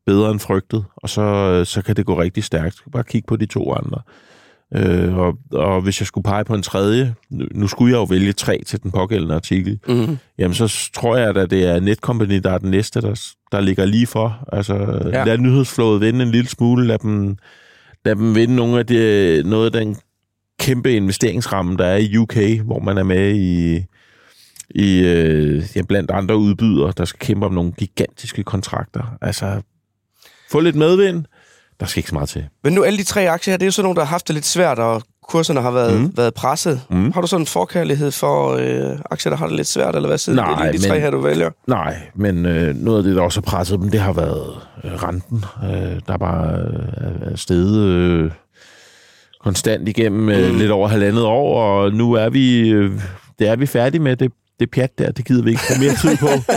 bedre 0.07 0.31
end 0.31 0.41
frygtet, 0.41 0.85
og 0.97 1.09
så, 1.09 1.63
så 1.65 1.83
kan 1.83 1.97
det 1.97 2.07
gå 2.07 2.21
rigtig 2.21 2.45
stærkt. 2.45 2.83
Bare 2.93 3.05
kig 3.05 3.23
på 3.27 3.37
de 3.37 3.47
to 3.47 3.73
andre. 3.73 4.01
Øh, 4.77 5.17
og, 5.17 5.39
og 5.53 5.81
hvis 5.81 6.01
jeg 6.01 6.07
skulle 6.07 6.25
pege 6.25 6.45
på 6.45 6.55
en 6.55 6.63
tredje, 6.63 7.15
nu, 7.31 7.47
nu 7.55 7.67
skulle 7.67 7.93
jeg 7.93 7.99
jo 7.99 8.05
vælge 8.05 8.33
tre 8.33 8.63
til 8.67 8.83
den 8.83 8.91
pågældende 8.91 9.35
artikel, 9.35 9.79
mm, 9.89 10.19
jamen 10.39 10.55
så 10.55 10.91
tror 10.95 11.17
jeg, 11.17 11.37
at 11.37 11.51
det 11.51 11.65
er 11.65 11.81
Netcompany, 11.81 12.41
der 12.45 12.51
er 12.51 12.59
den 12.59 12.71
næste, 12.71 13.01
der, 13.01 13.21
der 13.53 13.61
ligger 13.61 13.85
lige 13.85 14.07
for. 14.07 14.49
Altså, 14.53 14.75
ja. 15.13 15.25
Lad 15.25 15.39
nyhedsflowet 15.39 16.01
vende 16.01 16.23
en 16.23 16.31
lille 16.31 16.49
smule, 16.49 16.87
lad 16.87 16.99
dem, 16.99 17.37
lad 18.05 18.17
dem 18.17 18.35
vinde 18.35 18.57
nogle 18.57 18.79
af 18.79 18.87
de, 18.87 19.43
noget 19.45 19.67
af 19.67 19.73
den 19.73 19.97
kæmpe 20.61 20.93
investeringsramme, 20.93 21.77
der 21.77 21.87
er 21.87 21.97
i 21.97 22.17
UK, 22.17 22.37
hvor 22.65 22.79
man 22.79 22.99
er 22.99 23.03
med 23.03 23.35
i, 23.35 23.85
i 24.71 24.99
øh, 24.99 25.65
ja, 25.77 25.83
blandt 25.83 26.11
andre 26.11 26.37
udbydere, 26.37 26.93
der 26.97 27.05
skal 27.05 27.19
kæmpe 27.19 27.47
om 27.47 27.53
nogle 27.53 27.73
gigantiske 27.73 28.43
kontrakter. 28.43 29.17
Altså, 29.23 29.63
få 30.51 30.61
lidt 30.61 30.77
medvind, 30.77 31.25
der 31.81 31.87
skal 31.87 31.99
ikke 31.99 32.09
så 32.09 32.15
meget 32.15 32.29
til. 32.29 32.45
Men 32.65 32.73
nu 32.73 32.83
alle 32.83 32.99
de 32.99 33.05
tre 33.05 33.31
aktier 33.31 33.53
her, 33.53 33.59
det 33.59 33.65
er 33.65 33.67
jo 33.67 33.73
sådan 33.73 33.85
nogle, 33.85 33.97
der 33.97 34.03
har 34.05 34.11
haft 34.11 34.29
det 34.29 34.35
lidt 34.35 34.47
svært, 34.47 34.79
og 34.79 35.03
kurserne 35.29 35.61
har 35.61 35.71
været, 35.71 36.01
mm. 36.01 36.13
været 36.17 36.35
presset. 36.35 36.81
Mm. 36.91 37.13
Har 37.13 37.21
du 37.21 37.27
sådan 37.27 37.43
en 37.43 37.47
forkærlighed 37.47 38.11
for 38.11 38.53
øh, 38.53 38.99
aktier, 39.11 39.31
der 39.31 39.37
har 39.37 39.47
det 39.47 39.57
lidt 39.57 39.69
svært, 39.69 39.97
eller 39.97 40.09
hvad 40.09 40.19
siden 40.19 40.37
Nej, 40.37 40.49
det 40.49 40.67
er 40.67 40.73
de 40.73 40.79
men, 40.79 40.89
tre 40.89 41.01
her, 41.01 41.11
du 41.11 41.21
vælger? 41.21 41.51
Nej, 41.67 41.97
men 42.15 42.47
øh, 42.47 42.75
noget 42.75 42.99
af 42.99 43.05
det, 43.05 43.17
der 43.17 43.23
også 43.23 43.41
har 43.41 43.51
presset 43.51 43.81
dem, 43.81 43.91
det 43.91 44.01
har 44.01 44.13
været 44.13 44.53
øh, 44.85 44.93
renten, 44.93 45.45
øh, 45.65 46.01
der 46.09 46.17
bare 46.17 46.59
øh, 46.59 47.33
er 47.33 47.37
steget 47.37 47.79
øh, 47.79 48.31
konstant 49.45 49.89
igennem 49.89 50.29
øh, 50.29 50.53
mm. 50.53 50.59
lidt 50.59 50.71
over 50.71 50.89
halvandet 50.89 51.25
år, 51.25 51.63
og 51.63 51.93
nu 51.93 52.13
er 52.13 52.29
vi, 52.29 52.69
øh, 52.71 52.93
det 53.39 53.49
er 53.49 53.57
vi 53.57 53.67
færdige 53.67 54.03
med 54.03 54.17
det 54.17 54.33
det 54.61 54.71
pjat 54.71 54.99
der, 54.99 55.13
det 55.13 55.25
gider 55.25 55.43
vi 55.43 55.51
ikke 55.51 55.63
få 55.63 55.81
mere 55.81 55.95
tid 55.95 56.17
på. 56.17 56.53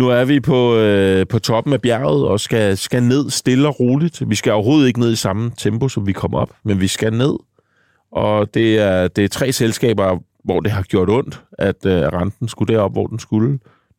nu 0.00 0.08
er 0.08 0.24
vi 0.24 0.40
på, 0.40 0.76
øh, 0.76 1.26
på 1.26 1.38
toppen 1.38 1.72
af 1.72 1.80
bjerget 1.80 2.26
og 2.26 2.40
skal, 2.40 2.76
skal 2.76 3.02
ned 3.02 3.30
stille 3.30 3.68
og 3.68 3.80
roligt. 3.80 4.30
Vi 4.30 4.34
skal 4.34 4.52
overhovedet 4.52 4.86
ikke 4.86 5.00
ned 5.00 5.12
i 5.12 5.16
samme 5.16 5.50
tempo, 5.56 5.88
som 5.88 6.06
vi 6.06 6.12
kommer 6.12 6.38
op, 6.38 6.50
men 6.64 6.80
vi 6.80 6.86
skal 6.86 7.12
ned. 7.12 7.34
Og 8.12 8.54
det 8.54 8.78
er, 8.78 9.08
det 9.08 9.24
er 9.24 9.28
tre 9.28 9.52
selskaber, 9.52 10.18
hvor 10.44 10.60
det 10.60 10.72
har 10.72 10.82
gjort 10.82 11.10
ondt, 11.10 11.42
at 11.58 11.86
øh, 11.86 12.02
renten 12.02 12.48
skulle 12.48 12.74
derop, 12.74 12.92
hvor 12.92 13.06
den 13.06 13.18
skulle. 13.18 13.50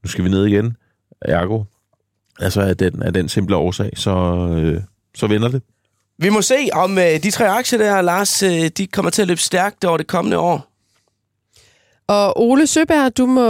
Nu 0.03 0.07
skal 0.07 0.23
vi 0.23 0.29
ned 0.29 0.45
igen. 0.45 0.77
Ergo. 1.21 1.63
Altså 2.39 2.61
af 2.61 2.77
den, 2.77 3.03
af 3.03 3.13
den 3.13 3.29
simple 3.29 3.55
årsag, 3.55 3.91
så, 3.95 4.11
øh, 4.57 4.81
så 5.15 5.27
vender 5.27 5.47
det. 5.47 5.61
Vi 6.21 6.29
må 6.29 6.41
se, 6.41 6.69
om 6.73 6.97
øh, 6.97 7.23
de 7.23 7.31
tre 7.31 7.47
aktier 7.47 7.79
der, 7.79 8.01
Lars, 8.01 8.43
øh, 8.43 8.49
de 8.77 8.87
kommer 8.87 9.11
til 9.11 9.21
at 9.21 9.27
løbe 9.27 9.39
stærkt 9.39 9.85
over 9.85 9.97
det 9.97 10.07
kommende 10.07 10.37
år. 10.37 10.67
Og 12.07 12.41
Ole 12.41 12.67
Søberg, 12.67 13.17
du 13.17 13.25
må 13.25 13.47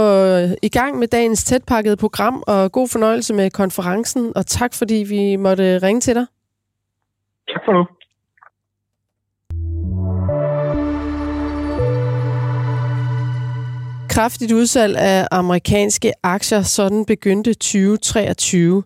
i 0.62 0.68
gang 0.68 0.98
med 0.98 1.08
dagens 1.08 1.44
tætpakkede 1.44 1.96
program, 1.96 2.42
og 2.46 2.72
god 2.72 2.88
fornøjelse 2.88 3.34
med 3.34 3.50
konferencen, 3.50 4.32
og 4.36 4.46
tak 4.46 4.74
fordi 4.74 4.94
vi 4.94 5.36
måtte 5.36 5.78
ringe 5.78 6.00
til 6.00 6.14
dig. 6.14 6.26
Tak 7.48 7.62
for 7.64 7.72
nu. 7.72 7.84
Kraftigt 14.08 14.52
udsalg 14.52 14.96
af 14.96 15.28
amerikanske 15.30 16.12
aktier, 16.22 16.62
sådan 16.62 17.04
begyndte 17.04 17.54
2023. 17.54 18.82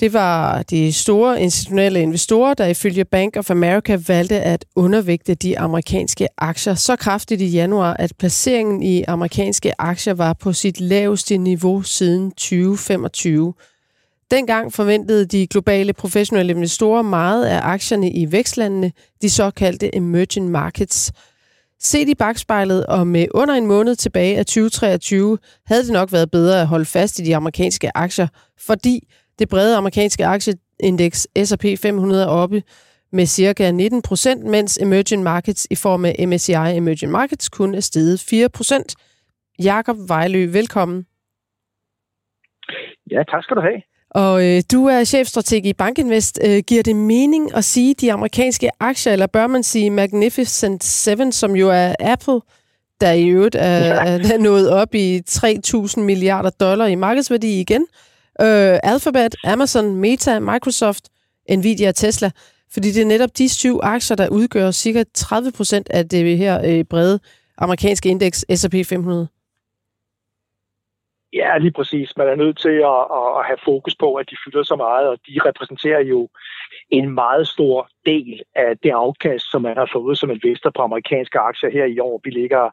Det 0.00 0.12
var 0.12 0.62
de 0.62 0.92
store 0.92 1.42
institutionelle 1.42 2.02
investorer, 2.02 2.54
der 2.54 2.66
ifølge 2.66 3.04
Bank 3.04 3.36
of 3.36 3.50
America 3.50 3.98
valgte 4.08 4.40
at 4.40 4.64
undervægte 4.76 5.34
de 5.34 5.58
amerikanske 5.58 6.28
aktier 6.38 6.74
så 6.74 6.96
kraftigt 6.96 7.40
i 7.40 7.46
januar, 7.46 7.94
at 7.94 8.12
placeringen 8.18 8.82
i 8.82 9.02
amerikanske 9.02 9.80
aktier 9.80 10.14
var 10.14 10.32
på 10.32 10.52
sit 10.52 10.80
laveste 10.80 11.36
niveau 11.36 11.82
siden 11.82 12.30
2025. 12.30 13.54
Dengang 14.30 14.72
forventede 14.72 15.26
de 15.26 15.46
globale 15.46 15.92
professionelle 15.92 16.52
investorer 16.52 17.02
meget 17.02 17.44
af 17.44 17.60
aktierne 17.62 18.10
i 18.10 18.32
vækstlandene, 18.32 18.92
de 19.22 19.30
såkaldte 19.30 19.96
emerging 19.96 20.50
markets. 20.50 21.12
Set 21.82 22.08
i 22.08 22.14
bagspejlet 22.14 22.86
og 22.86 23.06
med 23.06 23.26
under 23.34 23.54
en 23.54 23.66
måned 23.66 23.96
tilbage 23.96 24.38
af 24.38 24.46
2023, 24.46 25.38
havde 25.66 25.82
det 25.82 25.92
nok 25.92 26.12
været 26.12 26.30
bedre 26.30 26.60
at 26.60 26.66
holde 26.66 26.84
fast 26.84 27.18
i 27.18 27.22
de 27.22 27.36
amerikanske 27.36 27.96
aktier, 27.96 28.28
fordi 28.58 29.08
det 29.40 29.48
brede 29.48 29.76
amerikanske 29.76 30.26
aktieindeks 30.26 31.28
S&P 31.44 31.64
500 31.82 32.22
er 32.22 32.26
oppe 32.26 32.62
med 33.12 33.26
cirka 33.26 33.70
19 33.70 34.02
procent, 34.02 34.44
mens 34.44 34.78
emerging 34.78 35.22
markets 35.22 35.66
i 35.70 35.74
form 35.74 36.04
af 36.04 36.28
MSCI 36.28 36.52
Emerging 36.52 37.12
Markets 37.12 37.48
kun 37.48 37.74
er 37.74 37.80
steget 37.80 38.20
4 38.30 38.48
procent. 38.48 38.94
Jakob 39.58 39.96
Vejlø, 40.08 40.46
velkommen. 40.52 41.06
Ja, 43.10 43.22
tak 43.22 43.42
skal 43.42 43.56
du 43.56 43.60
have. 43.60 43.82
Og 44.10 44.46
øh, 44.46 44.62
du 44.72 44.86
er 44.86 45.04
chefstrateg 45.04 45.66
i 45.66 45.72
Bankinvest. 45.72 46.40
Øh, 46.46 46.62
giver 46.66 46.82
det 46.82 46.96
mening 46.96 47.54
at 47.54 47.64
sige 47.64 47.94
de 47.94 48.12
amerikanske 48.12 48.70
aktier, 48.80 49.12
eller 49.12 49.26
bør 49.26 49.46
man 49.46 49.62
sige 49.62 49.90
Magnificent 49.90 50.84
Seven, 50.84 51.32
som 51.32 51.56
jo 51.56 51.68
er 51.68 51.94
Apple, 52.00 52.40
der 53.00 53.12
i 53.12 53.28
øvrigt 53.28 53.54
er, 53.54 53.78
ja. 53.78 54.18
er 54.34 54.38
nået 54.38 54.70
op 54.70 54.94
i 54.94 55.22
3.000 55.30 56.00
milliarder 56.00 56.50
dollar 56.50 56.86
i 56.86 56.94
markedsværdi 56.94 57.60
igen? 57.60 57.82
Øh, 57.82 58.09
Øh, 58.46 58.78
Alphabet, 58.82 59.34
Amazon, 59.44 59.96
Meta, 59.96 60.40
Microsoft, 60.40 61.04
Nvidia 61.58 61.88
og 61.88 61.94
Tesla. 61.94 62.30
Fordi 62.72 62.88
det 62.88 63.02
er 63.02 63.06
netop 63.06 63.30
de 63.38 63.48
syv 63.48 63.80
aktier, 63.82 64.16
der 64.16 64.28
udgør 64.28 64.70
cirka 64.70 65.04
30 65.14 65.52
procent 65.56 65.90
af 65.90 66.08
det 66.08 66.38
her 66.38 66.54
øh, 66.68 66.84
brede 66.84 67.20
amerikanske 67.58 68.08
indeks 68.08 68.44
S&P 68.56 68.74
500. 68.88 69.28
Ja, 71.32 71.58
lige 71.58 71.72
præcis. 71.72 72.16
Man 72.16 72.28
er 72.28 72.34
nødt 72.34 72.58
til 72.58 72.76
at, 72.92 73.02
at 73.38 73.46
have 73.48 73.58
fokus 73.64 73.94
på, 73.96 74.14
at 74.14 74.30
de 74.30 74.36
fylder 74.44 74.62
så 74.62 74.76
meget, 74.76 75.08
og 75.08 75.18
de 75.26 75.40
repræsenterer 75.48 76.00
jo 76.00 76.28
en 76.90 77.10
meget 77.10 77.48
stor 77.48 77.88
del 78.06 78.42
af 78.54 78.78
det 78.82 78.90
afkast, 78.90 79.50
som 79.50 79.62
man 79.62 79.76
har 79.76 79.88
fået 79.92 80.18
som 80.18 80.30
investor 80.30 80.70
på 80.70 80.82
amerikanske 80.82 81.38
aktier 81.38 81.70
her 81.70 81.84
i 81.84 81.98
år. 81.98 82.20
Vi 82.24 82.30
ligger 82.30 82.70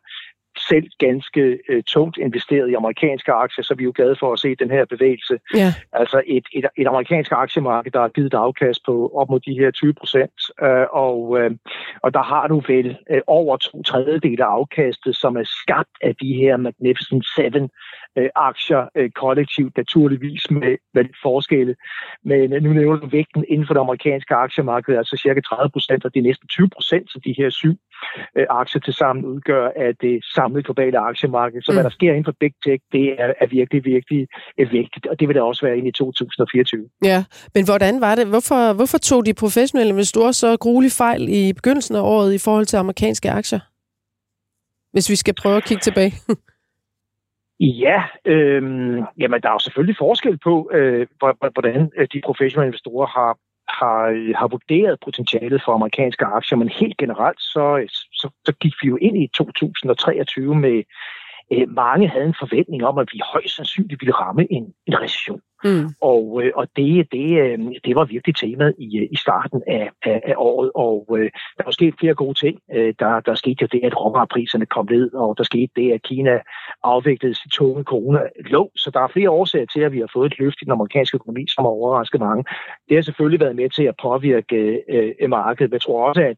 selv 0.70 0.88
ganske 1.00 1.60
øh, 1.70 1.84
tungt 1.84 2.18
investeret 2.18 2.70
i 2.70 2.74
amerikanske 2.74 3.32
aktier, 3.32 3.64
så 3.64 3.76
vi 3.76 3.84
er 3.84 3.86
jo 3.86 3.94
glade 3.96 4.16
for 4.20 4.34
at 4.34 4.40
se 4.40 4.56
den 4.56 4.72
her 4.72 4.86
bevægelse. 4.86 5.40
Ja. 5.56 5.74
Altså 5.94 6.22
et, 6.28 6.46
et, 6.54 6.66
et 6.78 6.88
amerikansk 6.88 7.32
aktiemarked, 7.32 7.92
der 7.92 8.02
har 8.02 8.08
givet 8.08 8.34
et 8.34 8.38
afkast 8.38 8.86
på 8.86 9.12
op 9.16 9.30
mod 9.30 9.40
de 9.40 9.60
her 9.60 9.72
20 9.72 9.94
procent, 9.94 10.38
øh, 10.64 10.86
og, 10.92 11.40
øh, 11.40 11.52
og 12.04 12.14
der 12.14 12.24
har 12.24 12.48
du 12.48 12.62
vel 12.68 12.98
øh, 13.12 13.22
over 13.28 13.58
to 13.58 13.84
tredjedel 13.84 14.42
af 14.42 14.46
afkastet, 14.46 15.16
som 15.16 15.38
er 15.38 15.44
skabt 15.62 15.96
af 16.02 16.16
de 16.16 16.34
her 16.34 16.58
Magnificent 16.58 17.26
Seven 17.36 17.70
øh, 18.18 18.30
aktier 18.36 18.90
øh, 18.96 19.10
kollektivt, 19.10 19.78
naturligvis 19.78 20.52
med, 20.52 20.76
med 20.94 21.06
forskelle. 21.22 21.76
Men 22.24 22.54
øh, 22.54 22.64
nu 22.64 22.74
nævner 22.74 23.00
du 23.00 23.08
vægten 23.08 23.46
inden 23.48 23.68
for 23.68 23.74
det 23.74 23.82
amerikanske 23.82 24.36
aktiemarked, 24.36 24.98
altså 24.98 25.18
cirka 25.18 25.42
30 25.42 25.70
procent, 25.70 26.06
og 26.06 26.14
det 26.14 26.20
er 26.20 26.24
næsten 26.24 26.48
20 26.48 26.70
procent 26.70 27.10
af 27.16 27.22
de 27.22 27.36
her 27.38 27.50
syv 27.50 27.76
øh, 28.38 28.46
aktier 28.50 28.82
til 28.82 28.94
sammen 28.94 29.26
udgør 29.26 29.72
af 29.76 29.96
det 30.02 30.26
samlede 30.36 30.64
globale 30.64 31.00
aktiemarked. 31.00 31.62
Så 31.62 31.72
mm. 31.72 31.76
hvad 31.76 31.84
der 31.84 31.90
sker 31.90 32.10
inden 32.10 32.26
for 32.26 32.36
Big 32.40 32.54
Tech, 32.66 32.84
det 32.92 33.22
er, 33.22 33.34
er 33.42 33.48
virkelig, 33.48 33.86
virkelig 33.86 34.28
øh, 34.60 34.72
vigtigt, 34.72 35.08
og 35.08 35.20
det 35.20 35.28
vil 35.28 35.36
der 35.36 35.42
også 35.42 35.66
være 35.66 35.78
ind 35.78 35.88
i 35.88 35.92
2024. 35.92 36.90
Ja, 37.04 37.24
men 37.56 37.66
hvordan 37.66 38.02
var 38.02 38.16
det? 38.16 38.28
Hvorfor, 38.28 38.74
hvorfor 38.74 38.98
tog 38.98 39.26
de 39.26 39.34
professionelle 39.34 39.90
investorer 39.90 40.32
så 40.32 40.58
gruelig 40.58 40.92
fejl 40.92 41.22
i 41.30 41.54
begyndelsen 41.54 41.96
af 41.96 42.02
året 42.02 42.34
i 42.34 42.38
forhold 42.38 42.66
til 42.66 42.78
amerikanske 42.78 43.32
aktier? 43.32 43.60
Hvis 44.92 45.10
vi 45.10 45.16
skal 45.16 45.34
prøve 45.42 45.58
at 45.58 45.64
kigge 45.64 45.82
tilbage. 45.82 46.14
Ja, 47.60 48.04
øh, 48.26 48.64
jamen 49.18 49.42
der 49.42 49.50
er 49.50 49.54
jo 49.54 49.60
selvfølgelig 49.60 49.96
forskel 50.00 50.38
på, 50.38 50.70
øh, 50.74 51.08
hvordan 51.54 51.92
øh, 51.98 52.08
de 52.14 52.22
professionelle 52.26 52.68
investorer 52.68 53.08
har, 53.08 53.38
har, 53.70 54.38
har 54.40 54.48
vurderet 54.48 55.00
potentialet 55.06 55.62
for 55.66 55.72
amerikanske 55.74 56.26
aktier, 56.26 56.58
men 56.58 56.70
helt 56.70 56.98
generelt 56.98 57.42
så, 57.42 57.88
så, 58.12 58.30
så 58.46 58.52
gik 58.62 58.74
vi 58.82 58.88
jo 58.88 58.98
ind 59.02 59.18
i 59.18 59.30
2023 59.38 60.56
med, 60.56 60.84
øh, 61.54 61.70
mange 61.70 62.10
havde 62.10 62.26
en 62.26 62.36
forventning 62.40 62.86
om, 62.86 62.98
at 62.98 63.10
vi 63.14 63.22
højst 63.34 63.56
sandsynligt 63.56 64.02
ville 64.02 64.14
ramme 64.14 64.52
en, 64.52 64.74
en 64.88 65.02
recession. 65.02 65.42
Mm. 65.64 65.90
Og, 66.02 66.42
øh, 66.44 66.52
og 66.56 66.68
det, 66.76 67.12
det, 67.12 67.40
øh, 67.42 67.60
det 67.86 67.96
var 67.96 68.06
virkelig 68.06 68.36
temaet 68.36 68.76
i, 68.78 68.98
øh, 68.98 69.08
i 69.12 69.16
starten 69.16 69.62
af, 69.68 69.90
af, 70.06 70.22
af 70.26 70.34
året, 70.38 70.72
og 70.76 71.08
øh, 71.18 71.30
der 71.58 71.64
var 71.64 71.72
sket 71.72 71.96
flere 72.00 72.14
gode 72.14 72.34
ting. 72.34 72.60
Øh, 72.76 72.94
der, 73.00 73.20
der 73.20 73.36
skete 73.36 73.62
jo 73.62 73.68
det, 73.72 73.82
at 73.84 74.00
råvarepriserne 74.02 74.66
kom 74.66 74.88
ned, 74.92 75.14
og 75.14 75.38
der 75.38 75.44
skete 75.44 75.72
det, 75.76 75.92
at 75.92 76.02
Kina 76.02 76.40
afviklede 76.84 77.36
sit 77.36 77.52
tunge 77.52 77.84
corona 77.84 78.20
lå. 78.46 78.72
Så 78.76 78.92
der 78.94 79.00
er 79.00 79.08
flere 79.08 79.30
årsager 79.30 79.66
til, 79.66 79.80
at 79.80 79.92
vi 79.92 80.00
har 80.00 80.10
fået 80.14 80.32
et 80.32 80.40
løft 80.40 80.62
i 80.62 80.66
den 80.66 80.72
amerikanske 80.72 81.16
økonomi, 81.16 81.46
som 81.48 81.64
har 81.64 81.70
overrasket 81.70 82.20
mange. 82.20 82.44
Det 82.90 82.98
har 82.98 83.02
selvfølgelig 83.02 83.40
været 83.40 83.56
med 83.56 83.70
til 83.70 83.84
at 83.84 83.96
påvirke 84.02 84.56
øh, 84.90 85.14
øh 85.22 85.30
markedet, 85.30 85.70
men 85.70 85.74
jeg 85.74 85.82
tror 85.82 86.08
også, 86.10 86.22
at 86.22 86.38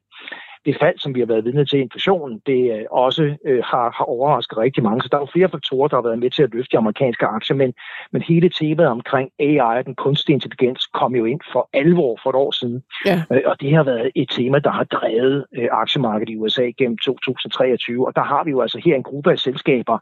det 0.65 0.77
fald, 0.81 0.99
som 0.99 1.15
vi 1.15 1.19
har 1.19 1.27
været 1.27 1.45
vidne 1.45 1.65
til 1.65 1.79
inflationen, 1.79 2.41
det 2.45 2.61
øh, 2.73 2.85
også 2.91 3.35
øh, 3.45 3.63
har, 3.63 3.95
har 3.97 4.05
overrasket 4.05 4.57
rigtig 4.57 4.83
mange. 4.83 5.01
Så 5.01 5.07
der 5.11 5.17
er 5.17 5.21
jo 5.21 5.33
flere 5.33 5.49
faktorer, 5.49 5.87
der 5.87 5.97
har 5.97 6.01
været 6.01 6.19
med 6.19 6.31
til 6.31 6.43
at 6.43 6.53
løfte 6.53 6.71
de 6.71 6.77
amerikanske 6.77 7.25
aktier, 7.25 7.55
men, 7.55 7.73
men 8.11 8.21
hele 8.21 8.49
temaet 8.49 8.89
omkring 8.89 9.29
AI, 9.39 9.83
den 9.83 9.95
kunstige 9.95 10.33
intelligens, 10.33 10.87
kom 10.87 11.15
jo 11.15 11.25
ind 11.25 11.39
for 11.53 11.69
alvor 11.73 12.19
for 12.23 12.29
et 12.29 12.35
år 12.35 12.51
siden. 12.51 12.83
Ja. 13.05 13.23
Øh, 13.31 13.41
og 13.45 13.61
det 13.61 13.75
har 13.75 13.83
været 13.83 14.11
et 14.15 14.29
tema, 14.29 14.59
der 14.59 14.71
har 14.71 14.83
drevet 14.83 15.45
øh, 15.57 15.67
aktiemarkedet 15.71 16.29
i 16.33 16.37
USA 16.37 16.65
gennem 16.77 16.97
2023. 16.97 18.07
Og 18.07 18.15
der 18.15 18.23
har 18.23 18.43
vi 18.43 18.51
jo 18.51 18.61
altså 18.61 18.81
her 18.85 18.95
en 18.95 19.03
gruppe 19.03 19.31
af 19.31 19.39
selskaber, 19.39 19.97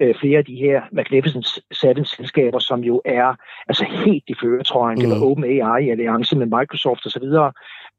øh, 0.00 0.14
flere 0.20 0.38
af 0.38 0.44
de 0.44 0.56
her 0.56 0.82
Magnificent 0.92 1.46
Seven 1.72 2.04
selskaber, 2.04 2.58
som 2.58 2.80
jo 2.80 3.02
er 3.04 3.34
altså 3.68 3.84
helt 3.84 4.24
i 4.26 4.34
føretrøjen. 4.40 4.98
Mm. 4.98 5.00
Det 5.00 5.10
var 5.10 5.26
OpenAI 5.26 5.86
i 5.86 5.90
alliance 5.90 6.36
med 6.36 6.46
Microsoft 6.46 7.06
osv., 7.06 7.22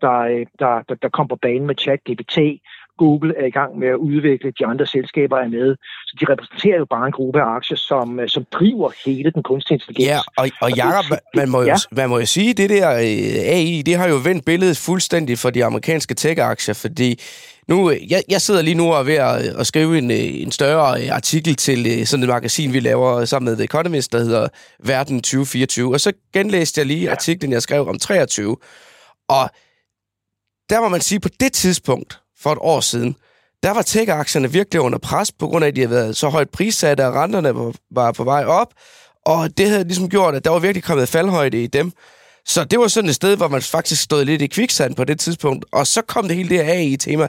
der, 0.02 0.46
der, 0.60 0.82
der, 0.90 0.96
der 1.02 1.10
kom 1.10 1.28
på 1.28 1.36
banen 1.36 1.68
med 1.68 1.76
ChatGPT, 1.76 2.38
Google 2.98 3.34
er 3.38 3.46
i 3.46 3.50
gang 3.50 3.80
med 3.80 3.88
at 3.88 3.96
udvikle, 3.96 4.52
de 4.60 4.66
andre 4.66 4.86
selskaber 4.86 5.38
er 5.38 5.48
med. 5.48 5.76
Så 6.08 6.18
de 6.20 6.26
repræsenterer 6.32 6.78
jo 6.78 6.86
bare 6.86 7.06
en 7.06 7.12
gruppe 7.12 7.42
af 7.42 7.46
aktier, 7.46 7.78
som, 7.78 8.20
øh, 8.20 8.30
som 8.30 8.46
driver 8.52 8.92
hele 9.06 9.32
den 9.32 9.44
kunstige 9.44 9.76
intelligens. 9.76 10.12
Ja, 10.12 10.20
og, 10.38 10.50
og 10.62 10.70
Jacob, 10.78 11.06
man, 11.36 11.50
må 11.50 11.62
jo, 11.62 11.68
ja. 11.68 11.76
man 11.92 12.10
må 12.10 12.20
jo 12.20 12.26
sige, 12.26 12.54
det 12.54 12.70
der 12.70 12.94
øh, 12.94 13.56
AI, 13.56 13.82
det 13.86 13.96
har 13.96 14.08
jo 14.08 14.20
vendt 14.24 14.46
billedet 14.46 14.78
fuldstændig 14.78 15.38
for 15.38 15.50
de 15.50 15.66
amerikanske 15.66 16.14
tech-aktier, 16.16 16.74
fordi 16.74 17.20
nu, 17.68 17.92
øh, 17.92 18.12
jeg, 18.12 18.24
jeg 18.30 18.42
sidder 18.42 18.62
lige 18.62 18.76
nu 18.76 18.94
og 18.94 19.00
er 19.00 19.04
ved 19.04 19.16
at, 19.16 19.60
at 19.60 19.68
skrive 19.68 19.98
en, 19.98 20.12
en 20.12 20.52
større 20.52 21.10
artikel 21.12 21.56
til 21.56 22.08
sådan 22.08 22.24
et 22.24 22.30
magasin, 22.30 22.74
vi 22.74 22.80
laver 22.80 23.26
sammen 23.26 23.50
med 23.50 23.56
The 23.56 23.64
Economist, 23.64 24.12
der 24.12 24.20
hedder 24.20 24.48
Verden 24.84 25.18
2024, 25.22 25.94
og 25.94 26.00
så 26.00 26.14
genlæste 26.34 26.80
jeg 26.80 26.86
lige 26.86 27.06
ja. 27.06 27.12
artiklen, 27.12 27.52
jeg 27.52 27.62
skrev 27.62 27.88
om 27.88 28.00
23, 28.00 28.58
og 29.30 29.50
der 30.70 30.82
må 30.82 30.88
man 30.90 31.02
sige, 31.02 31.20
på 31.20 31.30
det 31.40 31.54
tidspunkt, 31.54 32.20
for 32.40 32.52
et 32.52 32.58
år 32.62 32.80
siden, 32.80 33.16
der 33.64 33.72
var 33.72 33.82
tech-aktierne 33.82 34.52
virkelig 34.52 34.82
under 34.82 34.98
pres, 34.98 35.32
på 35.32 35.48
grund 35.48 35.64
af, 35.64 35.68
at 35.68 35.76
de 35.76 35.82
havde 35.82 35.96
været 35.96 36.18
så 36.18 36.30
højt 36.30 36.50
prissatte, 36.50 37.08
og 37.08 37.14
renterne 37.14 37.74
var, 37.92 38.12
på 38.12 38.24
vej 38.24 38.46
op, 38.46 38.74
og 39.26 39.58
det 39.58 39.70
havde 39.70 39.84
ligesom 39.84 40.10
gjort, 40.10 40.36
at 40.36 40.46
der 40.46 40.52
var 40.52 40.60
virkelig 40.60 40.84
kommet 40.84 41.10
faldhøjde 41.10 41.64
i 41.64 41.68
dem. 41.68 41.92
Så 42.46 42.64
det 42.64 42.80
var 42.80 42.88
sådan 42.88 43.10
et 43.10 43.16
sted, 43.16 43.38
hvor 43.38 43.48
man 43.48 43.62
faktisk 43.62 44.04
stod 44.04 44.26
lidt 44.26 44.42
i 44.42 44.48
kviksand 44.48 44.96
på 44.96 45.04
det 45.04 45.20
tidspunkt, 45.20 45.66
og 45.72 45.88
så 45.88 46.02
kom 46.02 46.28
det 46.28 46.36
hele 46.36 46.50
det 46.50 46.66
her 46.66 46.74
AI-tema 46.74 47.28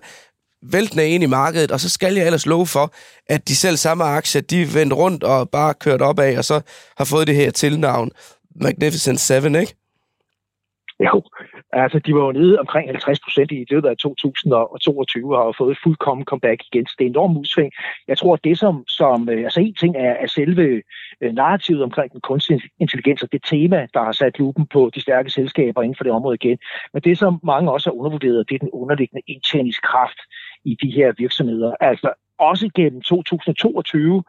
væltende 0.62 1.08
ind 1.08 1.22
i 1.22 1.26
markedet, 1.26 1.70
og 1.70 1.80
så 1.80 1.88
skal 1.90 2.14
jeg 2.14 2.26
ellers 2.26 2.46
love 2.46 2.66
for, 2.66 2.92
at 3.26 3.48
de 3.48 3.56
selv 3.56 3.76
samme 3.76 4.04
aktier, 4.04 4.42
de 4.42 4.74
vendte 4.74 4.96
rundt 4.96 5.24
og 5.24 5.50
bare 5.50 5.74
kørt 5.74 6.02
op 6.02 6.18
af, 6.18 6.38
og 6.38 6.44
så 6.44 6.60
har 6.96 7.04
fået 7.04 7.26
det 7.26 7.34
her 7.34 7.50
tilnavn. 7.50 8.10
Magnificent 8.60 9.20
Seven, 9.20 9.54
ikke? 9.54 9.74
Jo, 11.00 11.22
altså 11.72 11.98
de 11.98 12.14
var 12.14 12.24
jo 12.24 12.32
nede 12.32 12.58
omkring 12.58 12.88
50 12.88 13.20
procent 13.20 13.52
i 13.52 13.66
løbet 13.70 13.88
af 13.88 13.96
2022 13.96 15.36
og 15.36 15.44
har 15.44 15.54
fået 15.58 15.78
fuldkommen 15.82 16.24
comeback 16.24 16.62
igen. 16.72 16.86
Så 16.86 16.94
det 16.98 17.04
er 17.04 17.08
en 17.08 17.12
enorm 17.12 17.36
udsving. 17.36 17.72
Jeg 18.08 18.18
tror, 18.18 18.34
at 18.34 18.44
det 18.44 18.58
som, 18.58 18.84
som 18.88 19.28
øh, 19.28 19.44
altså 19.44 19.60
en 19.60 19.74
ting 19.74 19.96
er, 19.96 20.12
er 20.12 20.26
selve 20.26 20.82
øh, 21.20 21.32
narrativet 21.32 21.82
omkring 21.82 22.12
den 22.12 22.20
kunstige 22.20 22.62
intelligens 22.80 23.22
og 23.22 23.32
det 23.32 23.42
tema, 23.50 23.86
der 23.94 24.04
har 24.04 24.12
sat 24.12 24.38
lupen 24.38 24.66
på 24.66 24.90
de 24.94 25.00
stærke 25.00 25.30
selskaber 25.30 25.82
inden 25.82 25.96
for 25.96 26.04
det 26.04 26.12
område 26.12 26.38
igen. 26.42 26.58
Men 26.92 27.02
det, 27.02 27.18
som 27.18 27.40
mange 27.42 27.72
også 27.72 27.90
har 27.90 27.94
undervurderet, 27.94 28.48
det 28.48 28.54
er 28.54 28.58
den 28.58 28.70
underliggende 28.72 29.22
indtjeningskraft 29.26 30.18
i 30.64 30.76
de 30.82 30.90
her 30.90 31.12
virksomheder. 31.18 31.74
Altså 31.80 32.12
også 32.38 32.70
gennem 32.74 33.00
2022 33.02 34.22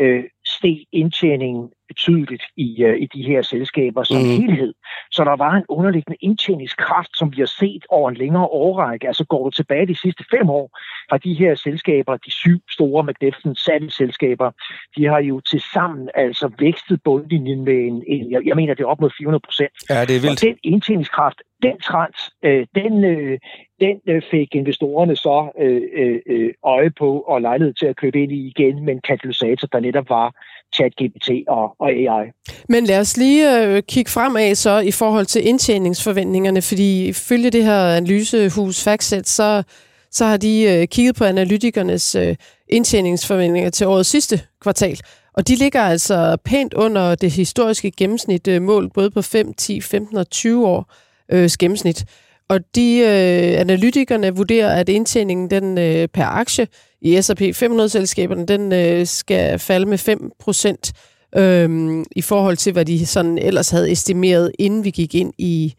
øh, 0.00 0.24
steg 0.48 0.78
indtjeningen 0.92 1.70
betydeligt 1.88 2.42
i, 2.56 2.84
uh, 2.84 2.96
i 3.02 3.06
de 3.14 3.22
her 3.22 3.42
selskaber 3.42 4.02
som 4.02 4.16
mm. 4.16 4.28
helhed. 4.40 4.74
Så 5.10 5.24
der 5.24 5.36
var 5.36 5.52
en 5.54 5.64
underliggende 5.68 6.16
indtjeningskraft, 6.20 7.12
som 7.18 7.32
vi 7.32 7.36
har 7.36 7.52
set 7.60 7.84
over 7.88 8.10
en 8.10 8.16
længere 8.16 8.46
årrække. 8.46 9.06
Altså 9.06 9.24
går 9.24 9.44
du 9.44 9.50
tilbage 9.50 9.86
de 9.86 10.00
sidste 10.04 10.24
fem 10.30 10.50
år, 10.50 10.78
har 11.10 11.18
de 11.18 11.34
her 11.34 11.54
selskaber, 11.54 12.16
de 12.16 12.30
syv 12.30 12.58
store 12.70 13.14
Seven 13.54 13.90
selskaber, 13.90 14.50
de 14.96 15.04
har 15.04 15.18
jo 15.18 15.40
til 15.40 15.60
sammen 15.72 16.08
altså 16.14 16.50
vækstet 16.58 17.02
bundlinjen 17.02 17.64
med 17.64 17.78
en, 17.88 18.04
en 18.06 18.30
jeg, 18.30 18.40
jeg 18.44 18.56
mener, 18.56 18.74
det 18.74 18.82
er 18.82 18.88
op 18.88 19.00
mod 19.00 19.10
400 19.18 19.42
procent. 19.48 19.72
Ja, 19.90 20.04
det 20.04 20.16
er 20.16 20.20
vildt. 20.20 20.44
Og 20.44 20.48
den 20.48 20.58
indtjeningskraft, 20.62 21.42
den 21.62 21.80
trans, 21.80 22.16
øh, 22.44 22.66
den, 22.74 23.04
øh, 23.04 23.38
den 23.80 23.96
øh, 24.08 24.22
fik 24.30 24.54
investorerne 24.54 25.16
så 25.16 25.50
øh, 25.58 25.82
øh, 25.96 26.18
øh, 26.26 26.50
øje 26.64 26.90
på 26.98 27.20
og 27.20 27.40
lejlighed 27.40 27.74
til 27.74 27.86
at 27.86 27.96
købe 27.96 28.22
ind 28.22 28.32
i 28.32 28.46
igen 28.46 28.84
med 28.84 28.92
en 28.92 29.00
katalysator, 29.00 29.66
der 29.72 29.80
netop 29.80 30.08
var 30.08 30.34
ChatGPT 30.74 31.30
og, 31.48 31.74
og 31.78 31.90
AI. 31.90 32.26
Men 32.68 32.84
lad 32.84 33.00
os 33.00 33.16
lige 33.16 33.66
øh, 33.66 33.82
kigge 33.82 34.10
fremad 34.10 34.54
så 34.54 34.78
i 34.78 34.90
forhold 34.90 35.26
til 35.26 35.48
indtjeningsforventningerne, 35.48 36.62
fordi 36.62 37.08
ifølge 37.08 37.50
det 37.50 37.64
her 37.64 37.80
analysehus 37.96 38.84
Factset, 38.84 39.28
så, 39.28 39.62
så 40.10 40.24
har 40.24 40.36
de 40.36 40.62
øh, 40.62 40.86
kigget 40.88 41.16
på 41.16 41.24
analytikernes 41.24 42.14
øh, 42.14 42.36
indtjeningsforventninger 42.68 43.70
til 43.70 43.86
årets 43.86 44.08
sidste 44.08 44.40
kvartal. 44.60 44.98
Og 45.34 45.48
de 45.48 45.54
ligger 45.54 45.82
altså 45.82 46.36
pænt 46.44 46.74
under 46.74 47.14
det 47.14 47.30
historiske 47.30 47.90
gennemsnit 47.90 48.48
øh, 48.48 48.62
mål, 48.62 48.90
både 48.94 49.10
på 49.10 49.22
5, 49.22 49.54
10, 49.54 49.80
15 49.80 50.16
og 50.16 50.30
20 50.30 50.66
år 50.66 50.92
øh, 51.32 51.50
gennemsnit. 51.58 52.04
Og 52.48 52.60
de 52.74 52.98
øh, 52.98 53.60
analytikerne 53.60 54.36
vurderer, 54.36 54.80
at 54.80 54.88
indtjeningen 54.88 55.50
den 55.50 55.78
øh, 55.78 56.08
per 56.08 56.24
aktie 56.24 56.66
i 57.02 57.22
S&P 57.22 57.40
500-selskaberne, 57.40 58.44
den 58.46 58.72
øh, 58.72 59.06
skal 59.06 59.58
falde 59.58 59.86
med 59.86 59.98
5 59.98 60.30
procent 60.40 60.92
øh, 61.36 62.04
i 62.16 62.22
forhold 62.22 62.56
til, 62.56 62.72
hvad 62.72 62.84
de 62.84 63.06
sådan 63.06 63.38
ellers 63.38 63.70
havde 63.70 63.92
estimeret, 63.92 64.52
inden 64.58 64.84
vi 64.84 64.90
gik 64.90 65.14
ind 65.14 65.32
i 65.38 65.74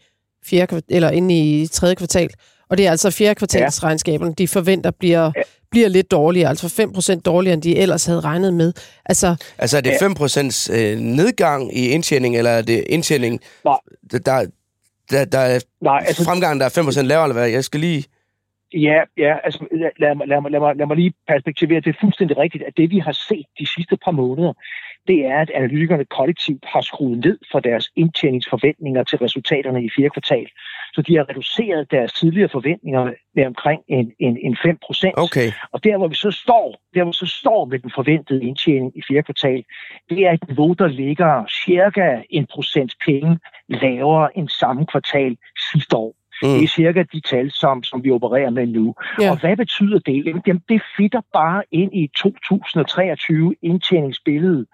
fjerde, 0.46 0.82
eller 0.90 1.10
ind 1.10 1.32
i 1.32 1.68
tredje 1.72 1.96
kvartal. 1.96 2.30
Og 2.70 2.78
det 2.78 2.88
er 2.88 2.92
altså 2.92 3.12
fjerde 3.12 3.36
kvartalsregnskaberne, 3.36 4.34
de 4.38 4.48
forventer 4.48 4.92
bliver, 4.92 5.32
ja. 5.36 5.42
bliver 5.72 5.88
lidt 5.88 6.12
dårligere, 6.12 6.50
altså 6.50 6.70
5 6.70 6.94
procent 6.94 7.26
dårligere, 7.26 7.54
end 7.54 7.62
de 7.62 7.78
ellers 7.78 8.06
havde 8.06 8.20
regnet 8.20 8.54
med. 8.54 8.74
Altså, 9.06 9.36
altså 9.58 9.78
er 9.78 9.82
det 9.82 9.94
5 10.00 10.14
procents 10.14 10.70
øh, 10.74 11.00
nedgang 11.00 11.78
i 11.78 11.88
indtjening, 11.88 12.38
eller 12.38 12.52
er 12.52 12.62
det 12.62 12.84
indtjening, 12.90 13.40
der, 14.26 14.46
der, 15.12 15.26
der 15.26 15.40
er 15.40 15.60
Nej, 15.82 16.04
altså, 16.08 16.26
fremgangen, 16.26 16.60
der 16.60 16.66
er 16.66 17.02
5% 17.02 17.02
lavere, 17.02 17.26
eller 17.26 17.40
hvad? 17.40 17.50
Jeg 17.50 17.64
skal 17.64 17.80
lige... 17.80 18.04
Ja, 18.74 19.00
ja 19.18 19.38
altså 19.44 19.60
lad, 19.72 19.92
lad, 20.00 20.16
mig, 20.16 20.28
lad, 20.28 20.42
mig, 20.42 20.52
lad, 20.52 20.60
mig, 20.60 20.76
lad 20.76 20.86
mig 20.86 20.98
lige 20.98 21.14
perspektivere. 21.28 21.80
Det 21.80 21.90
er 21.96 22.00
fuldstændig 22.02 22.38
rigtigt, 22.38 22.64
at 22.64 22.78
det 22.78 22.90
vi 22.90 23.00
har 23.00 23.12
set 23.12 23.46
de 23.60 23.68
sidste 23.76 23.98
par 24.06 24.12
måneder, 24.12 24.54
det 25.08 25.26
er, 25.26 25.38
at 25.42 25.50
analytikerne 25.50 26.06
kollektivt 26.06 26.66
har 26.74 26.82
skruet 26.82 27.18
ned 27.26 27.38
for 27.52 27.60
deres 27.60 27.90
indtjeningsforventninger 27.96 29.04
til 29.04 29.18
resultaterne 29.18 29.84
i 29.84 29.90
fire 29.98 30.10
kvartal. 30.10 30.48
Så 30.94 31.02
de 31.02 31.16
har 31.16 31.30
reduceret 31.30 31.92
deres 31.92 32.14
tidligere 32.14 32.50
forventninger 32.50 33.14
med 33.36 33.46
omkring 33.46 33.82
en, 33.88 34.12
en, 34.20 34.38
en 34.38 34.58
5 34.64 34.78
procent. 34.86 35.14
Okay. 35.18 35.52
Og 35.72 35.84
der 35.84 35.98
hvor 35.98 36.08
vi 36.08 36.16
så 36.16 36.32
står, 36.32 36.82
der 36.94 37.04
hvor 37.04 37.12
vi 37.12 37.26
så 37.26 37.38
står 37.42 37.66
med 37.66 37.80
den 37.80 37.92
forventede 37.96 38.44
indtjening 38.44 38.98
i 38.98 39.02
fire 39.08 39.24
kvartal, 39.24 39.64
det 40.10 40.20
er 40.28 40.32
et 40.32 40.48
niveau, 40.48 40.74
der 40.74 40.88
ligger 40.88 41.46
cirka 41.66 42.22
en 42.30 42.48
procent 42.54 42.94
penge 43.06 43.40
lavere 43.70 44.38
end 44.38 44.50
samme 44.50 44.86
kvartal 44.86 45.38
sidste 45.72 45.98
år. 45.98 46.19
Mm. 46.44 46.50
Det 46.50 46.64
er 46.64 46.68
cirka 46.68 47.04
de 47.14 47.22
tal, 47.22 47.52
som, 47.52 47.84
som 47.84 48.04
vi 48.04 48.12
opererer 48.12 48.50
med 48.50 48.68
nu. 48.68 48.96
Ja. 49.22 49.32
Og 49.32 49.40
hvad 49.40 49.58
betyder 49.58 50.00
det? 50.00 50.26
Jamen, 50.48 50.64
det 50.70 50.82
fitter 50.98 51.22
bare 51.34 51.64
ind 51.72 51.96
i 51.96 52.10
2023 52.18 53.56
indtjeningsbillede, 53.62 54.66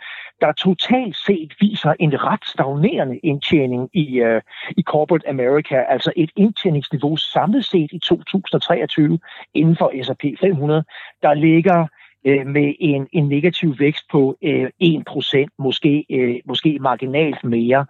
der 0.41 0.51
totalt 0.51 1.15
set 1.15 1.53
viser 1.59 1.93
en 1.99 2.23
ret 2.23 2.45
stagnerende 2.45 3.17
indtjening 3.17 3.89
i, 3.93 4.21
uh, 4.21 4.41
i 4.77 4.81
Corporate 4.81 5.29
America, 5.29 5.75
altså 5.75 6.11
et 6.15 6.31
indtjeningsniveau 6.35 7.17
samlet 7.17 7.65
set 7.65 7.89
i 7.91 7.99
2023 7.99 9.19
inden 9.53 9.75
for 9.75 10.03
S&P 10.03 10.39
500, 10.39 10.83
der 11.21 11.33
ligger 11.33 11.87
øh, 12.25 12.47
med 12.47 12.73
en, 12.79 13.07
en 13.11 13.27
negativ 13.27 13.75
vækst 13.79 14.03
på 14.11 14.37
øh, 14.41 14.69
1%, 14.83 15.45
måske, 15.59 16.05
øh, 16.09 16.35
måske 16.45 16.77
marginalt 16.81 17.43
mere. 17.43 17.85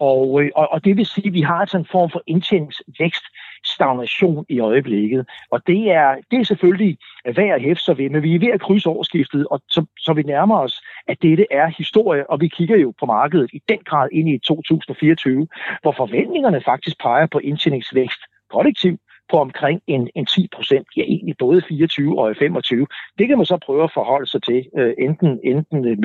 Og, 0.00 0.42
øh, 0.42 0.50
og, 0.56 0.72
og 0.72 0.84
det 0.84 0.96
vil 0.96 1.06
sige, 1.06 1.26
at 1.26 1.32
vi 1.32 1.40
har 1.40 1.54
altså 1.54 1.78
en 1.78 1.86
form 1.90 2.10
for 2.10 2.22
indtjeningsvækst 2.26 3.24
stagnation 3.64 4.46
i 4.48 4.60
øjeblikket. 4.60 5.26
Og 5.50 5.66
det 5.66 5.90
er, 5.90 6.16
det 6.30 6.38
er 6.38 6.44
selvfølgelig 6.44 6.98
værd 7.24 7.54
at 7.54 7.62
hæfte 7.62 7.84
sig 7.84 7.98
ved, 7.98 8.10
men 8.10 8.22
vi 8.22 8.34
er 8.34 8.38
ved 8.38 8.48
at 8.48 8.60
krydse 8.60 8.88
overskiftet, 8.88 9.46
og 9.50 9.62
så, 9.68 9.86
så 9.98 10.12
vi 10.12 10.22
nærmer 10.22 10.58
os, 10.58 10.80
at 11.06 11.22
dette 11.22 11.46
er 11.50 11.66
historie, 11.78 12.30
og 12.30 12.40
vi 12.40 12.48
kigger 12.48 12.76
jo 12.76 12.92
på 13.00 13.06
markedet 13.06 13.50
i 13.52 13.62
den 13.68 13.78
grad 13.84 14.08
ind 14.12 14.28
i 14.28 14.38
2024, 14.38 15.48
hvor 15.82 15.92
forventningerne 15.92 16.60
faktisk 16.60 16.98
peger 17.00 17.26
på 17.26 17.38
indtjeningsvækst 17.38 18.20
kollektivt, 18.50 19.00
på 19.30 19.36
omkring 19.36 19.80
en, 19.86 20.08
en 20.14 20.26
10 20.26 20.48
procent, 20.56 20.86
ja 20.96 21.02
egentlig 21.02 21.34
både 21.38 21.62
24 21.68 22.20
og 22.20 22.36
25. 22.38 22.86
Det 23.18 23.28
kan 23.28 23.36
man 23.36 23.46
så 23.46 23.58
prøve 23.66 23.84
at 23.84 23.90
forholde 23.94 24.30
sig 24.30 24.42
til, 24.42 24.66
øh, 24.78 24.94
enten, 24.98 25.40
enten 25.44 25.82
med, 25.82 25.96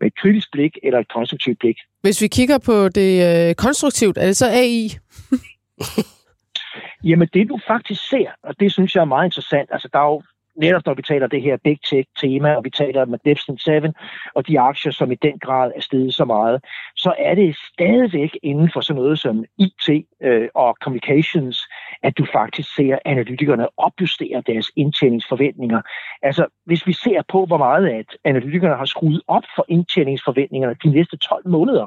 med 0.00 0.06
et 0.06 0.16
kritisk 0.22 0.48
blik 0.52 0.78
eller 0.82 0.98
et 0.98 1.08
konstruktivt 1.08 1.58
blik. 1.58 1.76
Hvis 2.00 2.22
vi 2.22 2.26
kigger 2.26 2.58
på 2.58 2.88
det 2.88 3.12
øh, 3.28 3.54
konstruktivt, 3.54 4.18
er 4.18 4.26
det 4.26 4.36
så 4.36 4.46
AI? 4.46 4.90
Jamen 7.08 7.28
det 7.34 7.48
du 7.48 7.58
faktisk 7.66 8.08
ser, 8.08 8.30
og 8.42 8.60
det 8.60 8.72
synes 8.72 8.94
jeg 8.94 9.00
er 9.00 9.12
meget 9.14 9.26
interessant, 9.26 9.68
altså 9.72 9.88
der 9.92 9.98
er 9.98 10.04
jo 10.04 10.22
netop 10.58 10.86
når 10.86 10.94
vi 10.94 11.02
taler 11.02 11.26
det 11.26 11.42
her 11.42 11.56
big 11.64 11.78
tech-tema, 11.90 12.54
og 12.54 12.64
vi 12.64 12.70
taler 12.70 13.04
med 13.04 13.06
Magnificent 13.06 13.60
7, 13.60 13.70
og 14.34 14.48
de 14.48 14.60
aktier, 14.60 14.92
som 14.92 15.12
i 15.12 15.14
den 15.14 15.38
grad 15.38 15.72
er 15.76 15.80
steget 15.80 16.14
så 16.14 16.24
meget, 16.24 16.64
så 16.96 17.14
er 17.18 17.34
det 17.34 17.56
stadigvæk 17.72 18.38
inden 18.42 18.70
for 18.72 18.80
sådan 18.80 19.02
noget 19.02 19.18
som 19.18 19.44
IT 19.58 20.06
øh, 20.22 20.48
og 20.54 20.76
communications, 20.82 21.68
at 22.02 22.18
du 22.18 22.26
faktisk 22.32 22.74
ser 22.74 22.98
analytikerne 23.04 23.66
opjustere 23.76 24.42
deres 24.46 24.70
indtjeningsforventninger. 24.76 25.80
Altså, 26.22 26.46
hvis 26.64 26.86
vi 26.86 26.92
ser 26.92 27.22
på, 27.32 27.46
hvor 27.46 27.56
meget 27.56 27.88
at 27.88 28.06
analytikerne 28.24 28.76
har 28.76 28.84
skruet 28.84 29.22
op 29.26 29.42
for 29.56 29.64
indtjeningsforventningerne 29.68 30.76
de 30.84 30.88
næste 30.90 31.16
12 31.16 31.48
måneder, 31.48 31.86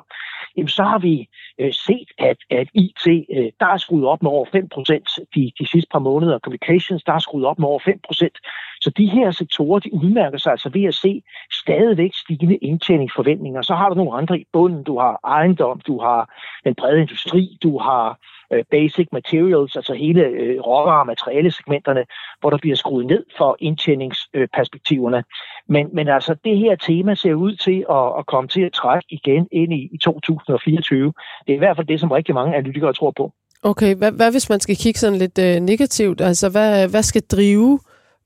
jamen 0.57 0.68
så 0.68 0.84
har 0.84 0.99
vi 0.99 1.28
øh, 1.59 1.74
set, 1.74 2.09
at, 2.18 2.38
at 2.49 2.68
IT, 2.74 3.07
øh, 3.07 3.49
der 3.59 3.66
er 3.66 3.78
skruet 3.78 4.05
op 4.05 4.22
med 4.24 4.32
over 4.32 4.45
5% 4.45 5.26
de, 5.36 5.51
de 5.59 5.68
sidste 5.72 5.89
par 5.91 5.99
måneder, 5.99 6.39
communications, 6.39 7.03
der 7.03 7.14
er 7.14 7.20
skruet 7.20 7.45
op 7.45 7.59
med 7.59 7.68
over 7.68 7.80
5%, 7.80 8.70
så 8.82 8.90
de 8.90 9.06
her 9.06 9.32
sektorer, 9.32 9.80
de 9.80 9.94
udmærker 9.94 10.38
sig 10.38 10.52
altså 10.52 10.70
ved 10.74 10.84
at 10.84 10.94
se 10.94 11.22
stadigvæk 11.64 12.12
stigende 12.16 12.56
indtjeningsforventninger. 12.56 13.62
Så 13.62 13.76
har 13.76 13.90
du 13.90 13.96
nogle 13.96 14.18
andre 14.18 14.40
i 14.40 14.46
bunden. 14.54 14.84
Du 14.84 15.00
har 15.00 15.20
ejendom, 15.24 15.80
du 15.88 16.00
har 16.00 16.34
den 16.66 16.76
brede 16.76 17.02
industri, 17.02 17.58
du 17.64 17.78
har 17.78 18.20
øh, 18.54 18.64
basic 18.72 19.08
materials, 19.12 19.76
altså 19.76 19.94
hele 19.94 20.22
øh, 20.22 20.60
råvarer- 20.60 21.00
og 21.00 21.08
materialesegmenterne, 21.08 22.06
hvor 22.40 22.50
der 22.50 22.58
bliver 22.58 22.76
skruet 22.76 23.06
ned 23.06 23.24
for 23.38 23.58
indtjeningsperspektiverne. 23.60 25.24
Men, 25.68 25.90
men 25.94 26.08
altså, 26.08 26.36
det 26.46 26.58
her 26.58 26.76
tema 26.76 27.16
ser 27.16 27.34
ud 27.34 27.56
til 27.56 27.86
at, 27.90 28.20
at 28.20 28.26
komme 28.26 28.48
til 28.48 28.62
at 28.62 28.74
trække 28.74 29.08
igen 29.10 29.48
ind 29.52 29.74
i, 29.74 29.90
i 29.94 29.98
2024. 29.98 31.14
Det 31.48 31.54
er 31.54 31.56
i 31.56 31.64
hvert 31.64 31.76
fald 31.76 31.88
det, 31.88 32.00
som 32.00 32.12
rigtig 32.12 32.36
mange 32.36 32.56
analytikere 32.56 32.94
tror 32.94 33.14
på. 33.18 33.32
Okay, 33.64 33.96
hvad, 33.96 34.12
hvad 34.12 34.32
hvis 34.32 34.50
man 34.50 34.60
skal 34.60 34.76
kigge 34.76 35.00
sådan 35.00 35.20
lidt 35.20 35.40
øh, 35.40 35.56
negativt? 35.60 36.22
Altså, 36.22 36.50
hvad, 36.50 36.90
hvad 36.90 37.04
skal 37.04 37.22
drive 37.22 37.80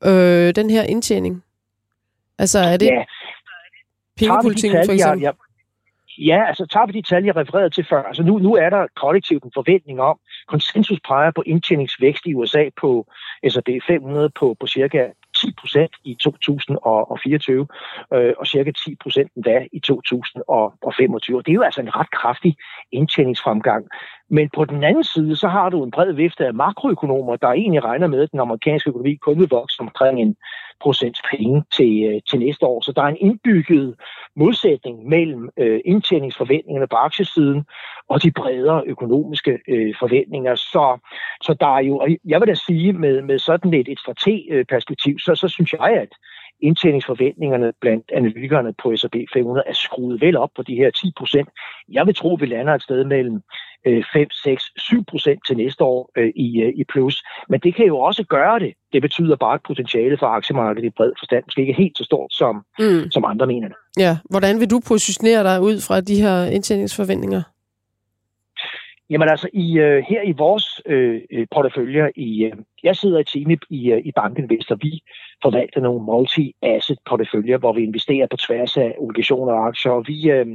øh, 0.04 0.56
den 0.56 0.70
her 0.70 0.84
indtjening? 0.84 1.44
Altså, 2.38 2.60
er 2.60 2.78
det 2.78 2.86
Ja, 2.86 3.04
pengepolitikken 4.18 4.86
for 4.86 4.94
eksempel? 4.94 5.22
Jeg, 5.22 5.34
ja, 6.18 6.48
altså 6.48 6.66
tager 6.66 6.86
vi 6.86 6.92
de 6.92 7.02
tal, 7.02 7.24
jeg 7.24 7.36
refererede 7.36 7.70
til 7.70 7.86
før. 7.90 8.04
Altså 8.04 8.24
nu, 8.24 8.38
nu 8.38 8.56
er 8.56 8.70
der 8.70 8.88
kollektivt 8.96 9.44
en 9.44 9.52
forventning 9.54 10.02
om, 10.02 10.20
konsensus 10.48 11.00
peger 11.08 11.32
på 11.32 11.44
indtjeningsvækst 11.46 12.26
i 12.26 12.34
USA 12.34 12.70
på 12.82 13.08
S&P 13.50 13.70
500 13.88 14.30
på, 14.30 14.56
på 14.60 14.68
cirka 14.68 15.10
10 15.36 15.54
procent 15.60 15.92
i 16.04 16.16
2024, 16.24 17.68
øh, 18.14 18.34
og 18.40 18.48
cirka 18.48 18.72
10 18.72 18.96
procent 18.96 19.32
endda 19.36 19.66
i 19.74 19.80
2025. 19.80 21.42
Det 21.42 21.50
er 21.50 21.54
jo 21.54 21.62
altså 21.62 21.82
en 21.82 21.96
ret 21.96 22.12
kraftig 22.12 22.56
indtjeningsfremgang. 22.92 23.86
Men 24.30 24.50
på 24.56 24.66
den 24.66 24.84
anden 24.84 25.04
side, 25.04 25.36
så 25.36 25.48
har 25.48 25.70
du 25.70 25.84
en 25.84 25.92
bred 25.92 26.14
vifte 26.14 26.46
af 26.46 26.54
makroøkonomer, 26.54 27.36
der 27.36 27.48
egentlig 27.48 27.84
regner 27.84 28.08
med, 28.08 28.22
at 28.22 28.32
den 28.32 28.40
amerikanske 28.40 28.90
økonomi 28.90 29.16
kun 29.16 29.40
vil 29.40 29.50
vokse 29.50 29.82
omkring 29.82 30.22
en 30.22 30.36
procents 30.82 31.22
penge 31.32 31.64
til, 31.74 32.04
øh, 32.04 32.22
til 32.30 32.40
næste 32.40 32.66
år. 32.66 32.82
Så 32.82 32.92
der 32.92 33.02
er 33.02 33.08
en 33.08 33.18
indbygget 33.20 33.96
modsætning 34.36 35.10
mellem 35.10 35.50
øh, 35.58 35.80
indtjeningsforventningerne 35.86 36.88
på 36.88 36.96
aktiesiden 36.96 37.66
og 38.10 38.24
de 38.24 38.32
bredere 38.32 38.84
økonomiske 38.86 39.60
øh, 39.68 39.96
forventninger. 40.00 40.56
Så, 40.56 40.98
så 41.42 41.54
der 41.60 41.76
er 41.78 41.82
jo, 41.82 41.98
og 41.98 42.08
jeg 42.26 42.40
vil 42.40 42.48
da 42.48 42.54
sige, 42.54 42.94
med, 42.94 43.22
med 43.22 43.40
sådan 43.40 43.74
et, 43.74 43.88
et 43.88 44.00
strategperspektiv, 44.00 45.14
øh, 45.14 45.20
så, 45.20 45.36
så 45.36 45.48
synes 45.48 45.74
jeg, 45.74 45.82
at 45.82 46.10
indtjeningsforventningerne 46.62 47.74
blandt 47.82 48.12
analytikerne 48.14 48.74
på 48.84 48.96
S&P 48.96 49.16
500 49.34 49.68
er 49.68 49.74
skruet 49.74 50.22
vel 50.22 50.38
op 50.38 50.50
på 50.56 50.64
de 50.64 50.76
her 50.76 50.90
10 50.90 51.12
procent. 51.18 51.50
Jeg 51.92 52.06
vil 52.08 52.16
tro, 52.16 52.34
at 52.36 52.42
vi 52.42 52.46
lander 52.46 52.74
et 52.74 52.84
sted 52.84 53.04
mellem 53.04 53.42
5, 54.14 54.30
6, 54.44 54.64
7 54.78 55.04
procent 55.06 55.40
til 55.48 55.58
næste 55.58 55.84
år 55.84 56.12
øh, 56.18 56.32
i, 56.36 56.62
øh, 56.62 56.74
i 56.76 56.84
plus. 56.84 57.24
Men 57.50 57.60
det 57.60 57.76
kan 57.76 57.86
jo 57.86 57.98
også 58.00 58.24
gøre 58.24 58.60
det. 58.60 58.74
Det 58.94 59.02
betyder 59.02 59.36
bare, 59.36 59.54
at 59.54 59.60
potentiale 59.68 60.18
for 60.18 60.26
aktiemarkedet 60.26 60.88
i 60.88 60.90
bred 60.90 61.12
forstand 61.20 61.44
måske 61.48 61.62
ikke 61.62 61.74
helt 61.74 61.98
så 61.98 62.04
stort, 62.04 62.34
som, 62.34 62.64
Mm. 62.80 63.12
som 63.12 63.26
andre 63.26 63.48
mener 63.48 63.68
det. 63.68 63.78
Ja, 63.98 64.18
hvordan 64.30 64.60
vil 64.60 64.70
du 64.70 64.80
positionere 64.88 65.44
dig 65.44 65.62
ud 65.62 65.78
fra 65.88 66.02
de 66.02 66.22
her 66.22 66.46
indtjeningsforventninger? 66.46 67.42
Jamen 69.10 69.30
altså, 69.30 69.50
i, 69.54 69.78
øh, 69.78 70.04
her 70.10 70.22
i 70.22 70.32
vores 70.32 70.82
øh, 70.86 71.22
øh 71.32 71.48
porteføljer, 71.52 72.10
i, 72.16 72.44
øh, 72.44 72.54
jeg 72.84 72.96
sidder 72.96 73.20
i 73.20 73.24
team 73.24 73.50
i, 73.52 73.58
i, 73.70 73.92
øh, 73.92 74.02
i 74.06 74.12
Banken 74.12 74.50
Vest, 74.50 74.72
og 74.72 74.80
vi 74.82 75.02
forvalter 75.42 75.82
nogle 75.82 76.04
multi-asset 76.04 76.98
porteføljer, 77.10 77.58
hvor 77.58 77.74
vi 77.74 77.84
investerer 77.84 78.28
på 78.32 78.38
tværs 78.38 78.78
af 78.78 78.96
obligationer 78.98 79.54
og 79.54 79.68
aktier, 79.68 79.92
og 79.92 80.04
vi, 80.08 80.32
øh, 80.32 80.48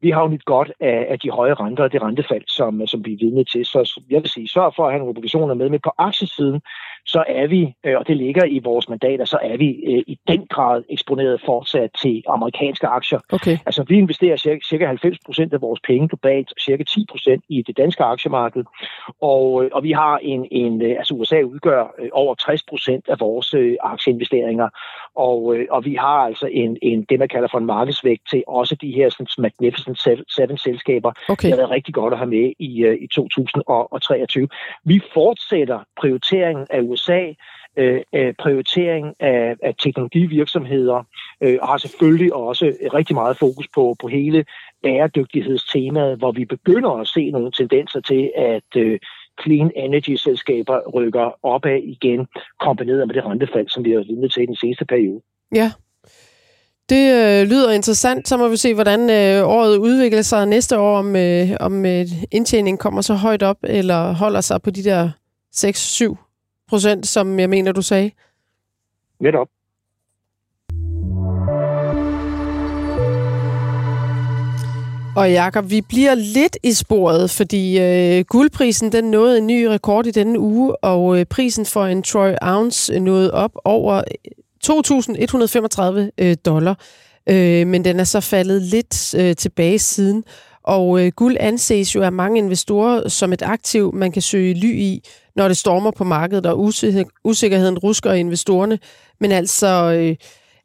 vi 0.00 0.10
har 0.10 0.22
jo 0.22 0.28
nyt 0.28 0.44
godt 0.44 0.72
af, 0.80 1.06
af 1.08 1.18
de 1.18 1.30
høje 1.30 1.54
renter 1.54 1.84
og 1.84 1.92
det 1.92 2.02
rentefald, 2.02 2.44
som, 2.48 2.86
som 2.86 3.04
vi 3.04 3.12
er 3.12 3.18
vidne 3.20 3.44
til. 3.44 3.64
Så 3.64 4.00
jeg 4.10 4.22
vil 4.22 4.30
sige, 4.30 4.48
sørg 4.48 4.72
for 4.76 4.84
at 4.84 4.92
have 4.92 4.98
nogle 4.98 5.10
obligationer 5.10 5.54
med, 5.54 5.68
men 5.68 5.80
på 5.80 5.92
aktiesiden, 5.98 6.60
så 7.06 7.24
er 7.28 7.46
vi, 7.46 7.74
øh, 7.84 7.98
og 7.98 8.08
det 8.08 8.16
ligger 8.16 8.44
i 8.44 8.58
vores 8.58 8.88
mandater, 8.88 9.24
så 9.24 9.38
er 9.42 9.56
vi 9.56 9.68
øh, 9.68 10.02
i 10.06 10.18
den 10.28 10.46
grad 10.46 10.82
eksponeret 10.90 11.40
fortsat 11.46 11.90
til 12.02 12.22
amerikanske 12.28 12.86
aktier. 12.86 13.18
Okay. 13.32 13.58
Altså, 13.66 13.84
vi 13.88 13.98
investerer 13.98 14.36
cirka, 14.36 14.60
cirka 14.68 14.86
90 14.86 15.18
procent 15.26 15.52
af 15.54 15.60
vores 15.60 15.80
penge 15.80 16.08
globalt, 16.08 16.52
cirka 16.60 16.84
10 16.84 17.06
procent 17.10 17.44
i 17.48 17.62
det 17.66 17.76
danske 17.76 18.04
aktiemarked, 18.04 18.64
og, 19.20 19.64
øh, 19.64 19.70
og 19.72 19.82
vi 19.82 19.92
har 19.92 20.18
en, 20.22 20.46
en 20.50 20.82
altså 20.82 21.14
USA 21.14 21.40
udgør 21.42 21.94
over 22.12 22.34
60 22.34 22.62
procent 22.62 23.08
af 23.08 23.20
vores 23.20 23.54
aktieinvesteringer, 23.80 24.68
og, 25.16 25.56
og 25.70 25.84
vi 25.84 25.94
har 25.94 26.18
altså 26.28 26.46
en, 26.46 26.76
en, 26.82 27.06
det, 27.08 27.18
man 27.18 27.28
kalder 27.28 27.48
for 27.50 27.58
en 27.58 27.66
markedsvægt 27.66 28.22
til 28.30 28.42
også 28.46 28.74
de 28.74 28.92
her 28.92 29.08
sådan, 29.10 29.26
Magnificent 29.38 29.98
Seven, 30.36 30.58
selskaber. 30.58 31.12
Okay. 31.28 31.48
Det 31.48 31.52
har 31.52 31.56
været 31.56 31.70
rigtig 31.70 31.94
godt 31.94 32.12
at 32.12 32.18
have 32.18 32.30
med 32.30 32.52
i, 32.58 32.68
i 33.00 33.06
2023. 33.06 34.48
Vi 34.84 35.00
fortsætter 35.14 35.78
prioriteringen 35.96 36.66
af 36.70 36.80
USA, 36.92 37.32
øh, 37.76 38.00
øh, 38.14 38.34
prioritering 38.38 39.14
af, 39.20 39.56
af 39.62 39.74
teknologivirksomheder, 39.82 41.04
øh, 41.42 41.58
og 41.62 41.68
har 41.68 41.76
selvfølgelig 41.76 42.34
også 42.34 42.74
rigtig 42.94 43.14
meget 43.14 43.38
fokus 43.38 43.68
på, 43.74 43.96
på 44.00 44.08
hele 44.08 44.44
bæredygtighedstemaet, 44.82 46.18
hvor 46.18 46.32
vi 46.32 46.44
begynder 46.44 46.90
at 46.90 47.08
se 47.08 47.30
nogle 47.30 47.52
tendenser 47.52 48.00
til, 48.00 48.30
at 48.36 48.70
øh, 48.76 48.98
clean 49.42 49.70
energy-selskaber 49.76 50.90
rykker 50.94 51.30
opad 51.42 51.80
igen, 51.82 52.26
kombineret 52.60 53.06
med 53.06 53.14
det 53.14 53.24
rentefald, 53.24 53.68
som 53.68 53.84
vi 53.84 53.90
har 53.90 54.04
vidne 54.08 54.28
til 54.28 54.42
i 54.42 54.46
den 54.46 54.56
seneste 54.56 54.84
periode. 54.84 55.20
Ja. 55.54 55.72
Det 56.88 57.04
øh, 57.14 57.48
lyder 57.48 57.70
interessant. 57.70 58.28
Så 58.28 58.36
må 58.36 58.48
vi 58.48 58.56
se, 58.56 58.74
hvordan 58.74 59.00
øh, 59.00 59.48
året 59.48 59.76
udvikler 59.76 60.22
sig 60.22 60.46
næste 60.46 60.78
år, 60.78 60.98
om, 60.98 61.16
øh, 61.16 61.48
om 61.60 61.86
øh, 61.86 62.06
indtjeningen 62.30 62.78
kommer 62.78 63.00
så 63.00 63.14
højt 63.14 63.42
op, 63.42 63.56
eller 63.62 64.12
holder 64.12 64.40
sig 64.40 64.62
på 64.62 64.70
de 64.70 64.84
der 64.84 65.10
6-7 65.56 66.31
procent, 66.72 67.06
som 67.06 67.38
jeg 67.38 67.50
mener, 67.50 67.72
du 67.72 67.82
sagde. 67.82 68.10
Netop. 69.20 69.48
Og 75.16 75.32
Jakob, 75.32 75.70
vi 75.70 75.80
bliver 75.80 76.14
lidt 76.14 76.56
i 76.62 76.72
sporet, 76.72 77.30
fordi 77.30 77.80
øh, 77.80 78.24
guldprisen 78.24 78.92
den 78.92 79.04
nåede 79.04 79.38
en 79.38 79.46
ny 79.46 79.64
rekord 79.64 80.06
i 80.06 80.10
denne 80.10 80.38
uge, 80.38 80.84
og 80.84 81.18
øh, 81.18 81.26
prisen 81.26 81.66
for 81.66 81.84
en 81.84 82.02
troy 82.02 82.32
ounce 82.42 83.00
nåede 83.00 83.34
op 83.34 83.52
over 83.64 84.02
2.135 84.64 86.10
øh, 86.18 86.36
dollar. 86.44 86.78
Øh, 87.28 87.66
men 87.66 87.84
den 87.84 88.00
er 88.00 88.04
så 88.04 88.20
faldet 88.20 88.62
lidt 88.62 89.14
øh, 89.14 89.36
tilbage 89.36 89.78
siden. 89.78 90.24
Og 90.62 91.00
øh, 91.00 91.12
guld 91.16 91.36
anses 91.40 91.94
jo 91.94 92.02
af 92.02 92.12
mange 92.12 92.38
investorer 92.38 93.08
som 93.08 93.32
et 93.32 93.42
aktiv, 93.42 93.94
man 93.94 94.12
kan 94.12 94.22
søge 94.22 94.54
ly 94.54 94.74
i, 94.74 95.02
når 95.36 95.48
det 95.48 95.56
stormer 95.56 95.90
på 95.90 96.04
markedet, 96.04 96.46
og 96.46 96.58
usikkerhed- 96.58 97.20
usikkerheden 97.24 97.78
rusker 97.78 98.12
investorerne. 98.12 98.78
Men 99.20 99.32
altså, 99.32 99.68
øh, 99.96 100.16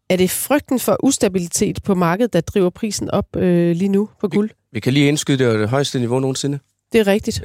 er 0.10 0.18
det 0.18 0.30
frygten 0.30 0.80
for 0.80 0.98
ustabilitet 1.04 1.80
på 1.86 1.96
markedet, 1.96 2.34
der 2.34 2.42
driver 2.42 2.70
prisen 2.70 3.12
op 3.12 3.36
øh, 3.36 3.76
lige 3.76 3.90
nu 3.90 4.10
på 4.22 4.28
guld? 4.28 4.50
Vi 4.72 4.80
kan 4.80 4.94
lige 4.94 5.08
indskyde, 5.08 5.38
det 5.38 5.54
er 5.54 5.58
det 5.58 5.70
højeste 5.70 6.00
niveau 6.00 6.20
nogensinde. 6.20 6.60
Det 6.92 7.00
er 7.00 7.08
rigtigt. 7.08 7.42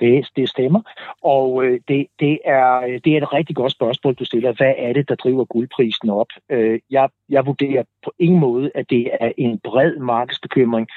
Det, 0.00 0.28
det 0.36 0.48
stemmer. 0.48 0.82
Og 1.22 1.64
øh, 1.64 1.80
det, 1.88 2.06
det, 2.20 2.38
er, 2.44 2.98
det 3.04 3.12
er 3.12 3.22
et 3.22 3.32
rigtig 3.32 3.56
godt 3.56 3.72
spørgsmål, 3.72 4.14
du 4.14 4.24
stiller. 4.24 4.52
Hvad 4.52 4.74
er 4.78 4.92
det, 4.92 5.08
der 5.08 5.14
driver 5.14 5.44
guldprisen 5.44 6.10
op? 6.10 6.26
Øh, 6.50 6.80
jeg, 6.90 7.08
jeg 7.28 7.46
vurderer 7.46 7.82
på 8.04 8.12
ingen 8.18 8.40
måde, 8.40 8.70
at 8.74 8.90
det 8.90 9.10
er 9.20 9.32
en 9.38 9.60
bred 9.64 9.96
markedsbekymring, 9.96 10.88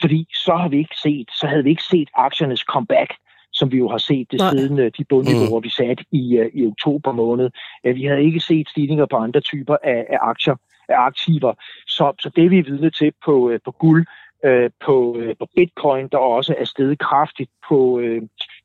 fordi 0.00 0.28
så 0.34 0.56
har 0.56 0.68
vi 0.68 0.78
ikke 0.78 0.96
set, 1.02 1.28
så 1.40 1.46
havde 1.46 1.64
vi 1.64 1.70
ikke 1.70 1.82
set 1.82 2.08
aktiernes 2.14 2.60
comeback 2.60 3.14
som 3.54 3.72
vi 3.72 3.78
jo 3.78 3.88
har 3.88 3.98
set 3.98 4.30
det 4.30 4.40
Nej. 4.40 4.50
siden 4.50 4.90
de 4.98 5.04
bundniveauer, 5.08 5.60
vi 5.60 5.70
satte 5.70 6.04
i, 6.12 6.36
øh, 6.36 6.50
i 6.54 6.66
oktober 6.66 7.12
måned. 7.12 7.50
Øh, 7.84 7.94
Vi 7.94 8.04
havde 8.04 8.22
ikke 8.22 8.40
set 8.40 8.68
stigninger 8.68 9.06
på 9.06 9.16
andre 9.16 9.40
typer 9.40 9.76
af, 9.82 10.06
af 10.08 10.18
aktier, 10.20 10.56
af 10.88 10.98
aktiver. 10.98 11.52
Så, 11.86 12.12
så 12.20 12.30
det 12.36 12.50
vi 12.50 12.58
er 12.58 12.64
vidne 12.64 12.90
til 12.90 13.12
på, 13.24 13.50
øh, 13.50 13.60
på 13.64 13.70
guld, 13.70 14.06
på, 14.86 15.22
på 15.38 15.46
bitcoin, 15.56 16.08
der 16.08 16.18
også 16.18 16.54
er 16.58 16.64
steget 16.64 16.98
kraftigt 16.98 17.50
på, 17.68 18.02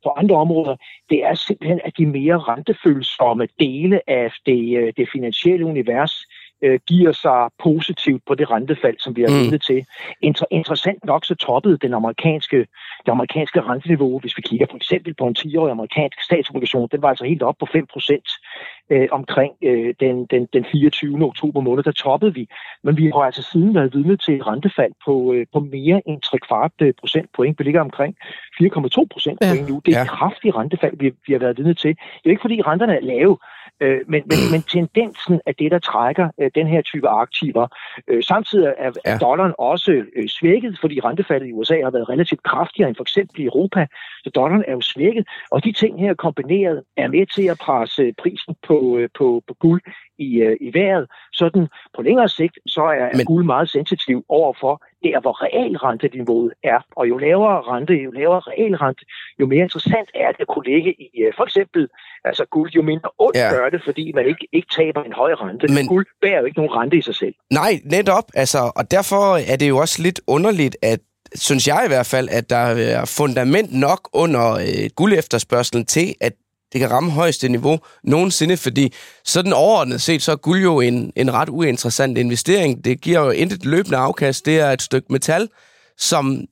på 0.04 0.10
andre 0.18 0.36
områder, 0.36 0.76
det 1.10 1.26
er 1.26 1.34
simpelthen, 1.34 1.82
at 1.84 1.94
de 1.98 2.06
mere 2.06 2.38
rentefølsomme 2.38 3.48
dele 3.60 4.10
af 4.10 4.32
det, 4.46 4.94
det 4.98 5.10
finansielle 5.14 5.66
univers 5.66 6.26
øh, 6.62 6.80
giver 6.88 7.12
sig 7.12 7.49
positivt 7.64 8.22
på 8.28 8.36
det 8.36 8.51
rentefald, 8.51 8.95
som 8.99 9.16
vi 9.16 9.22
har 9.22 9.30
Mm. 9.30 9.39
vidne 9.43 9.57
til. 9.57 9.86
Inter- 10.26 10.51
interessant 10.51 11.05
nok 11.05 11.26
så 11.26 11.36
toppede 11.36 11.78
den 11.78 11.93
amerikanske, 11.93 12.57
det 13.05 13.12
amerikanske 13.12 13.62
renteniveau, 13.62 14.20
hvis 14.20 14.38
vi 14.38 14.41
kigger 14.41 14.66
for 14.70 14.76
eksempel 14.78 15.14
på 15.14 15.28
en 15.28 15.36
10-årig 15.39 15.72
amerikansk 15.72 16.24
statsobligation, 16.24 16.88
den 16.91 17.01
var 17.01 17.10
altså 17.10 17.26
helt 17.26 17.43
op 17.43 17.55
på 17.60 17.66
5% 17.66 18.86
øh, 18.89 19.07
omkring 19.12 19.53
øh, 19.64 19.93
den, 19.99 20.26
den, 20.26 20.47
den 20.53 20.66
24. 20.72 21.26
oktober 21.26 21.62
måned, 21.62 21.84
der 21.84 21.91
toppede 21.91 22.34
vi. 22.34 22.47
Men 22.84 22.97
vi 22.97 23.05
har 23.05 23.20
altså 23.30 23.43
siden 23.51 23.76
været 23.76 23.93
vidne 23.93 24.18
til 24.18 24.34
et 24.36 24.47
rentefald 24.47 24.93
på, 25.05 25.34
øh, 25.34 25.45
på 25.53 25.60
mere 25.60 26.01
end 26.05 26.22
3 26.22 26.38
kvart 26.38 26.72
øh, 26.82 26.93
procentpoint. 26.99 27.60
Vi 27.60 27.64
ligger 27.64 27.82
omkring 27.82 28.16
4,2 28.62 29.05
procentpoint 29.14 29.60
Ja. 29.62 29.68
nu. 29.70 29.82
Det 29.86 29.93
er 29.93 29.97
Ja. 29.97 30.03
et 30.03 30.10
kraftigt 30.10 30.55
rentefald, 30.55 30.93
vi, 30.99 31.12
vi 31.28 31.34
har 31.34 31.39
været 31.39 31.57
vidne 31.57 31.74
til. 31.74 31.89
Det 31.89 32.26
er 32.26 32.30
ikke 32.30 32.41
fordi 32.41 32.62
renterne 32.62 32.95
er 32.95 32.99
lave. 33.01 33.38
Øh, 33.82 34.00
men, 34.08 34.24
men, 34.26 34.38
men 34.52 34.62
tendensen 34.62 35.42
er 35.46 35.52
det, 35.52 35.72
der 35.72 35.80
trækker 35.80 36.30
øh, 36.42 36.52
den 36.56 36.68
her 36.68 36.82
type 36.82 37.08
aktiver. 37.08 37.68
Øh, 38.08 38.24
samtidig 38.24 38.74
er, 38.78 38.92
er 39.06 39.18
dollaren 39.18 39.54
også 39.58 39.92
øh, 40.16 40.28
svækket, 40.28 40.78
fordi 40.82 41.00
rentefaldet 41.00 41.48
i 41.48 41.54
USA 41.54 41.82
har 41.84 41.92
været 41.92 42.10
relativt 42.10 42.44
kraftigere 42.44 42.90
end 42.90 42.96
for 42.96 43.04
eksempel 43.04 43.42
i 43.42 43.46
Europa. 43.46 43.88
Så 44.24 44.30
dollaren 44.30 44.64
er 44.68 44.72
jo 44.72 44.82
svækket, 44.82 45.28
og 45.52 45.64
de 45.64 45.72
ting 45.72 46.00
her 46.00 46.14
kombineret 46.14 46.84
er 46.98 47.08
med 47.08 47.26
til 47.36 47.46
at 47.48 47.58
presse 47.58 48.14
prisen 48.18 48.56
på, 48.68 48.98
øh, 48.98 49.10
på, 49.18 49.44
på 49.48 49.54
guld 49.54 49.82
i, 50.20 50.30
øh, 50.45 50.57
i 50.61 50.70
vejret. 50.80 51.07
Sådan 51.34 51.67
på 51.95 52.01
længere 52.01 52.30
sigt, 52.30 52.55
så 52.67 52.82
er 52.82 53.17
Men... 53.17 53.26
guld 53.26 53.45
meget 53.45 53.70
sensitiv 53.70 54.26
overfor 54.30 54.84
der, 55.03 55.20
hvor 55.22 55.43
realrenteniveauet 55.45 56.53
er. 56.63 56.80
Og 56.95 57.09
jo 57.09 57.17
lavere 57.17 57.61
rente, 57.61 57.93
jo 57.93 58.11
lavere 58.11 58.39
realrente, 58.39 59.03
jo 59.39 59.45
mere 59.45 59.63
interessant 59.63 60.09
er 60.15 60.32
det 60.32 60.39
at 60.39 60.47
kunne 60.47 60.67
ligge 60.74 60.91
i 61.05 61.09
øh, 61.24 61.34
for 61.38 61.43
eksempel 61.43 61.88
altså 62.24 62.45
guld, 62.51 62.72
jo 62.72 62.82
mindre 62.82 63.09
ondt 63.20 63.38
ja. 63.38 63.49
gør 63.55 63.70
det, 63.70 63.82
fordi 63.86 64.11
man 64.15 64.26
ikke, 64.28 64.47
ikke 64.53 64.67
taber 64.78 65.03
en 65.03 65.13
høj 65.13 65.34
rente. 65.34 65.67
Men... 65.74 65.88
Guld 65.88 66.05
bærer 66.22 66.39
jo 66.39 66.45
ikke 66.45 66.57
nogen 66.57 66.74
rente 66.76 66.97
i 66.97 67.01
sig 67.01 67.15
selv. 67.15 67.34
Nej, 67.51 67.74
netop. 67.86 68.24
Altså, 68.34 68.72
og 68.76 68.91
derfor 68.91 69.51
er 69.53 69.55
det 69.55 69.70
jo 69.70 69.78
også 69.78 70.01
lidt 70.01 70.22
underligt, 70.28 70.78
at 70.82 70.99
synes 71.36 71.67
jeg 71.67 71.82
i 71.86 71.88
hvert 71.88 72.05
fald, 72.05 72.30
at 72.32 72.49
der 72.49 72.65
er 72.95 73.05
fundament 73.05 73.80
nok 73.80 74.09
under 74.13 74.53
øh, 74.53 74.89
guldefterspørgselen 74.95 75.86
til, 75.86 76.15
at 76.22 76.34
det 76.74 76.82
kan 76.82 76.91
ramme 76.91 77.11
højeste 77.11 77.49
niveau 77.49 77.80
nogensinde, 78.03 78.57
fordi 78.57 78.93
sådan 79.26 79.53
overordnet 79.53 80.01
set, 80.01 80.22
så 80.22 80.32
er 80.32 80.36
guld 80.36 80.61
jo 80.61 80.80
en, 80.80 81.11
en 81.15 81.34
ret 81.34 81.49
uinteressant 81.49 82.17
investering. 82.17 82.86
Det 82.86 83.01
giver 83.01 83.20
jo 83.20 83.30
intet 83.30 83.65
løbende 83.65 83.97
afkast. 83.97 84.45
Det 84.45 84.59
er 84.59 84.72
et 84.72 84.82
stykke 84.82 85.07
metal, 85.13 85.49
som 85.97 86.45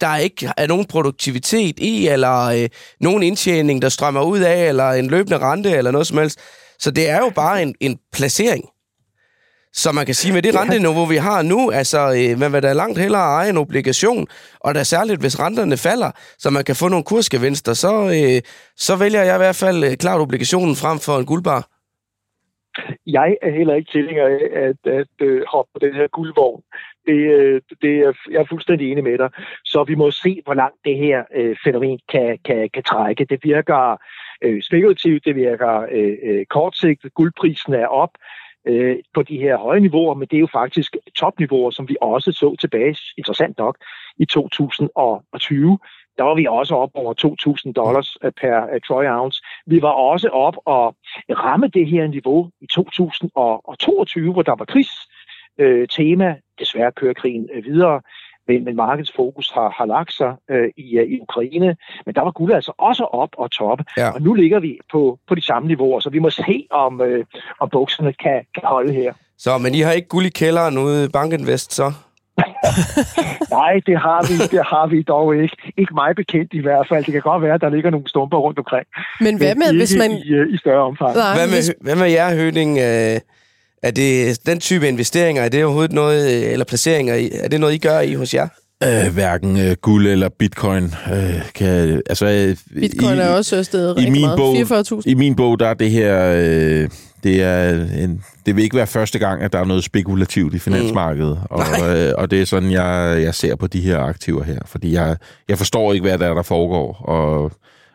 der 0.00 0.16
ikke 0.16 0.52
er 0.56 0.66
nogen 0.66 0.84
produktivitet 0.86 1.78
i, 1.78 2.08
eller 2.08 2.42
øh, 2.42 2.68
nogen 3.00 3.22
indtjening, 3.22 3.82
der 3.82 3.88
strømmer 3.88 4.22
ud 4.22 4.38
af, 4.38 4.68
eller 4.68 4.90
en 4.90 5.06
løbende 5.06 5.38
rente, 5.38 5.70
eller 5.70 5.90
noget 5.90 6.06
som 6.06 6.18
helst. 6.18 6.38
Så 6.78 6.90
det 6.90 7.08
er 7.08 7.18
jo 7.18 7.30
bare 7.34 7.62
en, 7.62 7.74
en 7.80 7.98
placering. 8.12 8.64
Så 9.72 9.92
man 9.92 10.06
kan 10.06 10.14
sige, 10.14 10.34
med 10.34 10.42
det 10.42 10.54
ja. 10.54 10.60
renteniveau, 10.60 11.04
vi 11.04 11.16
har 11.16 11.42
nu, 11.42 11.70
altså, 11.70 11.98
øh, 11.98 12.38
man 12.38 12.52
vil 12.52 12.62
da 12.62 12.72
langt 12.72 12.98
hellere 12.98 13.26
eje 13.38 13.50
en 13.50 13.56
obligation, 13.56 14.26
og 14.60 14.74
da 14.74 14.82
særligt, 14.82 15.20
hvis 15.20 15.40
renterne 15.40 15.76
falder, 15.76 16.10
så 16.38 16.50
man 16.50 16.64
kan 16.64 16.76
få 16.76 16.88
nogle 16.88 17.04
kursgevinster, 17.04 17.72
så, 17.72 17.92
øh, 18.16 18.40
så 18.76 18.96
vælger 18.96 19.22
jeg 19.22 19.36
i 19.36 19.42
hvert 19.44 19.60
fald 19.64 19.84
øh, 19.84 19.96
klart 19.96 20.20
obligationen 20.20 20.76
frem 20.76 20.98
for 20.98 21.18
en 21.18 21.26
guldbar. 21.26 21.62
Jeg 23.06 23.36
er 23.42 23.50
heller 23.50 23.74
ikke 23.74 23.92
tilhænger 23.92 24.26
af 24.26 24.40
at, 24.52 24.76
at, 24.84 25.00
at 25.00 25.26
øh, 25.26 25.42
hoppe 25.52 25.70
på 25.74 25.78
den 25.86 25.94
her 25.94 26.08
guldvogn. 26.08 26.62
Det, 27.06 27.20
øh, 27.38 27.60
det 27.82 27.94
er, 28.06 28.12
jeg 28.30 28.40
er 28.40 28.50
fuldstændig 28.50 28.92
enig 28.92 29.04
med 29.04 29.18
dig. 29.18 29.30
Så 29.64 29.84
vi 29.84 29.94
må 29.94 30.10
se, 30.10 30.42
hvor 30.44 30.54
langt 30.54 30.78
det 30.84 30.96
her 30.96 31.24
øh, 31.34 31.56
fænomen 31.64 31.98
kan, 32.08 32.38
kan, 32.44 32.70
kan 32.74 32.82
trække. 32.82 33.24
Det 33.24 33.40
virker 33.42 33.96
øh, 34.44 34.62
spekulativt, 34.62 35.24
det 35.24 35.36
virker 35.36 35.86
øh, 35.92 36.16
øh 36.22 36.46
kortsigtet. 36.46 37.14
Guldprisen 37.14 37.74
er 37.74 37.86
op 37.86 38.10
øh, 38.66 38.96
på 39.14 39.22
de 39.22 39.38
her 39.38 39.56
høje 39.56 39.80
niveauer, 39.80 40.14
men 40.14 40.28
det 40.28 40.36
er 40.36 40.40
jo 40.40 40.48
faktisk 40.52 40.96
topniveauer, 41.18 41.70
som 41.70 41.88
vi 41.88 41.96
også 42.00 42.32
så 42.32 42.56
tilbage, 42.60 42.96
interessant 43.18 43.58
nok, 43.58 43.76
i 44.18 44.24
2020. 44.24 45.78
Der 46.18 46.24
var 46.24 46.34
vi 46.34 46.46
også 46.46 46.74
op 46.74 46.90
over 46.94 47.14
2.000 47.66 47.72
dollars 47.72 48.16
øh, 48.24 48.32
per 48.32 48.56
uh, 48.74 48.80
troy 48.88 49.04
ounce. 49.04 49.42
Vi 49.66 49.82
var 49.82 49.90
også 49.90 50.28
op 50.28 50.56
og 50.64 50.96
ramme 51.30 51.68
det 51.68 51.86
her 51.86 52.06
niveau 52.06 52.50
i 52.60 52.66
2022, 52.66 54.32
hvor 54.32 54.42
der 54.42 54.54
var 54.58 54.64
krigs 54.64 54.94
øh, 55.58 55.88
tema. 55.88 56.36
Desværre 56.58 56.92
kører 56.92 57.14
krigen 57.14 57.48
øh, 57.54 57.64
videre 57.64 58.00
men, 58.48 58.64
men 58.64 58.76
markedets 58.76 59.12
fokus 59.16 59.50
har, 59.54 59.74
har 59.78 59.86
lagt 59.86 60.12
sig 60.12 60.34
øh, 60.50 60.68
i, 60.76 60.98
øh, 60.98 61.06
i 61.06 61.20
Ukraine. 61.20 61.76
Men 62.06 62.14
der 62.14 62.22
var 62.22 62.30
guld 62.30 62.52
altså 62.52 62.72
også 62.78 63.04
op 63.04 63.30
og 63.38 63.50
top, 63.50 63.80
ja. 63.96 64.10
og 64.10 64.22
nu 64.22 64.34
ligger 64.34 64.60
vi 64.60 64.78
på, 64.92 65.18
på 65.28 65.34
de 65.34 65.44
samme 65.46 65.68
niveauer, 65.68 66.00
så 66.00 66.10
vi 66.10 66.18
må 66.18 66.30
se, 66.30 66.66
om, 66.70 67.00
øh, 67.00 67.24
om 67.60 67.68
bukserne 67.70 68.12
kan, 68.12 68.40
kan 68.54 68.62
holde 68.64 68.92
her. 68.92 69.12
Så, 69.38 69.58
men 69.58 69.74
I 69.74 69.80
har 69.80 69.92
ikke 69.92 70.08
guld 70.08 70.26
i 70.26 70.28
kælderen 70.28 70.78
ude 70.78 71.04
i 71.04 71.08
Bankinvest, 71.08 71.72
så? 71.72 71.92
Nej, 73.58 73.80
det 73.86 73.98
har 73.98 74.20
vi, 74.28 74.56
det 74.56 74.64
har 74.66 74.86
vi 74.86 75.02
dog 75.02 75.36
ikke. 75.36 75.56
Ikke 75.76 75.94
mig 75.94 76.16
bekendt 76.16 76.52
i 76.52 76.58
hvert 76.58 76.88
fald. 76.88 77.04
Det 77.04 77.12
kan 77.12 77.22
godt 77.22 77.42
være, 77.42 77.54
at 77.54 77.60
der 77.60 77.68
ligger 77.68 77.90
nogle 77.90 78.08
stumper 78.08 78.38
rundt 78.38 78.58
omkring. 78.58 78.86
Men 79.20 79.36
hvad 79.36 79.54
med, 79.54 79.72
hvis 79.76 79.96
man... 79.98 80.10
I, 80.10 80.30
øh, 80.30 80.54
i 80.54 80.56
større 80.56 80.82
omfang. 80.82 81.14
Nej, 81.14 81.34
hvad, 81.38 81.48
med, 81.54 81.62
hvad 81.80 81.96
med 81.96 82.10
jer, 82.10 82.34
Høning? 82.34 82.78
Øh, 82.78 83.20
er 83.82 83.90
det 83.90 84.38
den 84.46 84.60
type 84.60 84.88
investeringer, 84.88 85.42
er 85.42 85.48
det 85.48 85.64
overhovedet 85.64 85.92
noget, 85.92 86.52
eller 86.52 86.64
placeringer, 86.64 87.28
er 87.32 87.48
det 87.48 87.60
noget, 87.60 87.74
I 87.74 87.78
gør 87.78 88.00
i 88.00 88.14
hos 88.14 88.34
jer? 88.34 88.48
Øh, 88.84 89.14
hverken 89.14 89.56
øh, 89.56 89.76
guld 89.80 90.06
eller 90.06 90.28
bitcoin 90.28 90.84
øh, 91.12 91.50
kan... 91.54 92.02
Altså, 92.08 92.26
øh, 92.26 92.80
bitcoin 92.80 93.16
i, 93.16 93.20
er 93.20 93.28
også 93.28 93.64
stedet 93.64 93.96
rigtig 93.96 94.12
min 94.12 94.20
meget. 94.20 94.92
44.000. 94.92 95.02
I 95.06 95.14
min 95.14 95.34
bog, 95.34 95.60
der 95.60 95.68
er 95.68 95.74
det 95.74 95.90
her... 95.90 96.32
Øh, 96.36 96.88
det, 97.24 97.42
er 97.42 97.70
en, 98.04 98.24
det 98.46 98.56
vil 98.56 98.64
ikke 98.64 98.76
være 98.76 98.86
første 98.86 99.18
gang, 99.18 99.42
at 99.42 99.52
der 99.52 99.58
er 99.58 99.64
noget 99.64 99.84
spekulativt 99.84 100.54
i 100.54 100.58
finansmarkedet. 100.58 101.38
Mm. 101.50 101.56
Og, 101.56 101.96
øh, 101.96 102.14
og 102.18 102.30
det 102.30 102.40
er 102.40 102.44
sådan, 102.44 102.70
jeg, 102.70 103.18
jeg 103.22 103.34
ser 103.34 103.56
på 103.56 103.66
de 103.66 103.80
her 103.80 103.98
aktiver 103.98 104.44
her. 104.44 104.58
Fordi 104.66 104.92
jeg, 104.92 105.16
jeg 105.48 105.58
forstår 105.58 105.92
ikke, 105.92 106.06
hvad 106.06 106.18
der 106.18 106.26
er, 106.26 106.34
der 106.34 106.42
foregår. 106.42 106.92
Og, 106.92 107.52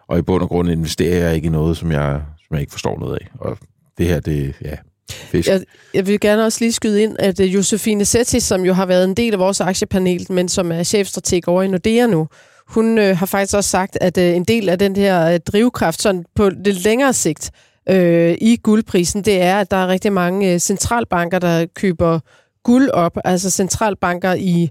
og 0.07 0.19
i 0.19 0.21
bund 0.21 0.43
og 0.43 0.49
grund 0.49 0.69
investerer 0.69 1.25
jeg 1.25 1.35
ikke 1.35 1.45
i 1.45 1.49
noget, 1.49 1.77
som 1.77 1.91
jeg, 1.91 2.21
som 2.47 2.55
jeg 2.55 2.61
ikke 2.61 2.71
forstår 2.71 2.99
noget 2.99 3.17
af. 3.21 3.27
Og 3.39 3.57
det 3.97 4.05
her, 4.07 4.19
det... 4.19 4.53
Ja, 4.61 4.75
Fisk. 5.11 5.49
Jeg, 5.49 5.61
jeg 5.93 6.07
vil 6.07 6.19
gerne 6.19 6.45
også 6.45 6.57
lige 6.61 6.71
skyde 6.71 7.03
ind, 7.03 7.15
at 7.19 7.39
øh, 7.39 7.53
Josefine 7.53 8.05
Settis, 8.05 8.43
som 8.43 8.65
jo 8.65 8.73
har 8.73 8.85
været 8.85 9.03
en 9.03 9.13
del 9.13 9.33
af 9.33 9.39
vores 9.39 9.61
aktiepanel, 9.61 10.25
men 10.29 10.49
som 10.49 10.71
er 10.71 10.83
chefstrateg 10.83 11.47
over 11.47 11.63
i 11.63 11.67
Nordea 11.67 12.07
nu, 12.07 12.27
hun 12.67 12.97
øh, 12.97 13.17
har 13.17 13.25
faktisk 13.25 13.55
også 13.55 13.69
sagt, 13.69 13.97
at 14.01 14.17
øh, 14.17 14.35
en 14.35 14.43
del 14.43 14.69
af 14.69 14.79
den 14.79 14.95
her 14.95 15.33
øh, 15.33 15.39
drivkraft 15.39 16.01
sådan 16.01 16.25
på 16.35 16.49
det 16.49 16.75
længere 16.75 17.13
sigt 17.13 17.51
øh, 17.89 18.37
i 18.41 18.57
guldprisen, 18.63 19.21
det 19.21 19.41
er, 19.41 19.59
at 19.59 19.71
der 19.71 19.77
er 19.77 19.87
rigtig 19.87 20.13
mange 20.13 20.53
øh, 20.53 20.59
centralbanker, 20.59 21.39
der 21.39 21.65
køber 21.75 22.19
guld 22.63 22.89
op, 22.89 23.17
altså 23.25 23.49
centralbanker 23.49 24.33
i 24.33 24.69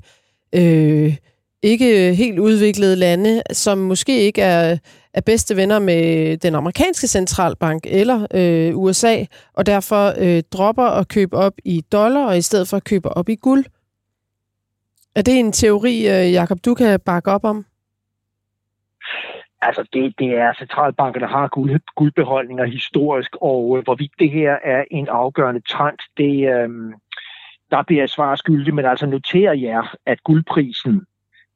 øh, 0.54 1.16
ikke 1.62 2.14
helt 2.14 2.38
udviklede 2.38 2.96
lande, 2.96 3.42
som 3.52 3.78
måske 3.78 4.20
ikke 4.20 4.42
er 4.42 4.76
er 5.14 5.20
bedste 5.20 5.56
venner 5.56 5.78
med 5.78 6.36
den 6.36 6.54
amerikanske 6.54 7.06
centralbank 7.06 7.82
eller 7.86 8.26
øh, 8.34 8.78
USA, 8.78 9.24
og 9.54 9.66
derfor 9.66 10.12
øh, 10.18 10.42
dropper 10.52 10.84
at 10.84 11.08
købe 11.08 11.36
op 11.36 11.52
i 11.64 11.84
dollar, 11.92 12.26
og 12.26 12.38
i 12.38 12.42
stedet 12.42 12.68
for 12.68 12.78
køber 12.78 13.08
op 13.08 13.28
i 13.28 13.34
guld. 13.34 13.64
Er 15.16 15.22
det 15.22 15.38
en 15.38 15.52
teori, 15.52 15.96
øh, 15.96 16.32
Jakob, 16.32 16.58
du 16.64 16.74
kan 16.74 17.00
bakke 17.00 17.30
op 17.30 17.44
om? 17.44 17.64
Altså, 19.62 19.88
det, 19.92 20.14
det 20.18 20.34
er 20.34 20.52
centralbanker, 20.58 21.20
der 21.20 21.26
har 21.26 21.48
guld, 21.48 21.80
guldbeholdninger 21.96 22.64
historisk, 22.64 23.36
og 23.40 23.78
øh, 23.78 23.84
hvorvidt 23.84 24.12
det 24.18 24.30
her 24.30 24.56
er 24.64 24.84
en 24.90 25.08
afgørende 25.08 25.60
trend, 25.60 25.98
det, 26.16 26.34
øh, 26.54 26.68
der 27.70 27.82
bliver 27.82 28.02
jeg 28.02 28.08
svar 28.08 28.34
skyldig, 28.34 28.74
men 28.74 28.84
altså 28.84 29.06
noterer 29.06 29.54
jer, 29.54 29.94
at 30.06 30.22
guldprisen 30.24 31.06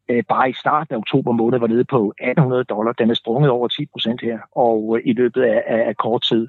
øh, 0.09 0.25
bare 0.29 0.51
i 0.51 0.53
starten 0.53 0.95
af 0.95 0.99
oktober 0.99 1.33
måned 1.33 1.59
var 1.59 1.67
nede 1.67 1.85
på 1.85 2.15
1800 2.19 2.65
dollar. 2.65 2.93
Den 2.93 3.11
er 3.11 3.15
sprunget 3.15 3.51
over 3.51 3.69
10 3.69 3.87
procent 3.87 4.21
her, 4.21 4.39
og 4.57 4.97
øh, 4.97 5.03
i 5.05 5.13
løbet 5.13 5.43
af, 5.43 5.63
af, 5.67 5.89
af 5.89 5.97
kort 5.97 6.23
tid. 6.23 6.49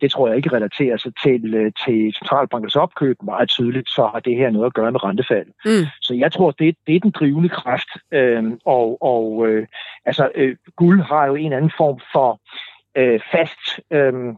Det 0.00 0.10
tror 0.10 0.28
jeg 0.28 0.36
ikke 0.36 0.52
relaterer 0.52 0.96
sig 0.96 1.12
til, 1.22 1.54
øh, 1.54 1.72
til 1.86 2.14
centralbankens 2.18 2.76
opkøb 2.76 3.22
meget 3.22 3.48
tydeligt, 3.48 3.88
så 3.88 4.06
har 4.06 4.20
det 4.20 4.36
her 4.36 4.50
noget 4.50 4.66
at 4.66 4.74
gøre 4.74 4.92
med 4.92 5.04
rentefald. 5.04 5.46
Mm. 5.64 5.86
Så 6.00 6.14
jeg 6.14 6.32
tror, 6.32 6.50
det, 6.50 6.76
det 6.86 6.96
er 6.96 7.00
den 7.00 7.10
drivende 7.10 7.48
kraft. 7.48 7.88
Øhm, 8.12 8.58
og 8.64 8.98
og 9.00 9.46
øh, 9.48 9.66
altså, 10.04 10.30
øh, 10.34 10.56
guld 10.76 11.02
har 11.02 11.26
jo 11.26 11.34
en 11.34 11.52
anden 11.52 11.72
form 11.76 12.00
for 12.12 12.40
øh, 12.96 13.20
fast 13.32 13.80
øh, 13.90 14.34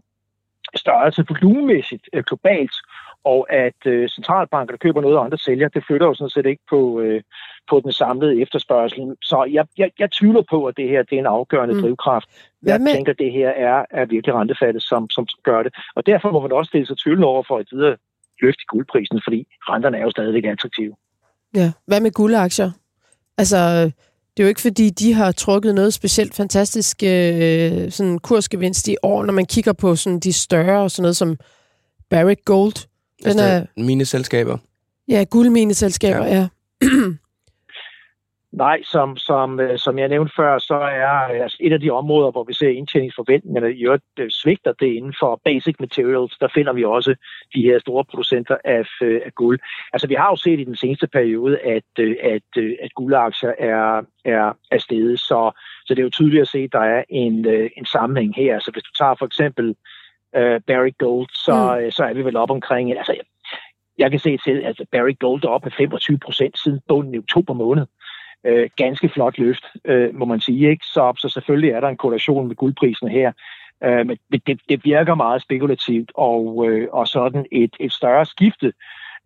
størrelse 0.75 1.25
volumenmæssigt 1.29 2.09
øh, 2.12 2.25
globalt, 2.25 2.75
og 3.33 3.41
at 3.66 3.81
øh, 3.87 4.09
centralbanker, 4.09 4.72
der 4.72 4.85
køber 4.85 5.01
noget, 5.01 5.18
og 5.18 5.24
andre 5.24 5.39
sælger, 5.39 5.68
det 5.68 5.85
flytter 5.87 6.07
jo 6.07 6.14
sådan 6.14 6.31
set 6.31 6.47
ikke 6.47 6.62
på, 6.70 7.01
øh, 7.01 7.22
på 7.70 7.81
den 7.85 7.93
samlede 7.93 8.41
efterspørgsel. 8.43 9.16
Så 9.22 9.39
jeg, 9.57 9.64
jeg, 9.79 9.91
jeg 9.99 10.11
tvivler 10.11 10.43
på, 10.51 10.59
at 10.66 10.76
det 10.76 10.89
her 10.89 11.03
det 11.03 11.16
er 11.16 11.20
en 11.20 11.35
afgørende 11.39 11.74
mm. 11.74 11.81
drivkraft. 11.81 12.29
Jeg 12.62 12.81
med? 12.81 12.93
tænker, 12.93 13.12
at 13.12 13.18
det 13.18 13.33
her 13.33 13.49
er, 13.49 13.85
er 13.91 14.05
virkelig 14.05 14.35
rentefaldet, 14.35 14.83
som, 14.83 15.11
som 15.11 15.26
gør 15.45 15.62
det. 15.62 15.72
Og 15.97 16.07
derfor 16.07 16.31
må 16.33 16.41
man 16.41 16.53
også 16.53 16.68
stille 16.68 16.87
sig 16.87 16.99
tvivlende 16.99 17.26
over 17.26 17.43
for 17.49 17.61
et 17.61 17.68
videre 17.72 17.97
løft 18.43 18.61
i 18.61 18.68
guldprisen, 18.68 19.20
fordi 19.24 19.47
renterne 19.70 19.97
er 19.99 20.03
jo 20.03 20.11
stadigvæk 20.11 20.45
attraktive. 20.45 20.95
Ja, 21.55 21.72
hvad 21.87 22.01
med 22.01 22.11
guldaktier? 22.11 22.70
Altså, 23.39 23.59
det 24.33 24.43
er 24.43 24.45
jo 24.45 24.49
ikke 24.49 24.61
fordi, 24.61 24.91
de 24.91 25.14
har 25.14 25.33
trukket 25.33 25.74
noget 25.74 25.95
specielt 25.95 26.35
fantastisk 26.35 27.03
øh, 27.03 27.91
sådan 27.91 28.18
kursgevinst 28.18 28.89
i 28.89 28.97
år, 29.03 29.24
når 29.24 29.33
man 29.33 29.47
kigger 29.47 29.72
på 29.72 29.97
sådan 29.97 30.20
de 30.20 30.33
større, 30.33 30.91
sådan 30.91 31.03
noget 31.03 31.16
som 31.16 31.37
Barrick 32.11 32.45
Gold. 32.45 32.88
Den 33.19 33.27
altså 33.27 33.45
er, 33.45 33.64
mine 33.77 34.05
selskaber. 34.05 34.59
Ja, 35.09 35.25
guldmineselskaber, 35.31 36.27
ja. 36.27 36.49
ja. 36.83 36.89
Nej, 38.53 38.83
som, 38.83 39.16
som, 39.16 39.61
øh, 39.61 39.79
som 39.79 39.99
jeg 39.99 40.09
nævnte 40.09 40.33
før, 40.37 40.59
så 40.59 40.75
er 40.75 41.35
øh, 41.35 41.43
altså 41.43 41.57
et 41.61 41.73
af 41.73 41.81
de 41.81 41.91
områder, 41.91 42.31
hvor 42.31 42.45
vi 42.45 42.55
ser 42.55 42.69
indtjeningsforventningerne 42.69 43.75
i 43.75 43.85
øvrigt 43.85 44.05
øh, 44.19 44.31
svigter 44.31 44.73
det 44.73 44.87
inden 44.87 45.14
for 45.21 45.41
basic 45.45 45.75
materials. 45.81 46.39
Der 46.39 46.49
finder 46.55 46.73
vi 46.73 46.85
også 46.85 47.14
de 47.55 47.62
her 47.62 47.79
store 47.79 48.05
producenter 48.05 48.57
af, 48.64 48.85
af 49.01 49.33
guld. 49.35 49.59
Altså 49.93 50.07
vi 50.09 50.14
har 50.14 50.29
jo 50.31 50.37
set 50.37 50.61
i 50.61 50.64
den 50.64 50.77
seneste 50.77 51.07
periode, 51.07 51.59
at, 51.59 52.05
at, 52.23 52.62
at 52.83 52.95
guldaktier 52.95 53.53
er, 53.59 54.03
er, 54.25 54.53
er 54.71 54.79
steget, 54.79 55.21
så, 55.21 55.51
så 55.87 55.95
det 55.95 55.99
er 55.99 56.09
jo 56.09 56.11
tydeligt 56.11 56.43
at 56.43 56.49
se, 56.49 56.59
at 56.59 56.73
der 56.73 56.85
er 56.97 57.05
en, 57.09 57.47
en 57.77 57.87
sammenhæng 57.87 58.35
her. 58.37 58.55
Altså 58.55 58.71
hvis 58.71 58.83
du 58.83 58.93
tager 58.99 59.14
for 59.19 59.27
eksempel 59.27 59.75
øh, 60.37 60.61
Barry 60.66 60.95
Gold, 60.99 61.29
så, 61.33 61.76
mm. 61.79 61.85
øh, 61.85 61.93
så 61.93 62.05
er 62.05 62.14
vi 62.14 62.24
vel 62.24 62.37
op 62.37 62.51
omkring, 62.51 62.99
altså 62.99 63.14
jeg 63.99 64.11
kan 64.11 64.20
se 64.20 64.39
til, 64.45 64.62
at 64.64 64.81
Barry 64.93 65.18
Gold 65.18 65.45
er 65.45 65.49
op 65.49 65.64
med 65.64 65.72
25 65.72 66.18
procent 66.18 66.59
siden 66.62 66.81
bunden 66.89 67.14
i 67.14 67.18
oktober 67.18 67.55
måned. 67.55 67.87
Øh, 68.47 68.70
ganske 68.76 69.09
flot 69.09 69.39
løft, 69.39 69.64
øh, 69.85 70.14
må 70.14 70.24
man 70.24 70.41
sige. 70.41 70.70
ikke. 70.70 70.85
Så, 70.85 71.12
så 71.18 71.29
selvfølgelig 71.29 71.70
er 71.70 71.81
der 71.81 71.89
en 71.89 71.97
korrelation 71.97 72.49
med 72.49 72.57
guldprisen 72.57 73.09
her. 73.09 73.33
Øh, 73.85 74.07
men 74.07 74.18
det, 74.47 74.61
det 74.68 74.85
virker 74.85 75.14
meget 75.14 75.43
spekulativt, 75.43 76.12
og, 76.14 76.66
øh, 76.68 76.89
og 76.93 77.09
sådan 77.09 77.47
et, 77.53 77.76
et 77.81 77.93
større 77.93 78.26
skifte 78.26 78.72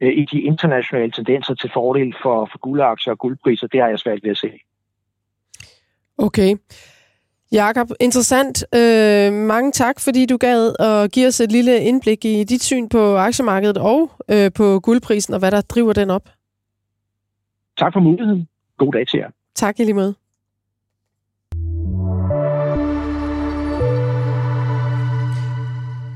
øh, 0.00 0.12
i 0.12 0.24
de 0.24 0.40
internationale 0.40 1.10
tendenser 1.10 1.54
til 1.54 1.70
fordel 1.74 2.14
for, 2.22 2.48
for 2.52 2.58
guldaktier 2.58 3.12
og 3.12 3.18
guldpriser, 3.18 3.66
det 3.66 3.80
har 3.80 3.88
jeg 3.88 3.98
svært 3.98 4.22
ved 4.22 4.30
at 4.30 4.38
se. 4.38 4.50
Okay. 6.18 6.56
Jakob, 7.52 7.90
interessant. 8.00 8.64
Øh, 8.74 9.32
mange 9.32 9.72
tak, 9.72 10.00
fordi 10.00 10.26
du 10.26 10.36
gad 10.36 10.74
at 10.80 11.12
give 11.12 11.26
os 11.26 11.40
et 11.40 11.52
lille 11.52 11.80
indblik 11.80 12.24
i 12.24 12.44
dit 12.44 12.62
syn 12.62 12.88
på 12.88 13.16
aktiemarkedet 13.16 13.78
og 13.78 14.10
øh, 14.30 14.50
på 14.54 14.80
guldprisen, 14.80 15.34
og 15.34 15.38
hvad 15.38 15.50
der 15.50 15.60
driver 15.60 15.92
den 15.92 16.10
op. 16.10 16.28
Tak 17.78 17.92
for 17.92 18.00
muligheden. 18.00 18.48
God 18.78 18.92
dag 18.92 19.06
til 19.06 19.18
jer. 19.18 19.30
Tak 19.54 19.80
i 19.80 19.84
lige 19.84 19.94
måde. 19.94 20.14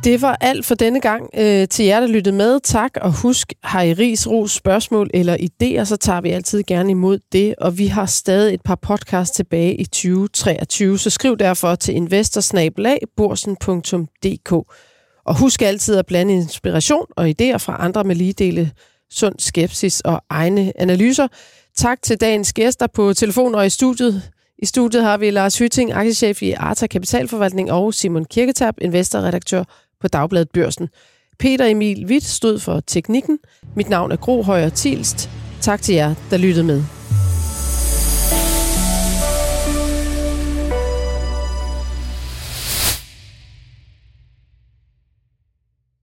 Det 0.06 0.22
var 0.22 0.38
alt 0.40 0.66
for 0.66 0.74
denne 0.74 1.00
gang. 1.00 1.30
Øh, 1.38 1.68
til 1.68 1.84
jer, 1.84 2.00
der 2.00 2.06
lyttede 2.06 2.36
med, 2.36 2.60
tak. 2.60 2.90
Og 3.00 3.22
husk, 3.22 3.52
har 3.62 3.82
I 3.82 3.92
ris, 3.92 4.28
ros, 4.28 4.52
spørgsmål 4.52 5.10
eller 5.14 5.36
idéer, 5.36 5.84
så 5.84 5.96
tager 5.96 6.20
vi 6.20 6.30
altid 6.30 6.62
gerne 6.62 6.90
imod 6.90 7.18
det. 7.32 7.54
Og 7.58 7.78
vi 7.78 7.86
har 7.86 8.06
stadig 8.06 8.54
et 8.54 8.62
par 8.62 8.74
podcasts 8.74 9.36
tilbage 9.36 9.74
i 9.74 9.84
2023, 9.84 10.98
så 10.98 11.10
skriv 11.10 11.36
derfor 11.36 11.74
til 11.74 11.94
investorsnabelag.borsen.dk. 11.94 14.52
Og 15.24 15.38
husk 15.38 15.62
altid 15.62 15.96
at 15.96 16.06
blande 16.06 16.34
inspiration 16.34 17.06
og 17.16 17.28
idéer 17.28 17.56
fra 17.56 17.76
andre 17.78 18.04
med 18.04 18.14
lige 18.14 18.32
dele 18.32 18.72
sund 19.10 19.34
skepsis 19.38 20.00
og 20.00 20.22
egne 20.30 20.72
analyser. 20.80 21.28
Tak 21.76 22.02
til 22.02 22.20
dagens 22.20 22.52
gæster 22.52 22.86
på 22.86 23.12
telefon 23.12 23.54
og 23.54 23.66
i 23.66 23.70
studiet. 23.70 24.22
I 24.58 24.66
studiet 24.66 25.02
har 25.02 25.16
vi 25.16 25.30
Lars 25.30 25.58
Hytting, 25.58 25.92
aktiechef 25.92 26.42
i 26.42 26.52
Arta 26.52 26.86
Kapitalforvaltning, 26.86 27.72
og 27.72 27.94
Simon 27.94 28.24
Kirketab, 28.24 28.74
investorredaktør 28.80 29.64
på 30.00 30.08
Dagbladet 30.08 30.50
Børsen. 30.50 30.88
Peter 31.38 31.64
Emil 31.64 32.06
Witt 32.06 32.24
stod 32.24 32.58
for 32.58 32.80
teknikken. 32.86 33.38
Mit 33.76 33.88
navn 33.88 34.12
er 34.12 34.16
Gro 34.16 34.42
Højer 34.42 34.68
Tilst. 34.68 35.30
Tak 35.60 35.82
til 35.82 35.94
jer, 35.94 36.14
der 36.30 36.36
lyttede 36.36 36.64
med. 36.64 36.95